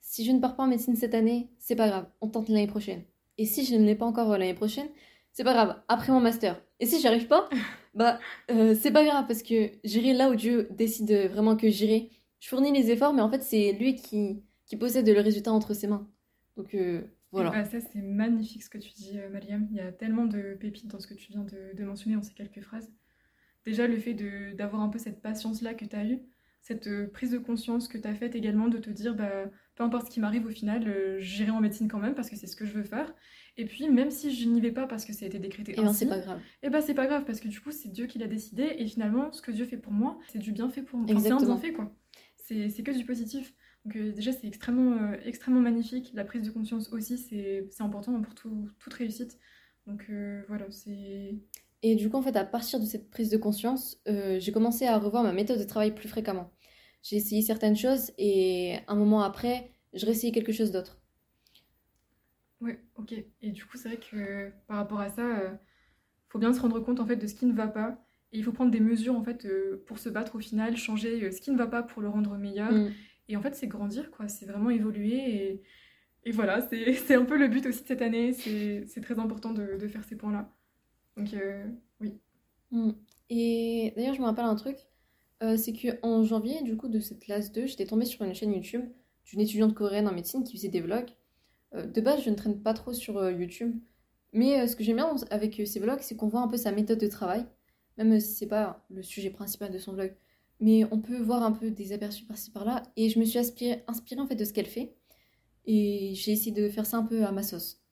si 0.00 0.24
je 0.24 0.32
ne 0.32 0.40
pars 0.40 0.56
pas 0.56 0.64
en 0.64 0.66
médecine 0.68 0.96
cette 0.96 1.14
année, 1.14 1.50
c'est 1.58 1.76
pas 1.76 1.88
grave, 1.88 2.08
on 2.20 2.28
tente 2.28 2.48
l'année 2.48 2.66
prochaine. 2.66 3.04
Et 3.38 3.46
si 3.46 3.64
je 3.64 3.74
ne 3.76 3.84
l'ai 3.84 3.94
pas 3.96 4.06
encore 4.06 4.30
l'année 4.38 4.54
prochaine, 4.54 4.88
c'est 5.32 5.44
pas 5.44 5.54
grave, 5.54 5.80
après 5.88 6.12
mon 6.12 6.20
master. 6.20 6.62
Et 6.80 6.86
si 6.86 7.00
j'y 7.00 7.06
arrive 7.06 7.26
pas, 7.28 7.48
bah 7.94 8.18
euh, 8.50 8.74
c'est 8.80 8.90
pas 8.92 9.04
grave 9.04 9.26
parce 9.26 9.42
que 9.42 9.70
j'irai 9.84 10.12
là 10.14 10.30
où 10.30 10.34
Dieu 10.34 10.68
décide 10.72 11.12
vraiment 11.30 11.56
que 11.56 11.70
j'irai. 11.70 12.10
Je 12.40 12.48
fournis 12.48 12.72
les 12.72 12.90
efforts, 12.90 13.12
mais 13.12 13.22
en 13.22 13.30
fait 13.30 13.42
c'est 13.42 13.72
lui 13.72 13.94
qui, 13.94 14.42
qui 14.66 14.76
possède 14.76 15.08
le 15.08 15.20
résultat 15.20 15.52
entre 15.52 15.74
ses 15.74 15.86
mains. 15.86 16.08
Donc 16.56 16.74
euh, 16.74 17.02
Voilà. 17.32 17.50
Bah, 17.50 17.64
ça, 17.64 17.80
c'est 17.80 18.00
magnifique 18.02 18.62
ce 18.62 18.70
que 18.70 18.78
tu 18.78 18.92
dis, 18.92 19.18
euh, 19.18 19.28
Mariam. 19.30 19.66
Il 19.70 19.76
y 19.76 19.80
a 19.80 19.92
tellement 19.92 20.26
de 20.26 20.54
pépites 20.58 20.88
dans 20.88 20.98
ce 21.00 21.06
que 21.06 21.14
tu 21.14 21.32
viens 21.32 21.44
de, 21.44 21.76
de 21.76 21.84
mentionner 21.84 22.16
dans 22.16 22.22
ces 22.22 22.34
quelques 22.34 22.60
phrases. 22.62 22.90
Déjà, 23.66 23.86
le 23.86 23.98
fait 23.98 24.14
d'avoir 24.54 24.82
un 24.82 24.88
peu 24.88 24.98
cette 24.98 25.20
patience-là 25.20 25.74
que 25.74 25.84
tu 25.84 25.94
as 25.96 26.04
eue, 26.04 26.20
cette 26.62 26.86
euh, 26.86 27.06
prise 27.08 27.30
de 27.30 27.38
conscience 27.38 27.88
que 27.88 27.98
tu 27.98 28.08
as 28.08 28.14
faite 28.14 28.34
également 28.34 28.68
de 28.68 28.78
te 28.78 28.90
dire, 28.90 29.14
bah, 29.14 29.50
peu 29.76 29.84
importe 29.84 30.06
ce 30.06 30.10
qui 30.10 30.20
m'arrive 30.20 30.46
au 30.46 30.50
final, 30.50 30.88
euh, 30.88 31.18
j'irai 31.20 31.50
en 31.50 31.60
médecine 31.60 31.88
quand 31.88 31.98
même 31.98 32.14
parce 32.14 32.30
que 32.30 32.36
c'est 32.36 32.46
ce 32.46 32.56
que 32.56 32.64
je 32.64 32.72
veux 32.72 32.82
faire. 32.84 33.14
Et 33.56 33.64
puis, 33.66 33.88
même 33.88 34.10
si 34.10 34.34
je 34.34 34.48
n'y 34.48 34.60
vais 34.60 34.72
pas 34.72 34.86
parce 34.86 35.04
que 35.04 35.12
ça 35.12 35.24
a 35.24 35.28
été 35.28 35.38
décrété 35.38 35.72
Et 35.72 35.76
ben 35.76 35.88
ainsi, 35.88 36.00
c'est 36.00 36.06
pas 36.08 36.18
grave. 36.18 36.40
eh 36.62 36.70
ben 36.70 36.80
c'est 36.80 36.94
pas 36.94 37.06
grave 37.06 37.24
parce 37.24 37.40
que 37.40 37.48
du 37.48 37.60
coup 37.60 37.70
c'est 37.70 37.88
Dieu 37.90 38.06
qui 38.06 38.18
l'a 38.18 38.26
décidé 38.26 38.74
et 38.78 38.86
finalement 38.86 39.30
ce 39.32 39.42
que 39.42 39.50
Dieu 39.50 39.66
fait 39.66 39.76
pour 39.76 39.92
moi 39.92 40.18
c'est 40.28 40.38
du 40.38 40.52
bien 40.52 40.70
fait 40.70 40.82
pour 40.82 40.98
moi. 40.98 41.08
Enfin, 41.10 41.20
c'est 41.20 41.32
un 41.32 41.40
bienfait 41.40 41.72
quoi. 41.72 41.92
C'est 42.50 42.82
que 42.82 42.90
du 42.96 43.04
positif. 43.04 43.54
Donc 43.84 43.96
euh, 43.96 44.12
déjà 44.12 44.32
c'est 44.32 44.46
extrêmement, 44.46 45.12
euh, 45.12 45.16
extrêmement 45.24 45.60
magnifique. 45.60 46.10
La 46.14 46.24
prise 46.24 46.42
de 46.42 46.50
conscience 46.50 46.92
aussi 46.92 47.18
c'est 47.18 47.68
important 47.80 48.20
pour 48.22 48.34
tout- 48.34 48.68
toute 48.78 48.94
réussite. 48.94 49.38
Donc 49.86 50.06
euh, 50.10 50.42
voilà 50.48 50.70
c'est... 50.70 51.34
Et 51.82 51.94
du 51.96 52.10
coup, 52.10 52.16
en 52.18 52.22
fait, 52.22 52.36
à 52.36 52.44
partir 52.44 52.78
de 52.80 52.84
cette 52.86 53.10
prise 53.10 53.30
de 53.30 53.36
conscience, 53.38 53.98
j'ai 54.06 54.52
commencé 54.52 54.86
à 54.86 54.98
revoir 54.98 55.22
ma 55.22 55.32
méthode 55.32 55.58
de 55.58 55.64
travail 55.64 55.94
plus 55.94 56.08
fréquemment. 56.08 56.50
J'ai 57.02 57.16
essayé 57.16 57.40
certaines 57.42 57.76
choses 57.76 58.12
et 58.18 58.78
un 58.88 58.94
moment 58.94 59.22
après, 59.22 59.72
je 59.94 60.04
réessayais 60.06 60.32
quelque 60.32 60.52
chose 60.52 60.70
d'autre. 60.72 61.00
Ouais 62.60 62.80
ok. 62.96 63.12
Et 63.42 63.52
du 63.52 63.64
coup 63.66 63.76
c'est 63.78 63.88
vrai 63.88 63.98
que 63.98 64.50
par 64.66 64.76
rapport 64.78 65.00
à 65.00 65.08
ça, 65.10 65.22
euh, 65.22 65.50
faut 66.30 66.38
bien 66.40 66.52
se 66.54 66.60
rendre 66.60 66.80
compte 66.80 67.00
en 67.00 67.06
fait 67.06 67.16
de 67.16 67.26
ce 67.26 67.34
qui 67.34 67.46
ne 67.46 67.54
va 67.54 67.68
pas. 67.68 67.98
Et 68.32 68.38
il 68.38 68.44
faut 68.44 68.52
prendre 68.52 68.70
des 68.70 68.80
mesures 68.80 69.16
en 69.16 69.22
fait 69.22 69.44
euh, 69.44 69.82
pour 69.86 69.98
se 69.98 70.08
battre 70.08 70.36
au 70.36 70.38
final, 70.38 70.76
changer 70.76 71.24
euh, 71.24 71.30
ce 71.32 71.40
qui 71.40 71.50
ne 71.50 71.58
va 71.58 71.66
pas 71.66 71.82
pour 71.82 72.02
le 72.02 72.08
rendre 72.08 72.36
meilleur. 72.36 72.72
Mm. 72.72 72.92
Et 73.28 73.36
en 73.36 73.42
fait, 73.42 73.54
c'est 73.54 73.66
grandir, 73.66 74.10
quoi. 74.10 74.28
C'est 74.28 74.46
vraiment 74.46 74.70
évoluer. 74.70 75.16
Et, 75.16 75.62
et 76.24 76.30
voilà, 76.32 76.66
c'est 76.68 77.14
un 77.14 77.24
peu 77.24 77.36
le 77.36 77.48
but 77.48 77.66
aussi 77.66 77.82
de 77.82 77.88
cette 77.88 78.02
année. 78.02 78.32
C'est 78.32 79.00
très 79.02 79.18
important 79.18 79.52
de, 79.52 79.76
de 79.76 79.88
faire 79.88 80.04
ces 80.04 80.16
points-là. 80.16 80.52
Donc, 81.16 81.32
euh, 81.34 81.64
oui. 82.00 82.18
Mm. 82.70 82.90
Et 83.30 83.92
d'ailleurs, 83.96 84.14
je 84.14 84.20
me 84.20 84.26
rappelle 84.26 84.44
un 84.44 84.56
truc, 84.56 84.76
euh, 85.42 85.56
c'est 85.56 85.72
que 85.72 85.88
en 86.02 86.22
janvier, 86.24 86.62
du 86.62 86.76
coup, 86.76 86.88
de 86.88 87.00
cette 87.00 87.20
classe 87.20 87.52
2, 87.52 87.66
j'étais 87.66 87.86
tombée 87.86 88.04
sur 88.04 88.22
une 88.24 88.34
chaîne 88.34 88.52
YouTube 88.52 88.84
d'une 89.24 89.40
étudiante 89.40 89.74
coréenne 89.74 90.08
en 90.08 90.12
médecine 90.12 90.44
qui 90.44 90.56
faisait 90.56 90.68
des 90.68 90.80
vlogs. 90.80 91.10
Euh, 91.74 91.86
de 91.86 92.00
base, 92.00 92.22
je 92.24 92.30
ne 92.30 92.34
traîne 92.34 92.60
pas 92.60 92.74
trop 92.74 92.92
sur 92.92 93.18
euh, 93.18 93.32
YouTube, 93.32 93.74
mais 94.32 94.66
ce 94.66 94.76
que 94.76 94.84
j'aime 94.84 94.96
bien 94.96 95.14
avec 95.30 95.62
ces 95.64 95.80
vlogs, 95.80 96.00
c'est 96.00 96.16
qu'on 96.16 96.28
voit 96.28 96.40
un 96.40 96.48
peu 96.48 96.56
sa 96.56 96.72
méthode 96.72 96.98
de 96.98 97.06
travail, 97.06 97.46
même 97.98 98.18
si 98.20 98.34
c'est 98.34 98.46
pas 98.46 98.84
le 98.90 99.02
sujet 99.02 99.30
principal 99.30 99.70
de 99.72 99.78
son 99.78 99.92
vlog. 99.94 100.14
Mais 100.60 100.84
on 100.92 101.00
peut 101.00 101.18
voir 101.20 101.42
un 101.42 101.52
peu 101.52 101.70
des 101.70 101.92
aperçus 101.92 102.24
par-ci 102.24 102.50
par-là, 102.50 102.82
et 102.96 103.08
je 103.10 103.18
me 103.18 103.24
suis 103.24 103.38
inspirée, 103.38 103.82
inspirée 103.88 104.20
en 104.20 104.26
fait 104.26 104.36
de 104.36 104.44
ce 104.44 104.52
qu'elle 104.52 104.66
fait, 104.66 104.94
et 105.66 106.12
j'ai 106.14 106.32
essayé 106.32 106.52
de 106.52 106.68
faire 106.68 106.86
ça 106.86 106.98
un 106.98 107.04
peu 107.04 107.24
à 107.24 107.32
ma 107.32 107.42
sauce. 107.42 107.82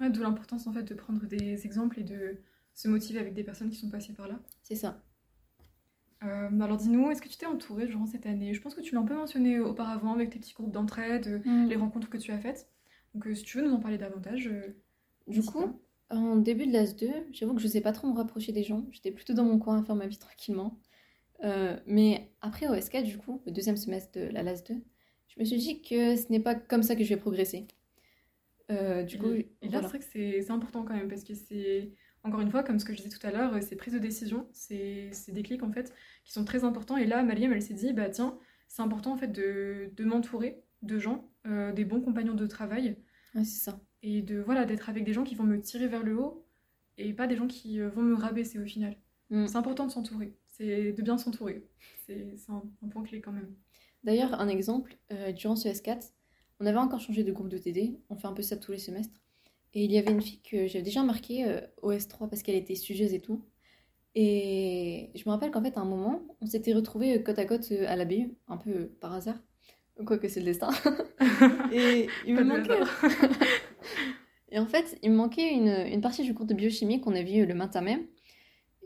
Ouais, 0.00 0.10
D'où 0.10 0.22
l'importance, 0.22 0.66
en 0.66 0.72
fait, 0.72 0.82
de 0.84 0.94
prendre 0.94 1.26
des 1.26 1.64
exemples 1.66 2.00
et 2.00 2.04
de 2.04 2.38
se 2.74 2.88
motiver 2.88 3.18
avec 3.18 3.34
des 3.34 3.44
personnes 3.44 3.70
qui 3.70 3.76
sont 3.76 3.90
passées 3.90 4.12
par 4.14 4.28
là. 4.28 4.38
C'est 4.62 4.74
ça. 4.74 5.02
Euh, 6.24 6.60
alors, 6.60 6.76
dis-nous, 6.78 7.10
est-ce 7.10 7.20
que 7.22 7.28
tu 7.28 7.36
t'es 7.36 7.46
entourée 7.46 7.86
durant 7.86 8.06
cette 8.06 8.26
année? 8.26 8.54
Je 8.54 8.60
pense 8.60 8.74
que 8.74 8.80
tu 8.80 8.94
l'as 8.94 9.00
un 9.00 9.04
peu 9.04 9.14
mentionné 9.14 9.60
auparavant 9.60 10.14
avec 10.14 10.30
tes 10.30 10.38
petits 10.38 10.54
groupes 10.54 10.72
d'entraide, 10.72 11.26
euh, 11.46 11.66
les 11.66 11.76
rencontres 11.76 12.08
que 12.10 12.18
tu 12.18 12.30
as 12.32 12.38
faites. 12.38 12.68
Donc, 13.14 13.26
euh, 13.26 13.34
si 13.34 13.44
tu 13.44 13.58
veux 13.58 13.64
nous 13.66 13.74
en 13.74 13.80
parler 13.80 13.98
davantage. 13.98 14.48
euh, 14.48 14.76
Du 15.26 15.42
coup. 15.42 15.80
En 16.10 16.36
début 16.36 16.66
de 16.66 16.72
l'AS 16.72 16.96
2, 16.96 17.08
j'avoue 17.32 17.54
que 17.54 17.60
je 17.60 17.66
n'osais 17.66 17.80
pas 17.80 17.92
trop 17.92 18.08
me 18.08 18.14
rapprocher 18.16 18.52
des 18.52 18.62
gens. 18.64 18.86
J'étais 18.92 19.10
plutôt 19.12 19.34
dans 19.34 19.44
mon 19.44 19.58
coin 19.58 19.80
à 19.80 19.84
faire 19.84 19.96
ma 19.96 20.06
vie 20.06 20.18
tranquillement. 20.18 20.78
Euh, 21.44 21.78
mais 21.86 22.32
après, 22.42 22.68
au 22.68 22.74
S4, 22.74 23.02
du 23.02 23.18
coup, 23.18 23.42
le 23.46 23.52
deuxième 23.52 23.76
semestre 23.76 24.18
de 24.18 24.26
la 24.26 24.42
LAS 24.42 24.62
2, 24.64 24.74
je 25.28 25.40
me 25.40 25.44
suis 25.44 25.58
dit 25.58 25.82
que 25.82 26.16
ce 26.16 26.30
n'est 26.30 26.40
pas 26.40 26.54
comme 26.54 26.82
ça 26.82 26.96
que 26.96 27.04
je 27.04 27.10
vais 27.10 27.20
progresser. 27.20 27.68
Euh, 28.70 29.02
du 29.04 29.18
coup, 29.18 29.32
Et 29.32 29.48
et 29.62 29.68
là, 29.68 29.80
voilà. 29.80 29.82
c'est 29.82 29.88
vrai 29.88 29.98
que 30.00 30.04
c'est 30.04 30.50
important 30.50 30.84
quand 30.84 30.94
même 30.94 31.08
parce 31.08 31.22
que 31.24 31.34
c'est, 31.34 31.92
encore 32.24 32.40
une 32.40 32.50
fois, 32.50 32.64
comme 32.64 32.78
ce 32.80 32.84
que 32.84 32.92
je 32.92 32.98
disais 33.02 33.16
tout 33.16 33.24
à 33.26 33.30
l'heure, 33.30 33.54
euh, 33.54 33.60
c'est 33.60 33.76
prise 33.76 33.94
de 33.94 33.98
décision, 34.00 34.48
c'est 34.52 35.10
c'est 35.12 35.32
des 35.32 35.42
clics 35.42 35.62
en 35.62 35.72
fait 35.72 35.94
qui 36.24 36.32
sont 36.32 36.44
très 36.44 36.64
importants. 36.64 36.96
Et 36.96 37.06
là, 37.06 37.22
Mariam, 37.22 37.52
elle 37.52 37.62
s'est 37.62 37.74
dit, 37.74 37.92
bah 37.92 38.10
tiens, 38.10 38.38
c'est 38.68 38.82
important 38.82 39.12
en 39.12 39.16
fait 39.18 39.28
de, 39.28 39.90
de 39.94 40.04
m'entourer 40.04 40.64
de 40.82 40.98
gens, 40.98 41.30
euh, 41.46 41.72
des 41.72 41.84
bons 41.84 42.00
compagnons 42.00 42.34
de 42.34 42.46
travail 42.46 42.96
Ouais, 43.34 43.44
c'est 43.44 43.60
ça. 43.64 43.80
Et 44.02 44.22
de 44.22 44.40
voilà 44.40 44.64
d'être 44.64 44.88
avec 44.88 45.04
des 45.04 45.12
gens 45.12 45.24
qui 45.24 45.34
vont 45.34 45.44
me 45.44 45.60
tirer 45.60 45.88
vers 45.88 46.02
le 46.02 46.18
haut 46.18 46.44
et 46.98 47.12
pas 47.12 47.26
des 47.26 47.36
gens 47.36 47.46
qui 47.46 47.80
euh, 47.80 47.88
vont 47.88 48.02
me 48.02 48.14
rabaisser 48.14 48.58
au 48.58 48.64
final. 48.64 48.96
Mm. 49.30 49.46
C'est 49.46 49.56
important 49.56 49.86
de 49.86 49.92
s'entourer, 49.92 50.34
c'est 50.46 50.92
de 50.92 51.02
bien 51.02 51.18
s'entourer. 51.18 51.66
C'est 52.06 52.36
un, 52.48 52.62
un 52.82 52.88
point 52.88 53.02
clé 53.02 53.20
quand 53.20 53.32
même. 53.32 53.54
D'ailleurs, 54.06 54.40
un 54.40 54.48
exemple, 54.48 54.96
euh, 55.12 55.32
durant 55.32 55.56
ce 55.56 55.68
S4, 55.68 56.12
on 56.60 56.66
avait 56.66 56.78
encore 56.78 57.00
changé 57.00 57.24
de 57.24 57.32
groupe 57.32 57.48
de 57.48 57.58
TD. 57.58 57.98
On 58.08 58.16
fait 58.16 58.28
un 58.28 58.32
peu 58.32 58.42
ça 58.42 58.56
tous 58.56 58.70
les 58.70 58.78
semestres. 58.78 59.20
Et 59.74 59.84
il 59.84 59.90
y 59.92 59.98
avait 59.98 60.12
une 60.12 60.22
fille 60.22 60.40
que 60.40 60.68
j'avais 60.68 60.84
déjà 60.84 61.02
marquée 61.02 61.44
euh, 61.44 61.60
au 61.82 61.92
S3 61.92 62.28
parce 62.28 62.42
qu'elle 62.42 62.54
était 62.54 62.76
studieuse 62.76 63.12
et 63.12 63.20
tout. 63.20 63.44
Et 64.14 65.10
je 65.16 65.22
me 65.26 65.30
rappelle 65.30 65.50
qu'en 65.50 65.62
fait, 65.62 65.76
à 65.76 65.80
un 65.80 65.84
moment, 65.84 66.22
on 66.40 66.46
s'était 66.46 66.72
retrouvés 66.72 67.18
euh, 67.18 67.22
côte 67.22 67.38
à 67.40 67.44
côte 67.46 67.72
à 67.72 67.96
la 67.96 68.04
BU, 68.04 68.36
un 68.46 68.56
peu 68.56 68.86
par 69.00 69.12
hasard. 69.12 69.42
Quoique 70.04 70.28
c'est 70.28 70.40
le 70.40 70.46
destin. 70.46 70.70
Et 71.72 72.08
il 72.26 72.34
me 72.34 72.44
manquait. 72.44 72.80
Et 74.50 74.58
en 74.58 74.66
fait, 74.66 74.98
il 75.02 75.10
me 75.10 75.16
manquait 75.16 75.52
une, 75.52 75.92
une 75.92 76.00
partie 76.00 76.22
du 76.22 76.34
cours 76.34 76.46
de 76.46 76.54
biochimie 76.54 77.00
qu'on 77.00 77.14
a 77.14 77.22
vu 77.22 77.46
le 77.46 77.54
matin 77.54 77.80
même. 77.80 78.06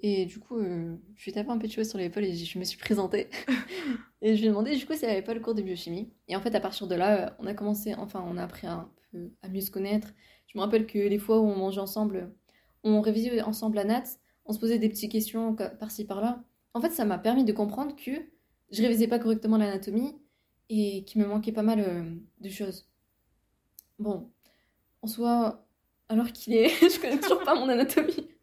Et 0.02 0.24
du 0.24 0.38
coup, 0.38 0.58
euh, 0.58 0.96
je 1.16 1.24
lui 1.24 1.30
ai 1.30 1.34
tapé 1.34 1.50
un 1.50 1.58
peu 1.58 1.66
de 1.66 1.72
choses 1.72 1.88
sur 1.88 1.98
l'épaule 1.98 2.24
et 2.24 2.34
je 2.34 2.58
me 2.58 2.64
suis 2.64 2.78
présentée. 2.78 3.28
et 4.22 4.34
je 4.34 4.40
lui 4.40 4.46
ai 4.46 4.48
demandé 4.48 4.74
du 4.74 4.86
coup 4.86 4.94
si 4.94 5.04
elle 5.04 5.10
avait 5.10 5.22
pas 5.22 5.34
le 5.34 5.40
cours 5.40 5.54
de 5.54 5.62
biochimie. 5.62 6.10
Et 6.28 6.36
en 6.36 6.40
fait, 6.40 6.54
à 6.54 6.60
partir 6.60 6.86
de 6.86 6.94
là, 6.94 7.36
on 7.38 7.46
a 7.46 7.54
commencé, 7.54 7.94
enfin, 7.94 8.24
on 8.26 8.36
a 8.38 8.44
appris 8.44 8.66
un 8.66 8.90
peu 9.12 9.30
à 9.42 9.48
mieux 9.48 9.60
se 9.60 9.70
connaître. 9.70 10.08
Je 10.46 10.56
me 10.56 10.62
rappelle 10.62 10.86
que 10.86 10.98
les 10.98 11.18
fois 11.18 11.38
où 11.40 11.44
on 11.44 11.56
mangeait 11.56 11.80
ensemble, 11.80 12.32
on 12.82 13.00
révisait 13.02 13.42
ensemble 13.42 13.76
la 13.76 13.84
natte, 13.84 14.20
on 14.46 14.52
se 14.52 14.58
posait 14.58 14.78
des 14.78 14.88
petites 14.88 15.12
questions 15.12 15.54
par-ci 15.54 16.06
par-là. 16.06 16.42
En 16.72 16.80
fait, 16.80 16.90
ça 16.90 17.04
m'a 17.04 17.18
permis 17.18 17.44
de 17.44 17.52
comprendre 17.52 17.94
que 17.94 18.12
je 18.72 18.82
révisais 18.82 19.06
pas 19.06 19.18
correctement 19.18 19.58
l'anatomie 19.58 20.14
et 20.70 21.04
qu'il 21.04 21.20
me 21.20 21.26
manquait 21.26 21.52
pas 21.52 21.62
mal 21.62 21.80
euh, 21.80 22.02
de 22.40 22.48
choses. 22.48 22.88
Bon, 23.98 24.30
en 25.02 25.06
soi, 25.06 25.66
alors 26.08 26.32
qu'il 26.32 26.54
est, 26.54 26.68
je 26.90 27.00
connais 27.00 27.18
toujours 27.20 27.42
pas 27.44 27.54
mon 27.54 27.68
anatomie. 27.68 28.28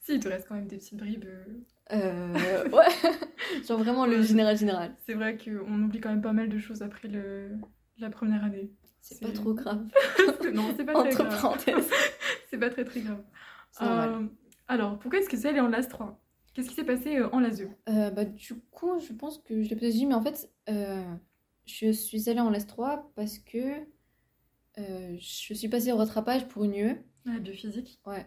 Si, 0.00 0.14
il 0.14 0.20
te 0.20 0.28
reste 0.28 0.48
quand 0.48 0.54
même 0.54 0.66
des 0.66 0.78
petites 0.78 0.96
bribes. 0.96 1.26
euh. 1.26 1.44
Euh, 1.92 2.68
ouais, 2.72 3.62
genre 3.66 3.78
vraiment 3.78 4.06
le 4.06 4.22
général 4.22 4.56
général. 4.56 4.96
C'est 5.04 5.12
vrai 5.12 5.36
qu'on 5.36 5.82
oublie 5.82 6.00
quand 6.00 6.08
même 6.08 6.22
pas 6.22 6.32
mal 6.32 6.48
de 6.48 6.58
choses 6.58 6.80
après 6.80 7.08
le, 7.08 7.50
la 7.98 8.08
première 8.08 8.42
année. 8.42 8.70
C'est 9.02 9.20
pas 9.20 9.30
trop 9.32 9.52
grave. 9.52 9.84
non, 10.54 10.72
c'est 10.78 10.84
pas 10.86 10.94
très 10.94 11.08
Entre 11.08 11.24
grave. 11.24 11.40
parenthèses. 11.42 11.90
C'est 12.48 12.56
pas 12.56 12.70
très 12.70 12.84
très 12.86 13.00
grave. 13.00 13.22
Euh, 13.82 14.26
alors, 14.66 14.98
pourquoi 14.98 15.18
est-ce 15.20 15.28
que 15.28 15.36
c'est 15.36 15.48
allé 15.50 15.60
en 15.60 15.68
LAS 15.68 15.88
3 15.88 16.18
Qu'est-ce 16.54 16.70
qui 16.70 16.74
s'est 16.74 16.84
passé 16.84 17.22
en 17.22 17.40
LAS 17.40 17.58
2 17.58 17.68
Euh, 17.90 18.10
bah, 18.10 18.24
du 18.24 18.54
coup, 18.70 18.98
je 19.06 19.12
pense 19.12 19.36
que 19.38 19.62
je 19.62 19.68
l'ai 19.68 19.76
peut-être 19.76 19.92
dit, 19.92 20.06
mais 20.06 20.14
en 20.14 20.22
fait, 20.22 20.50
euh, 20.68 21.02
je 21.66 21.90
suis 21.92 22.28
allée 22.30 22.40
en 22.40 22.50
LS3 22.52 23.12
parce 23.14 23.38
que 23.38 23.58
euh, 24.78 25.16
je 25.18 25.54
suis 25.54 25.68
passée 25.68 25.92
au 25.92 25.96
rattrapage 25.96 26.46
pour 26.48 26.64
une 26.64 26.74
UE. 26.74 26.96
La 27.24 27.38
biophysique. 27.40 28.00
Ouais. 28.06 28.26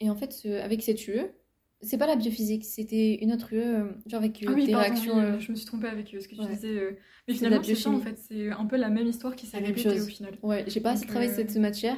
Et 0.00 0.10
en 0.10 0.16
fait, 0.16 0.32
ce- 0.32 0.60
avec 0.60 0.82
cette 0.82 1.06
UE, 1.06 1.22
c'est 1.80 1.98
pas 1.98 2.06
la 2.06 2.16
biophysique, 2.16 2.64
c'était 2.64 3.14
une 3.22 3.32
autre 3.32 3.52
UE, 3.52 3.58
euh, 3.60 3.84
genre 4.06 4.20
avec 4.20 4.42
euh, 4.42 4.46
Ah 4.48 4.52
oui, 4.52 4.66
des 4.66 4.72
pardon, 4.72 4.88
réactions. 4.88 5.14
oui, 5.34 5.40
je 5.40 5.50
me 5.50 5.56
suis 5.56 5.66
trompée 5.66 5.88
avec 5.88 6.08
ce 6.08 6.26
que 6.28 6.34
tu 6.34 6.40
ouais. 6.40 6.54
disais. 6.54 6.98
Mais 7.28 7.34
finalement, 7.34 7.62
c'est 7.62 7.74
ça 7.74 7.90
en 7.90 8.00
fait. 8.00 8.18
C'est 8.18 8.50
un 8.50 8.66
peu 8.66 8.76
la 8.76 8.88
même 8.90 9.06
histoire 9.06 9.36
qui 9.36 9.46
s'est 9.46 9.58
répétée 9.58 10.00
au 10.00 10.06
final. 10.06 10.38
Ouais, 10.42 10.64
j'ai 10.68 10.80
pas 10.80 10.90
assez 10.92 11.06
travaillé 11.06 11.30
cette 11.32 11.54
matière. 11.56 11.96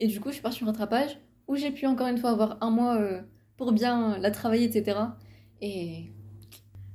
Et 0.00 0.06
du 0.06 0.20
coup, 0.20 0.28
je 0.28 0.34
suis 0.34 0.42
partie 0.42 0.62
au 0.62 0.66
rattrapage 0.66 1.18
où 1.48 1.56
j'ai 1.56 1.70
pu 1.70 1.86
encore 1.86 2.08
une 2.08 2.18
fois 2.18 2.30
avoir 2.30 2.58
un 2.62 2.70
mois 2.70 3.00
pour 3.56 3.72
bien 3.72 4.18
la 4.18 4.30
travailler, 4.30 4.64
etc. 4.66 4.98
Et 5.62 6.12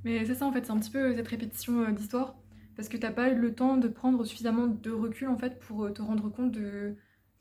Mais 0.04 0.24
c'est 0.26 0.36
ça 0.36 0.46
en 0.46 0.52
fait, 0.52 0.66
c'est 0.66 0.72
un 0.72 0.80
petit 0.80 0.92
peu 0.92 1.16
cette 1.16 1.28
répétition 1.28 1.90
d'histoire. 1.92 2.36
Parce 2.82 2.90
que 2.90 2.98
t'as 2.98 3.12
pas 3.12 3.30
eu 3.30 3.36
le 3.36 3.54
temps 3.54 3.78
de 3.78 3.88
prendre 3.88 4.26
suffisamment 4.26 4.66
de 4.66 4.90
recul 4.90 5.28
en 5.28 5.38
fait 5.38 5.60
pour 5.60 5.84
euh, 5.84 5.92
te 5.92 6.02
rendre 6.02 6.32
compte 6.32 6.52
de, 6.52 6.96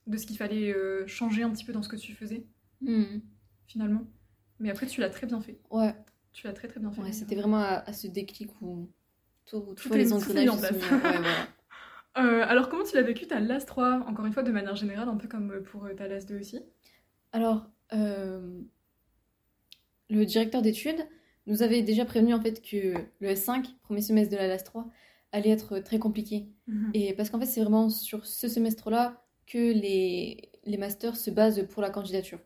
de 0.07 0.17
ce 0.19 0.27
qu'il 0.27 0.37
fallait 0.37 0.71
euh, 0.71 1.07
changer 1.07 1.43
un 1.43 1.49
petit 1.49 1.65
peu 1.65 1.73
dans 1.73 1.83
ce 1.83 1.89
que 1.89 1.97
tu 1.97 2.13
faisais 2.13 2.45
hmm, 2.83 3.21
finalement. 3.67 4.03
Mais 4.59 4.69
après, 4.69 4.85
tu 4.87 5.01
l'as 5.01 5.09
très 5.09 5.27
bien 5.27 5.41
fait. 5.41 5.59
ouais, 5.71 5.95
Tu 6.35 6.47
l'as 6.47 6.53
très 6.53 6.69
très 6.69 6.79
bien 6.79 6.93
fait. 6.93 7.01
ouais 7.01 7.13
c'était 7.13 7.37
vraiment 7.37 7.57
à, 7.57 7.77
à 7.87 7.95
ce 7.95 8.07
déclic 8.07 8.51
où 8.61 8.91
tout, 9.47 9.65
les 9.95 10.13
engrenages 10.13 10.47
en 10.51 10.59
sont 10.59 10.75
ouais, 10.75 10.79
voilà. 11.01 11.49
Euh, 12.19 12.45
alors, 12.47 12.69
comment 12.69 12.85
tu 12.85 12.95
l'as 12.97 13.03
vécu 13.03 13.27
ta 13.27 13.41
LAS 13.41 13.65
3 13.65 14.05
Encore 14.09 14.27
une 14.27 14.35
fois, 14.35 14.43
de 14.43 14.51
manière 14.51 14.77
générale, 14.77 15.09
un 15.09 15.17
peu 15.17 15.27
comme 15.29 15.63
pour 15.63 15.89
ta 15.97 16.07
LAS 16.07 16.27
2 16.27 16.39
aussi? 16.39 16.61
Alors, 17.33 17.67
euh, 17.95 18.61
le 20.11 20.27
directeur 20.27 20.61
d'études 20.61 21.07
nous 21.47 21.63
avait 21.63 21.81
déjà 21.83 22.05
prévenu 22.05 22.35
en 22.35 22.43
fait 22.43 22.61
que 22.61 22.95
le 23.21 23.29
S5, 23.29 23.65
premier 23.85 24.03
semestre 24.03 24.33
de 24.33 24.37
la 24.37 24.49
LAS 24.49 24.65
3, 24.65 24.91
allait 25.33 25.51
être 25.51 25.79
très 25.79 25.99
compliqué. 25.99 26.49
Et 26.95 27.13
parce 27.15 27.31
qu'en 27.31 27.39
fait, 27.39 27.47
c'est 27.47 27.61
vraiment 27.61 27.89
sur 27.89 28.27
ce 28.27 28.49
semestre-là 28.49 29.25
que 29.47 29.59
les, 29.59 30.51
les 30.65 30.77
masters 30.77 31.17
se 31.17 31.31
basent 31.31 31.67
pour 31.69 31.83
la 31.83 31.91
candidature. 31.91 32.39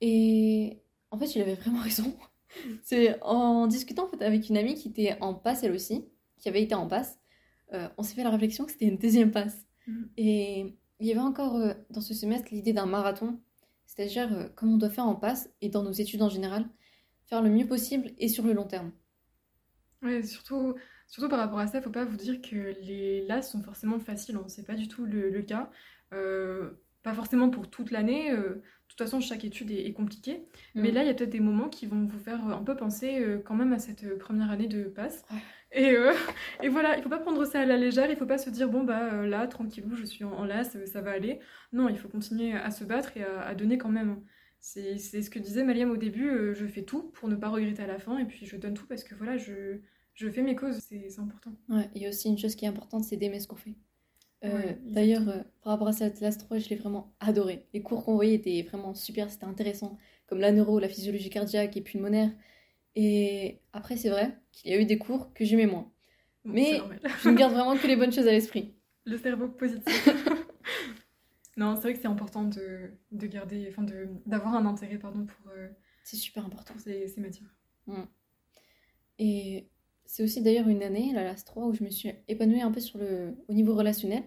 Et 0.00 0.78
en 1.10 1.18
fait, 1.18 1.34
il 1.34 1.42
avait 1.42 1.54
vraiment 1.54 1.80
raison. 1.82 2.14
C'est 2.82 3.20
en 3.22 3.66
discutant 3.66 4.06
en 4.06 4.08
fait, 4.08 4.24
avec 4.24 4.48
une 4.48 4.56
amie 4.56 4.74
qui 4.74 4.88
était 4.88 5.16
en 5.20 5.34
passe 5.34 5.62
elle 5.62 5.72
aussi, 5.72 6.06
qui 6.38 6.48
avait 6.48 6.62
été 6.62 6.74
en 6.74 6.86
passe, 6.86 7.18
euh, 7.72 7.88
on 7.98 8.02
s'est 8.02 8.14
fait 8.14 8.24
la 8.24 8.30
réflexion 8.30 8.64
que 8.64 8.72
c'était 8.72 8.86
une 8.86 8.98
deuxième 8.98 9.30
passe. 9.30 9.66
Mhm. 9.86 10.08
Et 10.16 10.76
il 11.00 11.06
y 11.06 11.10
avait 11.10 11.20
encore 11.20 11.56
euh, 11.56 11.74
dans 11.90 12.00
ce 12.00 12.14
semestre 12.14 12.48
l'idée 12.52 12.72
d'un 12.72 12.86
marathon, 12.86 13.38
c'est-à-dire 13.86 14.32
euh, 14.32 14.48
comme 14.54 14.72
on 14.72 14.78
doit 14.78 14.90
faire 14.90 15.06
en 15.06 15.16
passe 15.16 15.50
et 15.60 15.68
dans 15.68 15.82
nos 15.82 15.92
études 15.92 16.22
en 16.22 16.28
général, 16.28 16.66
faire 17.26 17.42
le 17.42 17.50
mieux 17.50 17.66
possible 17.66 18.12
et 18.18 18.28
sur 18.28 18.44
le 18.44 18.52
long 18.52 18.66
terme. 18.66 18.92
Ouais, 20.02 20.22
surtout, 20.22 20.74
surtout 21.06 21.28
par 21.28 21.38
rapport 21.38 21.58
à 21.58 21.66
ça, 21.66 21.80
faut 21.82 21.90
pas 21.90 22.04
vous 22.04 22.16
dire 22.16 22.40
que 22.42 22.56
les 22.82 23.26
LAS 23.26 23.42
sont 23.42 23.62
forcément 23.62 23.98
faciles, 23.98 24.36
hein. 24.36 24.44
c'est 24.48 24.66
pas 24.66 24.74
du 24.74 24.88
tout 24.88 25.06
le, 25.06 25.30
le 25.30 25.42
cas. 25.42 25.70
Euh, 26.14 26.70
pas 27.02 27.14
forcément 27.14 27.50
pour 27.50 27.70
toute 27.70 27.90
l'année, 27.92 28.32
euh, 28.32 28.54
de 28.56 28.62
toute 28.88 28.98
façon 28.98 29.20
chaque 29.20 29.44
étude 29.44 29.70
est, 29.70 29.86
est 29.86 29.92
compliquée, 29.92 30.48
mais 30.74 30.90
Mm. 30.90 30.94
là 30.94 31.02
il 31.02 31.06
y 31.06 31.10
a 31.10 31.14
peut-être 31.14 31.30
des 31.30 31.40
moments 31.40 31.68
qui 31.68 31.86
vont 31.86 32.04
vous 32.04 32.18
faire 32.18 32.46
euh, 32.48 32.52
un 32.54 32.62
peu 32.64 32.76
penser 32.76 33.20
euh, 33.22 33.38
quand 33.38 33.54
même 33.54 33.72
à 33.72 33.78
cette 33.78 34.18
première 34.18 34.50
année 34.50 34.66
de 34.68 34.84
passe. 34.84 35.24
Et, 35.72 35.94
et 36.62 36.68
voilà, 36.68 36.96
il 36.96 37.02
faut 37.02 37.08
pas 37.08 37.18
prendre 37.18 37.44
ça 37.44 37.60
à 37.60 37.64
la 37.66 37.76
légère, 37.76 38.10
il 38.10 38.16
faut 38.16 38.26
pas 38.26 38.38
se 38.38 38.50
dire 38.50 38.68
bon 38.68 38.84
bah 38.84 39.26
là 39.26 39.46
tranquillou 39.46 39.94
je 39.96 40.04
suis 40.04 40.24
en, 40.24 40.32
en 40.32 40.44
LAS, 40.44 40.76
ça 40.86 41.00
va 41.00 41.12
aller. 41.12 41.40
Non, 41.72 41.88
il 41.88 41.98
faut 41.98 42.08
continuer 42.08 42.52
à 42.54 42.70
se 42.70 42.84
battre 42.84 43.16
et 43.16 43.24
à, 43.24 43.42
à 43.42 43.54
donner 43.54 43.78
quand 43.78 43.88
même. 43.90 44.22
C'est 44.60 44.98
c'est 44.98 45.22
ce 45.22 45.30
que 45.30 45.38
disait 45.38 45.64
Maliam 45.64 45.90
au 45.90 45.96
début, 45.96 46.54
je 46.54 46.66
fais 46.66 46.82
tout 46.84 47.10
pour 47.12 47.28
ne 47.28 47.36
pas 47.36 47.48
regretter 47.48 47.82
à 47.82 47.86
la 47.86 47.98
fin 47.98 48.18
et 48.18 48.24
puis 48.26 48.46
je 48.46 48.56
donne 48.56 48.74
tout 48.74 48.86
parce 48.86 49.04
que 49.04 49.14
voilà, 49.14 49.36
je, 49.36 49.80
je 50.16 50.28
fais 50.30 50.42
mes 50.42 50.56
causes, 50.56 50.78
c'est 50.78 51.18
important. 51.18 51.52
Ouais, 51.68 51.88
il 51.94 52.02
y 52.02 52.06
a 52.06 52.08
aussi 52.08 52.28
une 52.28 52.38
chose 52.38 52.54
qui 52.56 52.64
est 52.64 52.68
importante, 52.68 53.04
c'est 53.04 53.16
d'aimer 53.16 53.40
ce 53.40 53.46
qu'on 53.46 53.56
fait. 53.56 53.74
Euh, 54.44 54.52
Ouais, 54.54 54.78
D'ailleurs, 54.84 55.28
euh, 55.28 55.42
par 55.62 55.72
rapport 55.74 55.88
à 55.88 55.92
cette 55.92 56.18
classe 56.18 56.38
3, 56.38 56.58
je 56.58 56.68
l'ai 56.68 56.76
vraiment 56.76 57.14
adoré. 57.20 57.66
Les 57.74 57.82
cours 57.82 58.04
qu'on 58.04 58.14
voyait 58.14 58.34
étaient 58.34 58.62
vraiment 58.62 58.94
super, 58.94 59.30
c'était 59.30 59.44
intéressant, 59.46 59.98
comme 60.26 60.40
la 60.40 60.52
neuro, 60.52 60.78
la 60.78 60.88
physiologie 60.88 61.30
cardiaque 61.30 61.76
et 61.76 61.80
pulmonaire. 61.82 62.30
Et 62.96 63.60
après, 63.72 63.96
c'est 63.96 64.10
vrai 64.10 64.36
qu'il 64.52 64.70
y 64.70 64.74
a 64.74 64.80
eu 64.80 64.86
des 64.86 64.98
cours 64.98 65.32
que 65.34 65.44
j'aimais 65.44 65.66
moins. 65.66 65.92
Bon, 66.44 66.52
Mais-. 66.54 66.80
Je 67.22 67.28
ne 67.28 67.36
garde 67.36 67.52
vraiment 67.52 67.76
que 67.76 67.86
les 67.86 67.96
bonnes 67.96 68.12
choses 68.12 68.26
à 68.26 68.32
l'esprit. 68.32 68.74
Le 69.04 69.18
cerveau 69.18 69.48
positif. 69.48 70.08
non, 71.56 71.74
c'est 71.76 71.82
vrai 71.82 71.94
que 71.94 72.00
c'est 72.00 72.06
important 72.08 72.44
de, 72.44 72.90
de 73.12 73.26
garder, 73.26 73.66
enfin 73.70 73.84
d'avoir 74.26 74.54
un 74.54 74.66
intérêt 74.66 74.98
pardon 74.98 75.24
pour, 75.26 75.50
euh, 75.52 75.68
C'est 76.04 76.16
super 76.16 76.44
important. 76.44 76.74
pour 76.74 76.80
ces, 76.82 77.08
ces 77.08 77.20
matières. 77.20 77.54
Et 79.18 79.68
c'est 80.06 80.22
aussi 80.22 80.42
d'ailleurs 80.42 80.68
une 80.68 80.82
année, 80.82 81.12
la 81.14 81.24
LAS 81.24 81.44
3, 81.44 81.66
où 81.66 81.74
je 81.74 81.84
me 81.84 81.90
suis 81.90 82.12
épanouie 82.28 82.62
un 82.62 82.70
peu 82.72 82.80
sur 82.80 82.98
le, 82.98 83.36
au 83.48 83.52
niveau 83.54 83.74
relationnel. 83.74 84.24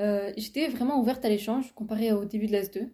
Euh, 0.00 0.32
j'étais 0.36 0.68
vraiment 0.68 1.00
ouverte 1.00 1.24
à 1.24 1.28
l'échange 1.28 1.72
comparé 1.74 2.12
au 2.12 2.24
début 2.24 2.46
de 2.46 2.52
l'AS 2.52 2.70
2, 2.70 2.92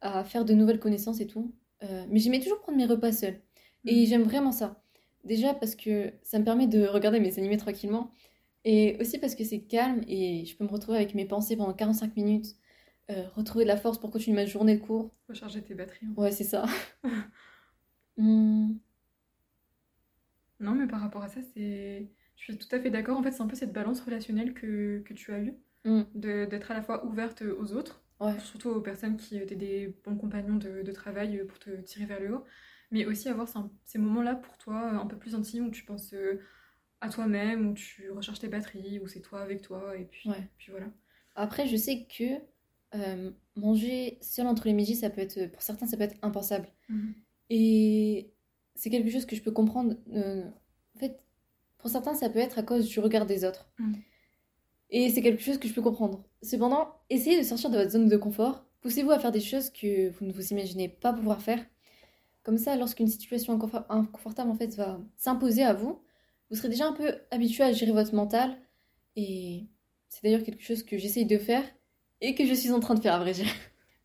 à 0.00 0.24
faire 0.24 0.44
de 0.44 0.54
nouvelles 0.54 0.80
connaissances 0.80 1.20
et 1.20 1.26
tout. 1.26 1.54
Euh, 1.82 2.06
mais 2.10 2.18
j'aimais 2.20 2.40
toujours 2.40 2.60
prendre 2.60 2.78
mes 2.78 2.86
repas 2.86 3.12
seule. 3.12 3.40
Et 3.86 4.02
Mhm. 4.02 4.06
j'aime 4.06 4.22
vraiment 4.22 4.52
ça. 4.52 4.82
Déjà 5.24 5.54
parce 5.54 5.74
que 5.76 6.12
ça 6.22 6.38
me 6.38 6.44
permet 6.44 6.66
de 6.66 6.86
regarder 6.86 7.20
mes 7.20 7.38
animés 7.38 7.56
tranquillement. 7.58 8.10
Et 8.64 8.96
aussi 9.00 9.18
parce 9.18 9.34
que 9.34 9.44
c'est 9.44 9.60
calme 9.62 10.02
et 10.08 10.44
je 10.46 10.56
peux 10.56 10.64
me 10.64 10.70
retrouver 10.70 10.98
avec 10.98 11.14
mes 11.14 11.26
pensées 11.26 11.56
pendant 11.56 11.74
45 11.74 12.16
minutes. 12.16 12.56
euh, 13.10 13.28
retrouver 13.36 13.64
de 13.64 13.68
la 13.68 13.76
force 13.76 13.98
pour 13.98 14.10
continuer 14.12 14.36
ma 14.36 14.46
journée 14.46 14.76
de 14.76 14.82
cours. 14.82 15.10
Recharger 15.28 15.62
tes 15.62 15.74
batteries. 15.74 16.06
hein. 16.06 16.14
Ouais, 16.16 16.32
c'est 16.32 16.44
ça. 16.44 16.66
Hmm, 18.16 18.78
Non, 20.60 20.74
mais 20.74 20.86
par 20.86 21.00
rapport 21.00 21.22
à 21.22 21.28
ça, 21.28 21.40
c'est, 21.54 22.08
je 22.36 22.42
suis 22.44 22.58
tout 22.58 22.68
à 22.74 22.80
fait 22.80 22.90
d'accord. 22.90 23.18
En 23.18 23.22
fait, 23.22 23.32
c'est 23.32 23.42
un 23.42 23.46
peu 23.46 23.56
cette 23.56 23.72
balance 23.72 24.00
relationnelle 24.00 24.54
que, 24.54 25.00
que 25.04 25.14
tu 25.14 25.32
as 25.32 25.40
eue, 25.40 25.54
Mm. 25.84 26.02
de 26.14 26.44
d'être 26.44 26.70
à 26.70 26.74
la 26.74 26.82
fois 26.82 27.06
ouverte 27.06 27.42
aux 27.42 27.72
autres, 27.72 28.02
ouais. 28.20 28.38
surtout 28.38 28.68
aux 28.68 28.80
personnes 28.82 29.16
qui 29.16 29.38
étaient 29.38 29.56
des 29.56 29.96
bons 30.04 30.16
compagnons 30.16 30.56
de, 30.56 30.82
de 30.82 30.92
travail 30.92 31.42
pour 31.46 31.58
te 31.58 31.70
tirer 31.80 32.04
vers 32.04 32.20
le 32.20 32.34
haut, 32.34 32.44
mais 32.90 33.06
aussi 33.06 33.28
avoir 33.28 33.48
ces, 33.48 33.58
ces 33.86 33.98
moments-là 33.98 34.34
pour 34.34 34.58
toi 34.58 34.78
un 34.90 35.06
peu 35.06 35.16
plus 35.16 35.34
intimes 35.34 35.68
où 35.68 35.70
tu 35.70 35.84
penses 35.84 36.12
euh, 36.12 36.40
à 37.00 37.08
toi-même, 37.08 37.68
où 37.70 37.74
tu 37.74 38.10
recharges 38.10 38.40
tes 38.40 38.48
batteries, 38.48 39.00
où 39.00 39.08
c'est 39.08 39.20
toi 39.20 39.40
avec 39.40 39.62
toi, 39.62 39.96
et 39.96 40.04
puis, 40.04 40.28
Ouais. 40.28 40.48
puis 40.58 40.70
voilà. 40.70 40.88
Après, 41.34 41.66
je 41.66 41.76
sais 41.76 42.06
que 42.06 42.24
euh, 42.94 43.30
manger 43.56 44.18
seul 44.20 44.46
entre 44.46 44.66
les 44.66 44.74
midis, 44.74 44.96
ça 44.96 45.10
peut 45.10 45.20
être, 45.20 45.46
pour 45.52 45.62
certains, 45.62 45.86
ça 45.86 45.96
peut 45.96 46.02
être 46.02 46.16
impensable. 46.22 46.68
Mhm. 46.88 47.14
Et 47.50 48.32
c'est 48.80 48.88
quelque 48.88 49.10
chose 49.10 49.26
que 49.26 49.36
je 49.36 49.42
peux 49.42 49.50
comprendre. 49.50 49.94
euh, 50.14 50.42
en 50.96 50.98
fait, 50.98 51.20
pour 51.76 51.90
certains, 51.90 52.14
ça 52.14 52.30
peut 52.30 52.38
être 52.38 52.58
à 52.58 52.62
cause 52.62 52.88
du 52.88 52.98
regard 52.98 53.26
des 53.26 53.44
autres. 53.44 53.68
Mm. 53.78 53.94
Et 54.88 55.10
c'est 55.10 55.20
quelque 55.20 55.42
chose 55.42 55.58
que 55.58 55.68
je 55.68 55.74
peux 55.74 55.82
comprendre. 55.82 56.24
Cependant, 56.42 56.88
essayez 57.10 57.38
de 57.38 57.42
sortir 57.42 57.68
de 57.68 57.76
votre 57.76 57.90
zone 57.90 58.08
de 58.08 58.16
confort. 58.16 58.64
Poussez-vous 58.80 59.10
à 59.10 59.18
faire 59.18 59.32
des 59.32 59.40
choses 59.40 59.68
que 59.68 60.08
vous 60.08 60.24
ne 60.24 60.32
vous 60.32 60.48
imaginez 60.52 60.88
pas 60.88 61.12
pouvoir 61.12 61.42
faire. 61.42 61.62
Comme 62.42 62.56
ça, 62.56 62.74
lorsqu'une 62.74 63.06
situation 63.06 63.54
inconfort- 63.54 63.84
inconfortable 63.90 64.50
en 64.50 64.54
fait 64.54 64.74
va 64.76 64.98
s'imposer 65.18 65.62
à 65.62 65.74
vous, 65.74 66.00
vous 66.48 66.56
serez 66.56 66.70
déjà 66.70 66.86
un 66.88 66.94
peu 66.94 67.14
habitué 67.30 67.62
à 67.64 67.72
gérer 67.72 67.92
votre 67.92 68.14
mental. 68.14 68.56
Et 69.14 69.66
c'est 70.08 70.22
d'ailleurs 70.24 70.42
quelque 70.42 70.62
chose 70.62 70.82
que 70.82 70.96
j'essaye 70.96 71.26
de 71.26 71.36
faire 71.36 71.64
et 72.22 72.34
que 72.34 72.46
je 72.46 72.54
suis 72.54 72.70
en 72.72 72.80
train 72.80 72.94
de 72.94 73.00
faire 73.00 73.14
à 73.14 73.18
vrai 73.18 73.32
dire. 73.32 73.46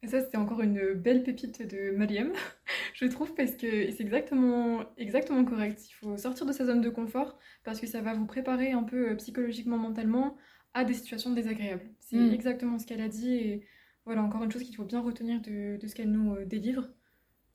Et 0.05 0.07
ça, 0.07 0.21
c'était 0.21 0.37
encore 0.37 0.61
une 0.61 0.93
belle 0.93 1.23
pépite 1.23 1.63
de 1.67 1.89
Mariam, 1.97 2.31
je 2.93 3.05
trouve, 3.07 3.33
parce 3.33 3.53
que 3.53 3.89
c'est 3.91 4.01
exactement, 4.01 4.83
exactement 4.97 5.43
correct. 5.43 5.81
Il 5.89 5.93
faut 5.93 6.15
sortir 6.17 6.45
de 6.45 6.51
sa 6.51 6.63
zone 6.63 6.81
de 6.81 6.89
confort 6.91 7.39
parce 7.63 7.79
que 7.81 7.87
ça 7.87 8.01
va 8.01 8.13
vous 8.13 8.27
préparer 8.27 8.71
un 8.71 8.83
peu 8.83 9.09
euh, 9.09 9.15
psychologiquement, 9.15 9.79
mentalement 9.79 10.37
à 10.75 10.85
des 10.85 10.93
situations 10.93 11.31
désagréables. 11.31 11.89
C'est 12.01 12.17
Mm. 12.17 12.33
exactement 12.33 12.77
ce 12.77 12.85
qu'elle 12.85 13.01
a 13.01 13.07
dit 13.07 13.33
et 13.33 13.65
voilà, 14.05 14.21
encore 14.21 14.43
une 14.43 14.51
chose 14.51 14.61
qu'il 14.63 14.75
faut 14.75 14.83
bien 14.83 14.99
retenir 15.01 15.41
de, 15.41 15.77
de 15.77 15.87
ce 15.87 15.95
qu'elle 15.95 16.11
nous 16.11 16.35
euh, 16.35 16.45
délivre 16.45 16.87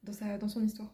dans, 0.02 0.12
sa, 0.12 0.36
dans 0.36 0.48
son 0.48 0.64
histoire. 0.64 0.92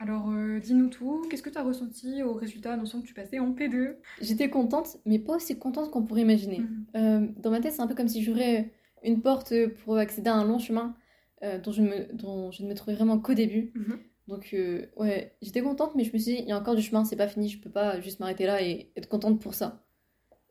Alors, 0.00 0.30
euh, 0.30 0.58
dis-nous 0.58 0.88
tout, 0.88 1.22
qu'est-ce 1.30 1.42
que 1.42 1.50
tu 1.50 1.58
as 1.58 1.62
ressenti 1.62 2.24
au 2.24 2.32
résultat 2.32 2.72
annonçant 2.72 3.00
que 3.00 3.06
tu 3.06 3.14
passais 3.14 3.38
en 3.38 3.52
P2 3.52 3.96
J'étais 4.20 4.50
contente, 4.50 4.96
mais 5.04 5.20
pas 5.20 5.36
aussi 5.36 5.56
contente 5.58 5.92
qu'on 5.92 6.02
pourrait 6.04 6.22
imaginer. 6.22 6.60
Mhm. 6.60 6.86
Euh, 6.96 7.28
dans 7.36 7.50
ma 7.50 7.60
tête, 7.60 7.74
c'est 7.74 7.82
un 7.82 7.86
peu 7.86 7.94
comme 7.94 8.08
si 8.08 8.22
j'ouvrais 8.24 8.72
une 9.02 9.22
porte 9.22 9.54
pour 9.84 9.96
accéder 9.96 10.30
à 10.30 10.34
un 10.34 10.44
long 10.44 10.58
chemin 10.58 10.96
euh, 11.42 11.58
dont, 11.58 11.72
je 11.72 11.82
me, 11.82 12.12
dont 12.12 12.50
je 12.50 12.62
ne 12.62 12.68
me 12.68 12.74
trouvais 12.74 12.94
vraiment 12.94 13.18
qu'au 13.18 13.34
début. 13.34 13.72
Mhm. 13.74 13.98
Donc, 14.28 14.50
euh, 14.52 14.86
ouais, 14.96 15.34
j'étais 15.42 15.62
contente, 15.62 15.94
mais 15.94 16.04
je 16.04 16.12
me 16.12 16.18
suis 16.18 16.34
dit, 16.34 16.40
il 16.42 16.48
y 16.48 16.52
a 16.52 16.58
encore 16.58 16.76
du 16.76 16.82
chemin, 16.82 17.04
c'est 17.04 17.16
pas 17.16 17.28
fini, 17.28 17.48
je 17.48 17.58
peux 17.60 17.70
pas 17.70 18.00
juste 18.00 18.20
m'arrêter 18.20 18.46
là 18.46 18.62
et 18.62 18.90
être 18.96 19.08
contente 19.08 19.40
pour 19.40 19.54
ça. 19.54 19.84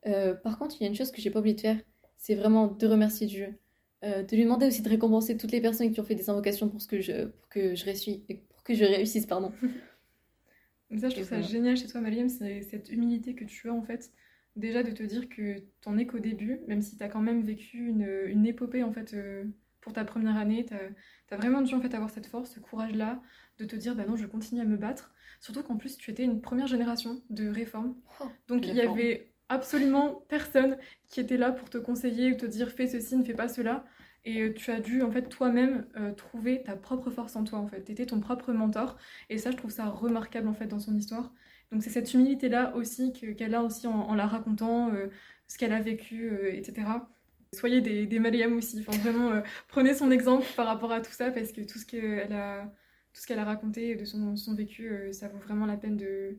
Euh, 0.08 0.34
par 0.34 0.58
contre, 0.58 0.76
il 0.80 0.84
y 0.84 0.88
a 0.88 0.90
une 0.90 0.96
chose 0.96 1.12
que 1.12 1.22
j'ai 1.22 1.30
pas 1.30 1.40
oublié 1.40 1.56
de 1.56 1.62
faire, 1.62 1.78
c'est 2.18 2.36
vraiment 2.36 2.68
de 2.68 2.88
remercier 2.88 3.28
Dieu. 3.28 3.60
De 4.02 4.34
lui 4.34 4.44
demander 4.44 4.66
aussi 4.66 4.82
de 4.82 4.88
récompenser 4.88 5.36
toutes 5.36 5.52
les 5.52 5.60
personnes 5.60 5.92
qui 5.92 6.00
ont 6.00 6.06
fait 6.06 6.16
des 6.16 6.30
invocations 6.30 6.70
pour, 6.70 6.82
ce 6.82 6.88
que, 6.88 7.02
je, 7.02 7.26
pour, 7.26 7.50
que, 7.50 7.76
je 7.76 7.84
réussis, 7.84 8.24
pour 8.48 8.64
que 8.64 8.74
je 8.74 8.86
réussisse. 8.86 9.26
Pardon. 9.26 9.52
Ça, 10.98 11.10
je 11.10 11.16
trouve 11.16 11.28
ça 11.28 11.42
génial 11.42 11.78
chez 11.78 11.88
toi, 11.88 12.02
Mariam, 12.02 12.30
c'est 12.30 12.62
cette 12.64 12.90
humilité 12.90 13.36
que 13.36 13.44
tu 13.44 13.70
as 13.70 13.74
en 13.74 13.84
fait. 13.84 14.12
Déjà 14.56 14.84
de 14.84 14.92
te 14.92 15.04
dire 15.04 15.30
que 15.30 15.60
t'en 15.82 15.98
es 15.98 16.06
qu'au 16.06 16.20
début, 16.20 16.60
même 16.68 16.82
si 16.82 16.98
t'as 16.98 17.08
quand 17.08 17.22
même 17.22 17.42
vécu 17.44 17.88
une, 17.88 18.08
une 18.28 18.46
épopée 18.46 18.84
en 18.84 18.92
fait 18.92 19.14
euh, 19.14 19.46
pour 19.82 19.94
ta 19.94 20.04
première 20.06 20.36
année, 20.38 20.66
t'as 20.66 20.78
as 21.32 21.38
vraiment 21.38 21.62
dû 21.62 21.74
en 21.76 21.82
fait 21.82 21.94
avoir 21.94 22.10
cette 22.10 22.28
force, 22.28 22.52
ce 22.56 22.60
courage-là, 22.60 23.22
de 23.58 23.66
te 23.66 23.76
dire 23.76 23.96
bah 23.96 24.06
non, 24.06 24.16
je 24.18 24.26
continue 24.26 24.62
à 24.62 24.66
me 24.66 24.78
battre. 24.78 25.14
Surtout 25.40 25.64
qu'en 25.64 25.78
plus 25.78 25.98
tu 25.98 26.12
étais 26.12 26.24
une 26.24 26.42
première 26.42 26.68
génération 26.68 27.22
de 27.30 27.48
réformes, 27.48 27.96
Oh, 28.20 28.32
donc 28.48 28.68
il 28.72 28.76
y 28.76 28.82
réforme. 28.82 28.82
avait 28.82 29.34
absolument 29.50 30.26
personne 30.28 30.78
qui 31.08 31.20
était 31.20 31.38
là 31.38 31.52
pour 31.52 31.70
te 31.70 31.78
conseiller 31.78 32.34
ou 32.34 32.38
te 32.38 32.46
dire 32.46 32.72
fais 32.72 32.88
ceci, 32.88 33.16
ne 33.18 33.24
fais 33.24 33.34
pas 33.36 33.48
cela. 33.48 33.86
Et 34.26 34.42
euh, 34.44 34.54
tu 34.54 34.72
as 34.72 34.80
dû 34.82 35.02
en 35.02 35.12
fait 35.12 35.30
toi-même 35.30 35.88
euh, 35.96 36.12
trouver 36.14 36.62
ta 36.64 36.76
propre 36.76 37.10
force 37.10 37.36
en 37.36 37.44
toi 37.46 37.60
en 37.60 37.68
fait. 37.68 37.82
T'étais 37.84 38.06
ton 38.06 38.20
propre 38.20 38.52
mentor. 38.54 38.98
Et 39.30 39.38
ça, 39.38 39.52
je 39.52 39.58
trouve 39.58 39.72
ça 39.72 39.86
remarquable 39.88 40.48
en 40.48 40.54
fait 40.54 40.68
dans 40.68 40.80
son 40.80 40.96
histoire. 40.96 41.34
Donc 41.72 41.84
c'est 41.84 41.90
cette 41.90 42.14
humilité-là 42.14 42.76
aussi 42.76 43.14
que- 43.14 43.32
qu'elle 43.34 43.56
a 43.56 43.64
aussi 43.64 43.88
en, 43.88 43.94
en 43.94 44.16
la 44.16 44.26
racontant, 44.28 44.92
euh, 44.94 45.08
ce 45.48 45.58
qu'elle 45.58 45.74
a 45.74 45.82
vécu, 45.82 46.30
euh, 46.32 46.52
etc. 46.54 47.10
Soyez 47.54 47.82
des, 47.82 48.06
des 48.08 48.20
Mariam 48.20 48.58
aussi. 48.58 48.80
Enfin, 48.88 48.98
vraiment, 49.00 49.32
euh, 49.32 49.42
prenez 49.68 49.94
son 49.96 50.12
exemple 50.12 50.46
par 50.56 50.66
rapport 50.68 50.92
à 50.92 51.02
tout 51.02 51.12
ça 51.12 51.32
parce 51.32 51.52
que 51.52 51.62
tout 51.62 51.80
ce 51.80 51.86
qu'elle 51.86 52.34
a, 52.34 52.66
tout 53.14 53.22
ce 53.22 53.28
qu'elle 53.28 53.40
a 53.40 53.46
raconté 53.46 53.96
de 53.96 54.06
son, 54.06 54.36
son 54.36 54.56
vécu, 54.56 54.92
ça 55.14 55.28
vaut 55.30 55.40
vraiment 55.40 55.66
la 55.66 55.78
peine 55.78 55.98
de, 55.98 56.38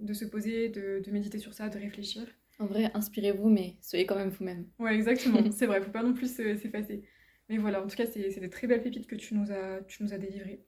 de 0.00 0.14
se 0.14 0.24
poser, 0.26 0.68
de, 0.70 1.00
de 1.04 1.10
méditer 1.12 1.38
sur 1.38 1.54
ça, 1.54 1.68
de 1.70 1.78
réfléchir. 1.78 2.26
En 2.60 2.66
vrai, 2.66 2.90
inspirez-vous, 2.94 3.48
mais 3.48 3.76
soyez 3.82 4.06
quand 4.06 4.14
même 4.16 4.28
vous-même. 4.30 4.66
Ouais, 4.78 4.94
exactement. 4.94 5.50
c'est 5.50 5.66
vrai, 5.66 5.80
faut 5.82 5.90
pas 5.90 6.02
non 6.02 6.14
plus 6.14 6.34
se- 6.34 6.56
s'effacer. 6.56 7.04
Mais 7.48 7.58
voilà, 7.58 7.82
en 7.82 7.86
tout 7.86 7.96
cas, 7.96 8.06
c'est 8.06 8.40
des 8.40 8.50
très 8.50 8.66
belles 8.66 8.82
pépites 8.82 9.06
que 9.06 9.16
tu 9.16 9.34
nous 9.34 9.50
as, 9.52 9.82
tu 9.86 10.02
nous 10.02 10.12
as 10.12 10.18
délivrées. 10.18 10.64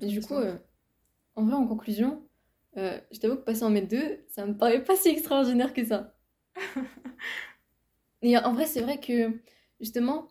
Et 0.00 0.06
du 0.06 0.20
coup, 0.20 0.34
en 1.36 1.44
vrai, 1.44 1.54
en 1.54 1.66
conclusion, 1.66 2.25
euh, 2.76 2.98
je 3.12 3.18
t'avoue 3.18 3.36
que 3.36 3.42
passer 3.42 3.64
en 3.64 3.70
maître 3.70 3.88
2, 3.88 4.24
ça 4.28 4.46
me 4.46 4.56
paraît 4.56 4.82
pas 4.82 4.96
si 4.96 5.08
extraordinaire 5.08 5.72
que 5.72 5.84
ça. 5.84 6.14
Et 8.22 8.36
en 8.36 8.52
vrai, 8.52 8.66
c'est 8.66 8.80
vrai 8.80 8.98
que 8.98 9.30
justement, 9.80 10.28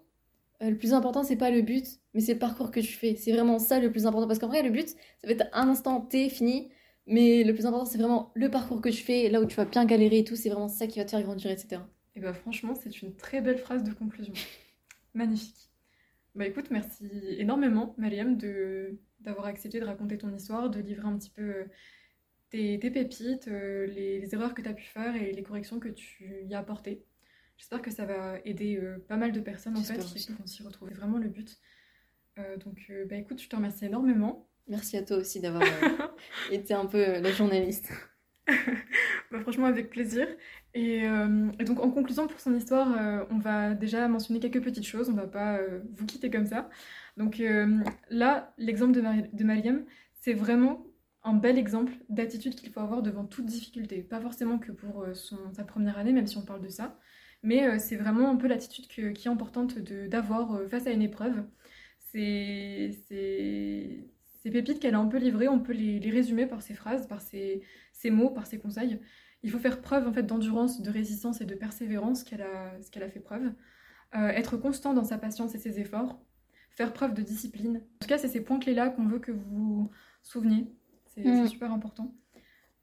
euh, 0.62 0.70
le 0.70 0.78
plus 0.78 0.93
important, 0.93 1.24
c'est 1.24 1.36
pas 1.36 1.52
le 1.52 1.62
but, 1.62 1.86
mais 2.14 2.22
c'est 2.22 2.34
le 2.34 2.39
parcours 2.39 2.72
que 2.72 2.80
tu 2.80 2.93
fais. 2.93 3.16
C'est 3.16 3.32
vraiment 3.32 3.60
ça 3.60 3.80
le 3.80 3.91
plus 3.91 4.06
important. 4.06 4.28
Parce 4.28 4.39
qu'en 4.39 4.48
vrai, 4.48 4.64
le 4.64 4.70
but, 4.70 4.89
ça 4.89 4.96
va 5.26 5.32
être 5.32 5.48
un 5.54 5.68
instant 5.70 6.02
T 6.02 6.30
fini, 6.30 6.70
mais 7.08 7.43
le 7.43 7.54
plus 7.54 7.66
important, 7.66 7.86
c'est 7.86 7.98
vraiment 7.98 8.32
le 8.36 8.50
parcours 8.50 8.82
que 8.82 8.89
tu 8.89 9.04
fais, 9.04 9.30
là 9.30 9.41
où 9.41 9.46
tu 9.46 9.56
vas 9.56 9.66
bien 9.66 9.86
galérer 9.86 10.20
et 10.20 10.24
tout. 10.24 10.36
C'est 10.36 10.50
vraiment 10.50 10.68
ça 10.68 10.88
qui 10.88 11.00
va 11.00 11.06
te 11.06 11.12
faire 11.12 11.24
grandir, 11.24 11.52
etc. 11.52 11.82
Et 12.16 12.22
bah 12.22 12.34
franchement, 12.34 12.76
c'est 12.76 13.02
une 13.02 13.16
très 13.16 13.41
belle 13.41 13.58
phrase 13.58 13.84
de 13.84 13.91
conclusion. 13.91 14.34
Magnifique. 15.14 15.70
Bah 16.34 16.46
écoute, 16.46 16.68
merci 16.72 17.06
énormément, 17.38 17.93
Mariam, 17.98 18.38
de 18.38 19.00
d'avoir 19.22 19.48
accepté 19.48 19.80
de 19.80 19.86
raconter 19.86 20.18
ton 20.18 20.34
histoire, 20.36 20.70
de 20.70 20.80
livrer 20.80 21.08
un 21.08 21.18
petit 21.18 21.32
peu 21.32 21.41
euh, 21.41 21.66
tes, 22.56 22.80
tes 22.80 22.91
pépites, 22.91 23.47
euh, 23.47 23.86
les, 23.88 24.20
les 24.20 24.34
erreurs 24.34 24.53
que 24.53 24.62
tu 24.62 24.70
as 24.70 24.74
pu 24.74 24.84
faire 24.84 25.16
et 25.16 25.32
les 25.32 25.43
corrections 25.43 25.80
que 25.80 25.89
tu 25.89 26.43
y 26.43 26.53
as 26.53 26.60
apportées. 26.60 27.03
J'espère 27.58 27.82
que 27.82 27.91
ça 27.91 28.06
va 28.06 28.39
aider 28.45 28.78
euh, 28.78 28.97
pas 29.08 29.18
mal 29.18 29.32
de 29.32 29.39
personnes 29.39 29.78
en 29.78 29.82
fait 29.84 29.97
qui 29.97 30.32
vont 30.34 30.45
s'y 30.45 30.64
retrouver. 30.64 30.91
C'est 30.93 30.99
vraiment 30.99 31.18
le 31.18 31.30
but. 31.30 31.58
Euh, 32.38 32.58
donc 32.58 32.91
bah 33.10 33.16
écoute, 33.16 33.41
je 33.41 33.47
te 33.47 33.56
remercie 33.56 33.86
énormément. 33.86 34.47
Merci 34.68 34.97
à 34.97 35.03
toi 35.03 35.18
aussi 35.18 35.39
d'avoir 35.39 35.64
été 36.51 36.74
un 36.74 36.86
peu 36.86 37.20
la 37.20 37.32
journaliste. 37.32 37.91
Bah, 39.32 39.39
franchement 39.41 39.66
avec 39.66 39.89
plaisir. 39.89 40.28
Et, 40.76 41.08
euh, 41.08 41.49
et 41.60 41.64
donc 41.64 41.80
en 41.80 41.89
conclusion 41.89 42.28
pour 42.28 42.39
son 42.39 42.53
histoire, 42.53 42.95
euh, 42.95 43.26
on 43.32 43.39
va 43.39 43.74
déjà 43.74 44.08
mentionner 44.08 44.39
quelques 44.39 44.64
petites 44.64 44.86
choses. 44.86 45.10
On 45.10 45.14
va 45.14 45.26
pas 45.26 45.58
euh, 45.58 45.80
vous 45.93 46.06
quitter 46.06 46.30
comme 46.30 46.45
ça. 46.45 46.70
Donc 47.18 47.41
là, 48.10 48.53
l'exemple 48.60 48.91
de, 48.93 49.01
Mari- 49.01 49.30
de 49.34 49.43
Mariam, 49.43 49.84
c'est 50.22 50.34
vraiment 50.34 50.86
un 51.26 51.34
bel 51.34 51.57
exemple 51.57 51.93
d'attitude 52.07 52.55
qu'il 52.55 52.71
faut 52.71 52.80
avoir 52.80 53.01
devant 53.01 53.26
toute 53.26 53.47
difficulté. 53.47 54.03
Pas 54.03 54.21
forcément 54.21 54.59
que 54.59 54.71
pour 54.71 55.01
euh, 55.01 55.13
sa 55.53 55.63
première 55.63 55.97
année, 55.97 56.13
même 56.13 56.28
si 56.28 56.38
on 56.38 56.43
parle 56.43 56.61
de 56.61 56.69
ça, 56.69 56.99
mais 57.41 57.67
euh, 57.67 57.78
c'est 57.80 57.95
vraiment 57.95 58.30
un 58.30 58.36
peu 58.36 58.47
l'attitude 58.47 58.88
qui 58.88 59.01
est 59.01 59.28
importante 59.28 59.80
d'avoir 59.80 60.53
euh, 60.53 60.67
face 60.67 60.86
à 60.88 60.91
une 60.91 61.01
épreuve. 61.01 61.43
Ces 62.11 62.91
pépites 64.43 64.80
qu'elle 64.80 64.93
a 64.93 64.99
un 64.99 65.07
peu 65.07 65.17
livrées, 65.17 65.47
on 65.47 65.59
peut 65.59 65.73
les, 65.73 65.99
les 65.99 66.11
résumer 66.11 66.45
par 66.45 66.61
ses 66.61 66.76
phrases, 66.76 67.07
par 67.07 67.21
ses, 67.21 67.63
mots, 68.05 68.30
par 68.30 68.45
ses 68.45 68.59
conseils. 68.59 68.99
Il 69.41 69.49
faut 69.49 69.59
faire 69.59 69.82
preuve 69.82 70.07
en 70.07 70.13
fait 70.13 70.23
d'endurance, 70.23 70.82
de 70.82 70.91
résistance 70.91 71.41
et 71.41 71.45
de 71.45 71.55
persévérance 71.55 72.23
qu'elle 72.23 72.43
a, 72.43 72.78
qu'elle 72.91 73.03
a 73.03 73.09
fait 73.09 73.19
preuve. 73.19 73.51
Être 74.13 74.55
constant 74.55 74.93
dans 74.93 75.03
sa 75.03 75.17
patience 75.17 75.55
et 75.55 75.57
ses 75.57 75.80
efforts. 75.80 76.21
Faire 76.69 76.93
preuve 76.93 77.13
de 77.13 77.21
discipline. 77.21 77.78
En 77.78 77.97
tout 77.99 78.07
cas, 78.07 78.17
c'est 78.17 78.30
ces 78.30 78.41
points 78.41 78.59
clés-là 78.59 78.89
qu'on 78.89 79.05
veut 79.05 79.19
que 79.19 79.32
vous 79.32 79.49
vous 79.49 79.91
souveniez. 80.21 80.67
C'est 81.16 81.24
Mm. 81.24 81.43
c'est 81.43 81.47
super 81.49 81.72
important. 81.72 82.13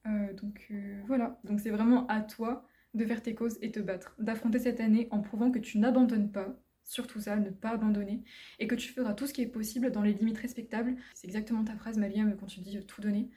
Euh, 0.06 0.32
donc 0.34 0.66
euh, 0.70 1.00
voilà. 1.06 1.38
Donc 1.44 1.60
c'est 1.60 1.70
vraiment 1.70 2.06
à 2.08 2.20
toi 2.20 2.66
de 2.94 3.04
faire 3.04 3.22
tes 3.22 3.34
causes 3.34 3.58
et 3.62 3.70
te 3.70 3.80
battre. 3.80 4.14
D'affronter 4.18 4.58
cette 4.58 4.80
année 4.80 5.08
en 5.10 5.20
prouvant 5.20 5.50
que 5.50 5.58
tu 5.58 5.78
n'abandonnes 5.78 6.30
pas. 6.30 6.56
Surtout 6.84 7.20
ça, 7.20 7.36
ne 7.36 7.50
pas 7.50 7.70
abandonner. 7.70 8.22
Et 8.58 8.66
que 8.66 8.74
tu 8.74 8.92
feras 8.92 9.14
tout 9.14 9.26
ce 9.26 9.32
qui 9.32 9.42
est 9.42 9.46
possible 9.46 9.92
dans 9.92 10.02
les 10.02 10.12
limites 10.12 10.38
respectables. 10.38 10.96
C'est 11.14 11.26
exactement 11.28 11.64
ta 11.64 11.76
phrase, 11.76 11.96
Maliam, 11.96 12.36
quand 12.36 12.46
tu 12.46 12.60
dis 12.60 12.76
euh, 12.76 12.82
tout 12.82 13.00
donner. 13.00 13.30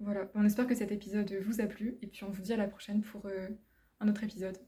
Voilà, 0.00 0.28
on 0.34 0.44
espère 0.44 0.66
que 0.66 0.74
cet 0.74 0.90
épisode 0.90 1.32
vous 1.46 1.60
a 1.60 1.66
plu 1.66 1.96
et 2.02 2.08
puis 2.08 2.24
on 2.24 2.30
vous 2.30 2.42
dit 2.42 2.52
à 2.52 2.56
la 2.56 2.66
prochaine 2.66 3.02
pour 3.02 3.24
euh, 3.26 3.48
un 4.00 4.08
autre 4.08 4.24
épisode. 4.24 4.58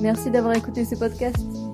Merci 0.00 0.32
d'avoir 0.32 0.56
écouté 0.56 0.84
ce 0.84 0.96
podcast. 0.96 1.51